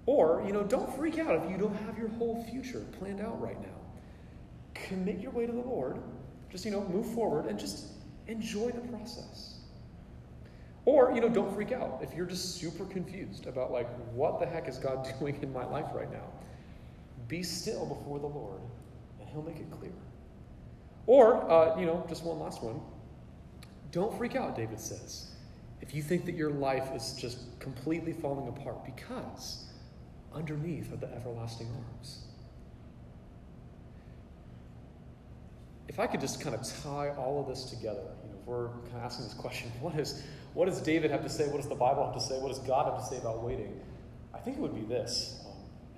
Or, 0.06 0.42
you 0.46 0.52
know, 0.52 0.64
don't 0.64 0.92
freak 0.96 1.18
out 1.18 1.36
if 1.36 1.50
you 1.50 1.56
don't 1.56 1.76
have 1.86 1.96
your 1.96 2.08
whole 2.08 2.44
future 2.50 2.84
planned 2.98 3.20
out 3.20 3.40
right 3.40 3.60
now. 3.60 3.68
Commit 4.74 5.20
your 5.20 5.30
way 5.30 5.46
to 5.46 5.52
the 5.52 5.60
Lord. 5.60 5.98
Just, 6.50 6.64
you 6.64 6.70
know, 6.70 6.82
move 6.88 7.06
forward 7.14 7.46
and 7.46 7.58
just 7.58 7.86
enjoy 8.26 8.70
the 8.70 8.80
process. 8.80 9.54
Or, 10.84 11.12
you 11.14 11.20
know, 11.20 11.28
don't 11.28 11.54
freak 11.54 11.70
out 11.70 12.00
if 12.02 12.12
you're 12.14 12.26
just 12.26 12.56
super 12.56 12.84
confused 12.86 13.46
about, 13.46 13.70
like, 13.70 13.88
what 14.12 14.40
the 14.40 14.46
heck 14.46 14.68
is 14.68 14.78
God 14.78 15.08
doing 15.20 15.38
in 15.40 15.52
my 15.52 15.64
life 15.64 15.86
right 15.94 16.10
now. 16.10 16.26
Be 17.28 17.42
still 17.42 17.86
before 17.86 18.18
the 18.18 18.26
Lord, 18.26 18.60
and 19.20 19.28
He'll 19.28 19.42
make 19.42 19.58
it 19.58 19.70
clear. 19.70 19.92
Or, 21.06 21.48
uh, 21.50 21.78
you 21.78 21.86
know, 21.86 22.04
just 22.08 22.24
one 22.24 22.40
last 22.40 22.62
one. 22.62 22.80
Don't 23.92 24.16
freak 24.16 24.34
out, 24.34 24.56
David 24.56 24.80
says, 24.80 25.30
if 25.80 25.94
you 25.94 26.02
think 26.02 26.24
that 26.24 26.34
your 26.34 26.50
life 26.50 26.88
is 26.94 27.14
just 27.14 27.58
completely 27.60 28.12
falling 28.12 28.48
apart, 28.48 28.84
because 28.84 29.66
underneath 30.34 30.92
are 30.92 30.96
the 30.96 31.12
everlasting 31.14 31.68
arms. 31.68 32.24
If 35.88 36.00
I 36.00 36.06
could 36.06 36.20
just 36.20 36.40
kind 36.40 36.54
of 36.54 36.62
tie 36.82 37.10
all 37.10 37.40
of 37.40 37.48
this 37.48 37.64
together, 37.64 38.02
you 38.22 38.30
know, 38.30 38.38
if 38.40 38.46
we're 38.46 38.68
kind 38.68 38.96
of 38.96 39.02
asking 39.02 39.26
this 39.26 39.34
question, 39.34 39.70
what 39.80 39.98
is 39.98 40.22
what 40.54 40.66
does 40.66 40.80
David 40.80 41.10
have 41.10 41.22
to 41.22 41.30
say? 41.30 41.48
What 41.48 41.58
does 41.58 41.68
the 41.68 41.74
Bible 41.74 42.04
have 42.04 42.14
to 42.14 42.20
say? 42.20 42.38
What 42.38 42.48
does 42.48 42.58
God 42.60 42.86
have 42.86 43.02
to 43.02 43.06
say 43.06 43.18
about 43.18 43.42
waiting? 43.42 43.80
I 44.34 44.38
think 44.38 44.58
it 44.58 44.60
would 44.60 44.74
be 44.74 44.82
this. 44.82 45.40
Um, 45.46 45.52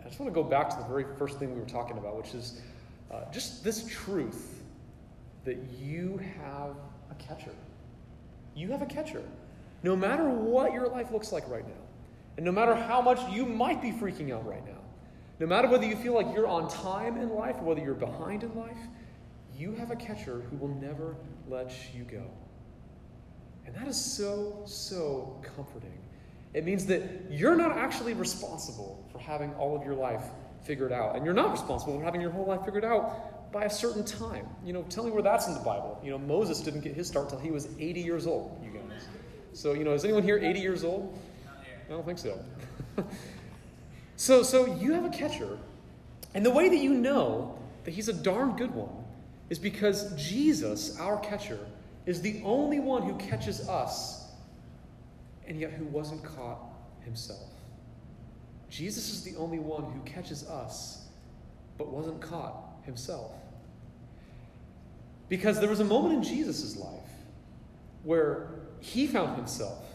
I 0.05 0.09
just 0.09 0.21
want 0.21 0.33
to 0.33 0.35
go 0.35 0.47
back 0.49 0.71
to 0.71 0.77
the 0.77 0.85
very 0.85 1.05
first 1.19 1.39
thing 1.39 1.53
we 1.53 1.61
were 1.61 1.67
talking 1.67 1.99
about, 1.99 2.17
which 2.17 2.35
is 2.35 2.61
uh, 3.11 3.31
just 3.33 3.65
this 3.65 3.87
truth 3.87 4.63
that 5.45 5.59
you 5.81 6.21
have 6.41 6.77
a 7.11 7.15
catcher. 7.15 7.55
You 8.55 8.69
have 8.69 8.83
a 8.83 8.87
catcher. 8.87 9.23
No 9.83 9.97
matter 9.97 10.29
what 10.29 10.73
your 10.73 10.89
life 10.89 11.11
looks 11.11 11.33
like 11.33 11.49
right 11.49 11.67
now, 11.67 11.84
and 12.37 12.45
no 12.45 12.53
matter 12.53 12.75
how 12.75 13.01
much 13.01 13.21
you 13.33 13.47
might 13.47 13.81
be 13.81 13.93
freaking 13.93 14.33
out 14.33 14.47
right 14.47 14.65
now, 14.67 14.81
no 15.41 15.47
matter 15.47 15.69
whether 15.69 15.85
you 15.85 15.97
feel 15.97 16.15
like 16.15 16.35
you're 16.35 16.47
on 16.47 16.69
time 16.69 17.17
in 17.17 17.31
life 17.31 17.57
or 17.57 17.65
whether 17.65 17.81
you're 17.81 17.95
behind 17.95 18.43
in 18.43 18.55
life, 18.55 18.79
you 19.57 19.73
have 19.75 19.91
a 19.91 19.97
catcher 19.97 20.43
who 20.51 20.57
will 20.57 20.75
never 20.77 21.17
let 21.49 21.73
you 21.95 22.05
go. 22.05 22.25
And 23.67 23.75
that 23.75 23.89
is 23.89 23.97
so, 23.97 24.63
so 24.65 25.41
comforting. 25.43 25.99
It 26.53 26.65
means 26.65 26.87
that 26.87 27.03
you're 27.31 27.57
not 27.57 27.77
actually 27.77 28.15
responsible 28.15 29.05
for 29.11 29.19
having 29.19 29.53
all 29.55 29.77
of 29.77 29.85
your 29.85 29.95
life 29.95 30.25
figured 30.63 30.93
out. 30.93 31.17
And 31.17 31.25
you're 31.25 31.35
not 31.35 31.51
responsible 31.51 31.99
for 31.99 32.05
having 32.05 32.21
your 32.21 32.31
whole 32.31 32.47
life 32.47 32.65
figured 32.65 32.85
out 32.85 33.53
by 33.53 33.65
a 33.65 33.71
certain 33.71 34.05
time. 34.05 34.47
You 34.65 34.73
know, 34.73 34.83
tell 34.85 35.05
me 35.05 35.11
where 35.11 35.23
that's 35.23 35.47
in 35.47 35.55
the 35.55 35.61
Bible. 35.61 36.01
You 36.03 36.11
know, 36.11 36.19
Moses 36.19 36.61
didn't 36.61 36.81
get 36.81 36.95
his 36.95 37.09
start 37.09 37.29
till 37.29 37.39
he 37.39 37.51
was 37.51 37.69
80 37.79 38.01
years 38.01 38.27
old, 38.27 38.61
you 38.63 38.71
guys. 38.71 39.07
So, 39.53 39.73
you 39.73 39.85
know, 39.85 39.93
is 39.93 40.05
anyone 40.05 40.23
here 40.23 40.39
80 40.39 40.61
years 40.61 40.85
old? 40.85 41.19
I 41.87 41.93
don't 41.93 42.05
think 42.05 42.19
so. 42.19 42.39
so, 44.17 44.43
so 44.43 44.67
you 44.77 44.93
have 44.93 45.05
a 45.05 45.11
catcher. 45.11 45.59
And 46.35 46.45
the 46.45 46.51
way 46.51 46.69
that 46.69 46.79
you 46.79 46.95
know 46.95 47.59
that 47.85 47.93
he's 47.93 48.09
a 48.09 48.13
darn 48.13 48.57
good 48.57 48.75
one 48.75 49.05
is 49.51 49.59
because 49.59 50.15
Jesus, 50.15 50.99
our 50.99 51.19
catcher, 51.21 51.61
is 52.07 52.21
the 52.21 52.43
only 52.45 52.81
one 52.81 53.03
who 53.03 53.15
catches 53.17 53.69
us, 53.69 54.29
and 55.47 55.61
yet 55.61 55.73
who 55.73 55.85
wasn't 55.87 56.23
caught 56.25 56.61
himself. 57.05 57.49
Jesus 58.71 59.11
is 59.11 59.23
the 59.23 59.37
only 59.37 59.59
one 59.59 59.85
who 59.85 60.01
catches 60.01 60.49
us, 60.49 61.07
but 61.79 61.89
wasn't 61.89 62.21
caught 62.21 62.57
himself. 62.85 63.33
Because 65.29 65.61
there 65.61 65.69
was 65.69 65.81
a 65.81 65.85
moment 65.85 66.15
in 66.15 66.23
Jesus' 66.23 66.77
life 66.77 66.91
where 68.03 68.49
he 68.81 69.07
found 69.07 69.37
himself 69.37 69.94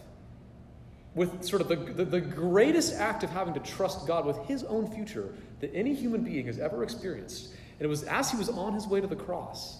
with 1.16 1.44
sort 1.44 1.62
of 1.62 1.68
the, 1.68 1.76
the, 1.76 2.06
the, 2.06 2.22
greatest 2.22 2.94
act 2.94 3.24
of 3.24 3.30
having 3.30 3.54
to 3.54 3.60
trust 3.62 4.06
God 4.06 4.26
with 4.26 4.38
his 4.46 4.64
own 4.66 4.90
future 4.92 5.34
that 5.60 5.74
any 5.74 5.94
human 5.94 6.24
being 6.24 6.46
has 6.46 6.60
ever 6.60 6.84
experienced. 6.84 7.50
And 7.50 7.86
it 7.86 7.88
was 7.88 8.04
as 8.04 8.30
he 8.30 8.38
was 8.38 8.48
on 8.50 8.74
his 8.74 8.88
way 8.88 9.02
to 9.02 9.08
the 9.08 9.16
cross 9.16 9.80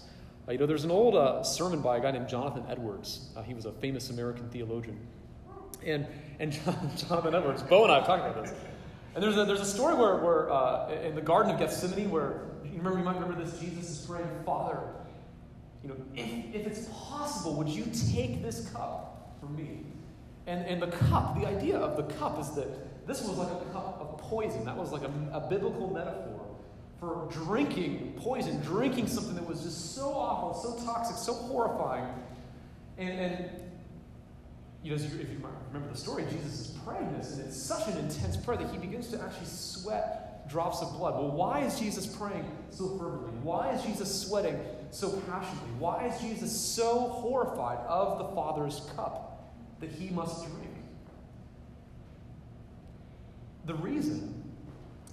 uh, 0.50 0.52
you 0.52 0.58
know, 0.58 0.66
there's 0.66 0.84
an 0.84 0.90
old 0.90 1.14
uh, 1.14 1.42
sermon 1.44 1.80
by 1.80 1.98
a 1.98 2.00
guy 2.00 2.10
named 2.10 2.28
Jonathan 2.28 2.64
Edwards. 2.68 3.30
Uh, 3.36 3.42
he 3.42 3.54
was 3.54 3.66
a 3.66 3.72
famous 3.72 4.10
American 4.10 4.48
theologian. 4.48 4.98
And, 5.86 6.06
and 6.40 6.52
Jonathan 6.96 7.34
Edwards, 7.34 7.62
Bo 7.62 7.84
and 7.84 7.92
I 7.92 7.96
have 7.96 8.06
talked 8.06 8.26
about 8.26 8.44
this. 8.44 8.54
And 9.14 9.22
there's 9.22 9.36
a, 9.36 9.44
there's 9.44 9.60
a 9.60 9.66
story 9.66 9.94
where, 9.94 10.16
where 10.16 10.50
uh, 10.50 10.90
in 10.90 11.14
the 11.14 11.20
Garden 11.20 11.52
of 11.52 11.58
Gethsemane, 11.60 12.10
where 12.10 12.42
you 12.64 12.78
remember, 12.78 12.98
you 12.98 13.04
might 13.04 13.20
remember 13.20 13.42
this, 13.42 13.58
Jesus 13.60 13.90
is 13.90 14.06
praying, 14.06 14.26
Father, 14.44 14.80
you 15.84 15.88
know, 15.88 15.96
if, 16.14 16.54
if 16.54 16.66
it's 16.66 16.88
possible, 16.92 17.54
would 17.54 17.68
you 17.68 17.86
take 18.12 18.42
this 18.42 18.68
cup 18.70 19.36
from 19.40 19.56
me? 19.56 19.84
And, 20.46 20.66
and 20.66 20.82
the 20.82 20.88
cup, 20.88 21.38
the 21.38 21.46
idea 21.46 21.78
of 21.78 21.96
the 21.96 22.14
cup 22.14 22.40
is 22.40 22.50
that 22.52 23.06
this 23.06 23.22
was 23.22 23.36
like 23.36 23.50
a 23.50 23.64
cup 23.72 23.98
of 24.00 24.18
poison. 24.18 24.64
That 24.64 24.76
was 24.76 24.92
like 24.92 25.02
a, 25.02 25.12
a 25.32 25.40
biblical 25.48 25.92
metaphor 25.92 26.40
for 26.98 27.28
drinking 27.30 28.14
poison, 28.18 28.60
drinking 28.60 29.08
something 29.08 29.34
that 29.34 29.46
was 29.46 29.62
just 29.62 29.94
so 29.94 30.10
awful, 30.10 30.54
so 30.54 30.84
toxic, 30.84 31.16
so 31.16 31.32
horrifying. 31.32 32.06
And, 32.98 33.18
and 33.18 33.50
you 34.82 34.90
know, 34.90 35.02
if 35.02 35.12
you 35.12 35.42
remember 35.68 35.92
the 35.92 35.98
story, 35.98 36.24
Jesus 36.30 36.68
is 36.68 36.78
praying 36.84 37.12
this, 37.16 37.36
and 37.36 37.46
it's 37.46 37.60
such 37.60 37.88
an 37.88 37.98
intense 37.98 38.36
prayer 38.36 38.58
that 38.58 38.70
he 38.70 38.78
begins 38.78 39.08
to 39.08 39.20
actually 39.20 39.46
sweat 39.46 40.48
drops 40.48 40.82
of 40.82 40.92
blood. 40.98 41.14
Well, 41.14 41.30
why 41.30 41.60
is 41.60 41.78
Jesus 41.78 42.06
praying 42.06 42.44
so 42.70 42.98
fervently? 42.98 43.32
Why 43.42 43.72
is 43.72 43.82
Jesus 43.82 44.26
sweating 44.26 44.60
so 44.90 45.10
passionately? 45.30 45.70
Why 45.78 46.06
is 46.06 46.20
Jesus 46.20 46.58
so 46.58 47.08
horrified 47.08 47.78
of 47.86 48.18
the 48.18 48.34
Father's 48.34 48.82
cup 48.96 49.29
that 49.80 49.90
he 49.90 50.10
must 50.10 50.46
drink? 50.46 50.70
The 53.66 53.74
reason 53.74 54.42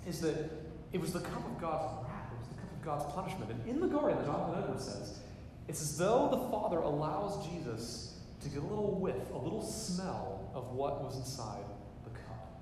is 0.08 0.21
that 0.21 0.49
it 0.93 1.01
was 1.01 1.13
the 1.13 1.19
cup 1.19 1.45
of 1.45 1.60
God's 1.60 1.84
wrath. 2.03 2.32
It 2.32 2.39
was 2.39 2.47
the 2.47 2.56
cup 2.56 2.71
of 2.71 2.82
God's 2.84 3.13
punishment. 3.13 3.51
And 3.51 3.67
in 3.67 3.80
the 3.80 3.88
garden, 3.88 4.23
Jonathan 4.25 4.63
Edwards 4.63 4.86
says, 4.86 5.19
it's 5.67 5.82
as 5.82 5.97
though 5.97 6.30
the 6.32 6.49
Father 6.49 6.80
allows 6.80 7.45
Jesus 7.49 8.17
to 8.41 8.49
get 8.49 8.60
a 8.60 8.65
little 8.65 8.99
whiff, 8.99 9.32
a 9.34 9.38
little 9.38 9.62
smell 9.63 10.49
of 10.53 10.71
what 10.71 11.03
was 11.03 11.17
inside 11.17 11.63
the 12.03 12.10
cup. 12.12 12.62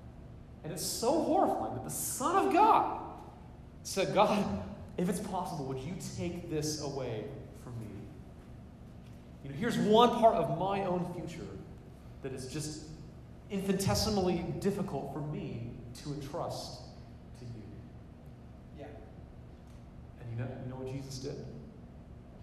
And 0.64 0.72
it's 0.72 0.84
so 0.84 1.22
horrifying 1.22 1.74
that 1.74 1.84
the 1.84 1.90
Son 1.90 2.46
of 2.46 2.52
God 2.52 3.00
said, 3.84 4.12
God, 4.12 4.62
if 4.98 5.08
it's 5.08 5.20
possible, 5.20 5.66
would 5.66 5.78
you 5.78 5.94
take 6.16 6.50
this 6.50 6.82
away 6.82 7.24
from 7.62 7.78
me? 7.78 7.86
You 9.44 9.50
know, 9.50 9.56
here's 9.56 9.78
one 9.78 10.10
part 10.10 10.34
of 10.34 10.58
my 10.58 10.84
own 10.84 11.06
future 11.14 11.46
that 12.26 12.34
is 12.34 12.48
just 12.48 12.82
infinitesimally 13.50 14.44
difficult 14.58 15.12
for 15.12 15.20
me 15.20 15.70
to 16.02 16.12
entrust 16.12 16.80
to 17.38 17.44
you. 17.44 17.62
Yeah. 18.76 18.86
And 20.20 20.32
You 20.32 20.44
know, 20.44 20.50
you 20.64 20.70
know 20.70 20.76
what 20.76 20.92
Jesus 20.92 21.18
did? 21.18 21.36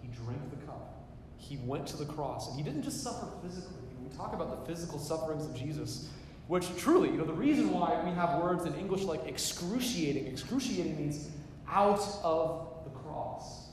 He 0.00 0.08
drank 0.08 0.40
the 0.50 0.66
cup. 0.66 1.04
He 1.36 1.58
went 1.66 1.86
to 1.88 1.98
the 1.98 2.06
cross. 2.06 2.48
And 2.48 2.56
he 2.56 2.62
didn't 2.62 2.82
just 2.82 3.02
suffer 3.02 3.26
physically. 3.42 3.76
We 4.02 4.16
talk 4.16 4.32
about 4.32 4.58
the 4.58 4.72
physical 4.72 4.98
sufferings 4.98 5.44
of 5.44 5.54
Jesus, 5.54 6.08
which 6.48 6.74
truly, 6.78 7.10
you 7.10 7.18
know, 7.18 7.26
the 7.26 7.34
reason 7.34 7.70
why 7.70 8.02
we 8.04 8.10
have 8.12 8.40
words 8.40 8.64
in 8.64 8.74
English 8.76 9.02
like 9.02 9.26
excruciating, 9.26 10.26
excruciating 10.26 10.96
means 10.96 11.28
out 11.68 12.00
of 12.22 12.68
the 12.84 12.90
cross. 12.90 13.68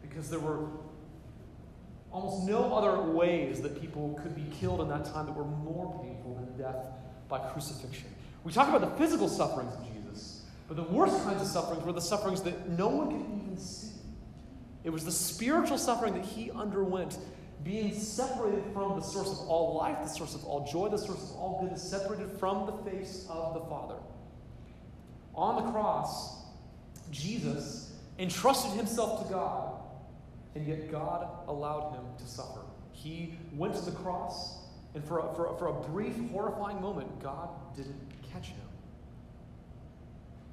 Because 0.00 0.30
there 0.30 0.40
were 0.40 0.68
almost 2.12 2.46
no 2.48 2.74
other 2.74 3.02
ways 3.02 3.60
that 3.62 3.80
people 3.80 4.18
could 4.22 4.34
be 4.34 4.44
killed 4.58 4.80
in 4.80 4.88
that 4.88 5.04
time 5.04 5.26
that 5.26 5.34
were 5.34 5.44
more 5.44 6.00
painful 6.02 6.34
than 6.34 6.56
death 6.58 6.76
by 7.28 7.38
crucifixion. 7.52 8.08
We 8.44 8.52
talk 8.52 8.68
about 8.68 8.80
the 8.80 8.96
physical 9.02 9.28
sufferings 9.28 9.72
of 9.74 9.86
Jesus, 9.94 10.42
but 10.66 10.76
the 10.76 10.82
worst 10.82 11.22
kinds 11.24 11.40
of 11.42 11.48
sufferings 11.48 11.84
were 11.84 11.92
the 11.92 12.00
sufferings 12.00 12.42
that 12.42 12.68
no 12.70 12.88
one 12.88 13.10
could 13.10 13.42
even 13.42 13.58
see. 13.58 13.90
It 14.82 14.90
was 14.90 15.04
the 15.04 15.12
spiritual 15.12 15.78
suffering 15.78 16.14
that 16.14 16.24
he 16.24 16.50
underwent 16.50 17.18
being 17.62 17.94
separated 17.94 18.64
from 18.72 18.98
the 18.98 19.04
source 19.04 19.30
of 19.30 19.46
all 19.48 19.76
life, 19.76 19.98
the 20.02 20.08
source 20.08 20.34
of 20.34 20.44
all 20.44 20.66
joy, 20.66 20.88
the 20.88 20.96
source 20.96 21.22
of 21.22 21.36
all 21.36 21.60
goodness, 21.60 21.82
separated 21.82 22.30
from 22.38 22.66
the 22.66 22.90
face 22.90 23.26
of 23.28 23.54
the 23.54 23.60
Father. 23.60 23.96
On 25.34 25.62
the 25.62 25.70
cross, 25.70 26.36
Jesus 27.10 27.92
entrusted 28.18 28.72
himself 28.72 29.26
to 29.26 29.32
God, 29.32 29.74
and 30.54 30.66
yet 30.66 30.90
God 30.90 31.28
allowed 31.48 31.94
him 31.94 32.04
to 32.18 32.26
suffer. 32.26 32.60
He 32.92 33.34
went 33.54 33.74
to 33.74 33.80
the 33.82 33.92
cross, 33.92 34.58
and 34.94 35.04
for 35.04 35.20
a, 35.20 35.34
for 35.34 35.54
a, 35.54 35.58
for 35.58 35.68
a 35.68 35.72
brief, 35.72 36.14
horrifying 36.30 36.80
moment, 36.80 37.22
God 37.22 37.48
didn't 37.76 38.00
catch 38.32 38.48
him. 38.48 38.58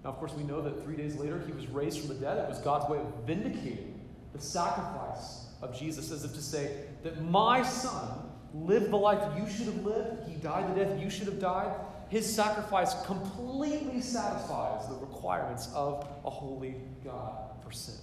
Now, 0.04 0.12
of 0.12 0.18
course, 0.18 0.34
we 0.34 0.43
know 0.43 0.62
that 0.62 0.84
three 0.84 0.95
days 0.95 1.16
later 1.16 1.41
he 1.45 1.52
was 1.52 1.68
raised 1.68 2.00
from 2.00 2.10
the 2.10 2.16
dead. 2.16 2.38
It 2.38 2.50
was 2.50 2.60
God's 2.60 2.89
way 2.89 3.00
of 3.00 3.08
vindicating 3.26 4.00
the 4.34 4.41
sacrifice 4.41 5.48
of 5.62 5.78
Jesus, 5.78 6.12
as 6.12 6.24
if 6.24 6.34
to 6.34 6.41
say 6.41 6.86
that 7.04 7.24
my 7.24 7.64
son 7.64 8.30
lived 8.54 8.91
the 8.91 8.98
life 8.98 9.22
you 9.38 9.50
should 9.50 9.66
have 9.66 9.84
lived, 9.84 10.30
he 10.30 10.36
died 10.36 10.74
the 10.76 10.84
death 10.84 11.00
you 11.02 11.10
should 11.10 11.28
have 11.28 11.39
died. 11.39 11.74
His 12.10 12.32
sacrifice 12.32 12.93
completely 13.06 14.00
satisfies 14.00 14.88
the 14.88 14.95
requirements 14.95 15.70
of 15.74 16.08
a 16.24 16.30
holy 16.30 16.76
God 17.04 17.50
for 17.64 17.72
sin. 17.72 17.95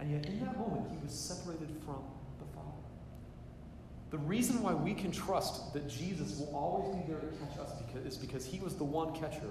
And 0.00 0.10
yet, 0.10 0.26
in 0.26 0.40
that 0.40 0.56
moment, 0.58 0.90
he 0.90 0.96
was 1.02 1.12
separated 1.12 1.68
from 1.84 2.02
the 2.38 2.46
Father. 2.54 2.68
The 4.10 4.18
reason 4.18 4.62
why 4.62 4.74
we 4.74 4.94
can 4.94 5.10
trust 5.10 5.72
that 5.72 5.88
Jesus 5.88 6.38
will 6.38 6.54
always 6.54 6.94
be 6.96 7.12
there 7.12 7.20
to 7.20 7.26
catch 7.26 7.58
us 7.58 7.72
because, 7.82 8.06
is 8.06 8.16
because 8.16 8.46
he 8.46 8.60
was 8.60 8.76
the 8.76 8.84
one 8.84 9.12
catcher 9.14 9.50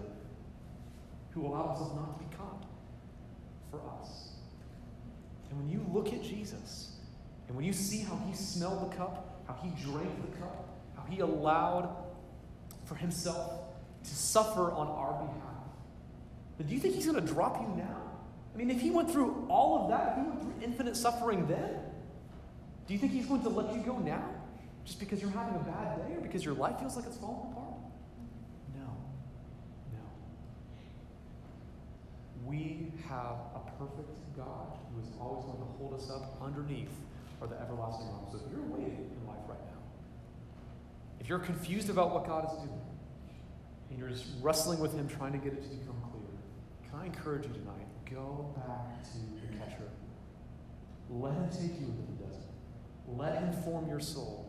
who 1.31 1.45
allowed 1.45 1.67
himself 1.67 1.95
not 1.95 2.17
to 2.17 2.23
be 2.23 2.35
caught 2.35 2.65
for 3.69 3.81
us. 3.99 4.29
And 5.49 5.59
when 5.59 5.69
you 5.69 5.85
look 5.93 6.13
at 6.13 6.23
Jesus, 6.23 6.95
and 7.47 7.55
when 7.55 7.65
you 7.65 7.73
see 7.73 7.99
how 7.99 8.19
he 8.27 8.33
smelled 8.35 8.89
the 8.91 8.95
cup, 8.95 9.43
how 9.47 9.55
he 9.61 9.69
drank 9.83 10.09
the 10.31 10.37
cup, 10.37 10.67
how 10.95 11.03
he 11.09 11.19
allowed 11.19 11.89
for 12.85 12.95
himself 12.95 13.61
to 14.03 14.15
suffer 14.15 14.71
on 14.71 14.87
our 14.87 15.13
behalf, 15.19 16.67
do 16.67 16.73
you 16.73 16.79
think 16.79 16.95
he's 16.95 17.05
going 17.05 17.23
to 17.23 17.33
drop 17.33 17.61
you 17.61 17.67
now? 17.77 18.07
I 18.58 18.60
mean, 18.60 18.72
if 18.72 18.82
he 18.82 18.89
went 18.89 19.12
through 19.12 19.45
all 19.49 19.84
of 19.84 19.89
that, 19.89 20.14
if 20.14 20.24
he 20.24 20.30
went 20.30 20.41
through 20.41 20.53
infinite 20.64 20.97
suffering 20.97 21.45
then, 21.45 21.78
do 22.88 22.93
you 22.95 22.99
think 22.99 23.12
he's 23.12 23.28
going 23.28 23.43
to 23.43 23.49
let 23.49 23.72
you 23.72 23.84
go 23.84 23.99
now? 23.99 24.24
Just 24.84 24.99
because 24.99 25.22
you're 25.22 25.30
having 25.30 25.53
a 25.53 25.60
bad 25.60 25.97
day 25.97 26.16
or 26.16 26.22
because 26.22 26.43
your 26.43 26.55
life 26.55 26.80
feels 26.80 26.95
like 26.95 27.05
it's 27.05 27.18
falling 27.18 27.51
apart? 27.51 27.76
No. 28.76 28.97
No. 29.93 29.99
We 32.47 32.91
have 33.08 33.38
a 33.53 33.60
perfect 33.78 34.18
God 34.36 34.76
who 34.91 35.01
is 35.01 35.10
always 35.22 35.45
going 35.45 35.60
to 35.60 35.78
hold 35.78 35.93
us 35.93 36.10
up 36.10 36.41
underneath 36.41 36.89
are 37.41 37.47
the 37.47 37.62
everlasting 37.62 38.08
arms. 38.08 38.30
So 38.32 38.39
if 38.43 38.51
you're 38.51 38.66
waiting 38.66 39.12
in 39.22 39.28
life 39.28 39.43
right 39.47 39.60
now, 39.60 39.84
if 41.20 41.30
you're 41.30 41.38
confused 41.38 41.91
about 41.91 42.12
what 42.12 42.26
God 42.26 42.45
is 42.45 42.58
doing, 42.58 42.82
and 43.91 43.99
you're 43.99 44.10
just 44.10 44.26
wrestling 44.41 44.80
with 44.80 44.95
Him 44.95 45.08
trying 45.08 45.34
to 45.34 45.38
get 45.38 45.53
it 45.53 45.62
to 45.62 45.70
become 45.70 46.01
clear, 46.10 46.89
can 46.89 47.01
I 47.01 47.05
encourage 47.05 47.45
you 47.45 47.53
tonight? 47.53 47.86
Go 48.10 48.53
back 48.55 49.03
to 49.03 49.18
the 49.18 49.58
catcher. 49.58 49.89
Let 51.10 51.34
Him 51.34 51.49
take 51.49 51.80
you 51.80 51.88
into 51.88 52.01
the 52.08 52.24
desert. 52.24 52.51
Let 53.08 53.39
Him 53.39 53.51
form 53.64 53.88
your 53.89 53.99
soul. 53.99 54.45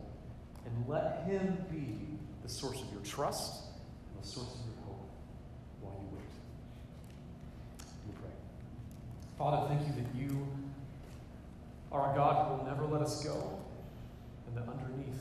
And 0.65 0.87
let 0.87 1.25
Him 1.25 1.57
be 1.69 2.17
the 2.43 2.49
source 2.49 2.81
of 2.81 2.91
your 2.91 3.01
trust 3.01 3.63
and 4.13 4.23
the 4.23 4.27
source 4.27 4.47
of 4.47 4.59
your 4.65 4.85
hope 4.85 5.09
while 5.81 5.93
you 6.01 6.17
wait. 6.17 7.85
We 8.07 8.13
pray. 8.13 8.31
Father, 9.37 9.67
thank 9.67 9.87
you 9.87 10.03
that 10.03 10.15
you 10.17 10.47
are 11.91 12.13
a 12.13 12.15
God 12.15 12.47
who 12.47 12.57
will 12.57 12.65
never 12.65 12.85
let 12.85 13.01
us 13.01 13.23
go, 13.23 13.59
and 14.47 14.55
that 14.55 14.71
underneath 14.71 15.19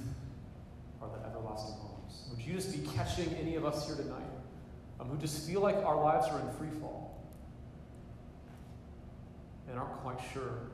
are 1.01 1.09
the 1.09 1.26
everlasting 1.26 1.76
arms. 1.80 2.28
Would 2.30 2.41
you 2.41 2.55
just 2.55 2.72
be 2.72 2.86
catching 2.91 3.34
any 3.34 3.57
of 3.57 3.64
us 3.64 3.86
here 3.86 3.97
tonight 3.97 4.30
um, 5.01 5.09
who 5.09 5.16
just 5.16 5.47
feel 5.47 5.61
like 5.61 5.76
our 5.76 5.97
lives 5.97 6.28
are 6.28 6.41
in 6.41 6.51
free 6.53 6.80
fall 6.80 7.07
and 9.68 9.78
aren't 9.78 9.94
quite 10.00 10.18
sure 10.32 10.70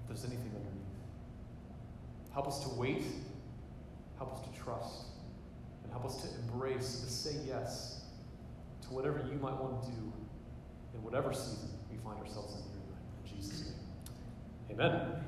if 0.00 0.08
there's 0.08 0.24
anything 0.24 0.52
underneath? 0.54 0.86
Help 2.32 2.48
us 2.48 2.60
to 2.64 2.68
wait, 2.78 3.04
help 4.18 4.32
us 4.32 4.40
to 4.40 4.60
trust, 4.60 5.06
and 5.82 5.90
help 5.92 6.04
us 6.04 6.22
to 6.22 6.28
embrace, 6.40 7.00
to 7.00 7.10
say 7.10 7.36
yes 7.46 8.02
to 8.82 8.88
whatever 8.88 9.18
you 9.30 9.38
might 9.38 9.56
want 9.60 9.82
to 9.82 9.90
do 9.90 10.12
in 10.94 11.02
whatever 11.02 11.32
season 11.32 11.70
we 11.90 11.96
find 11.98 12.18
ourselves 12.18 12.54
in 12.54 12.62
here 12.62 12.80
tonight. 12.86 13.02
In 13.24 13.36
Jesus' 13.36 13.64
name. 13.64 14.80
Amen. 14.80 15.24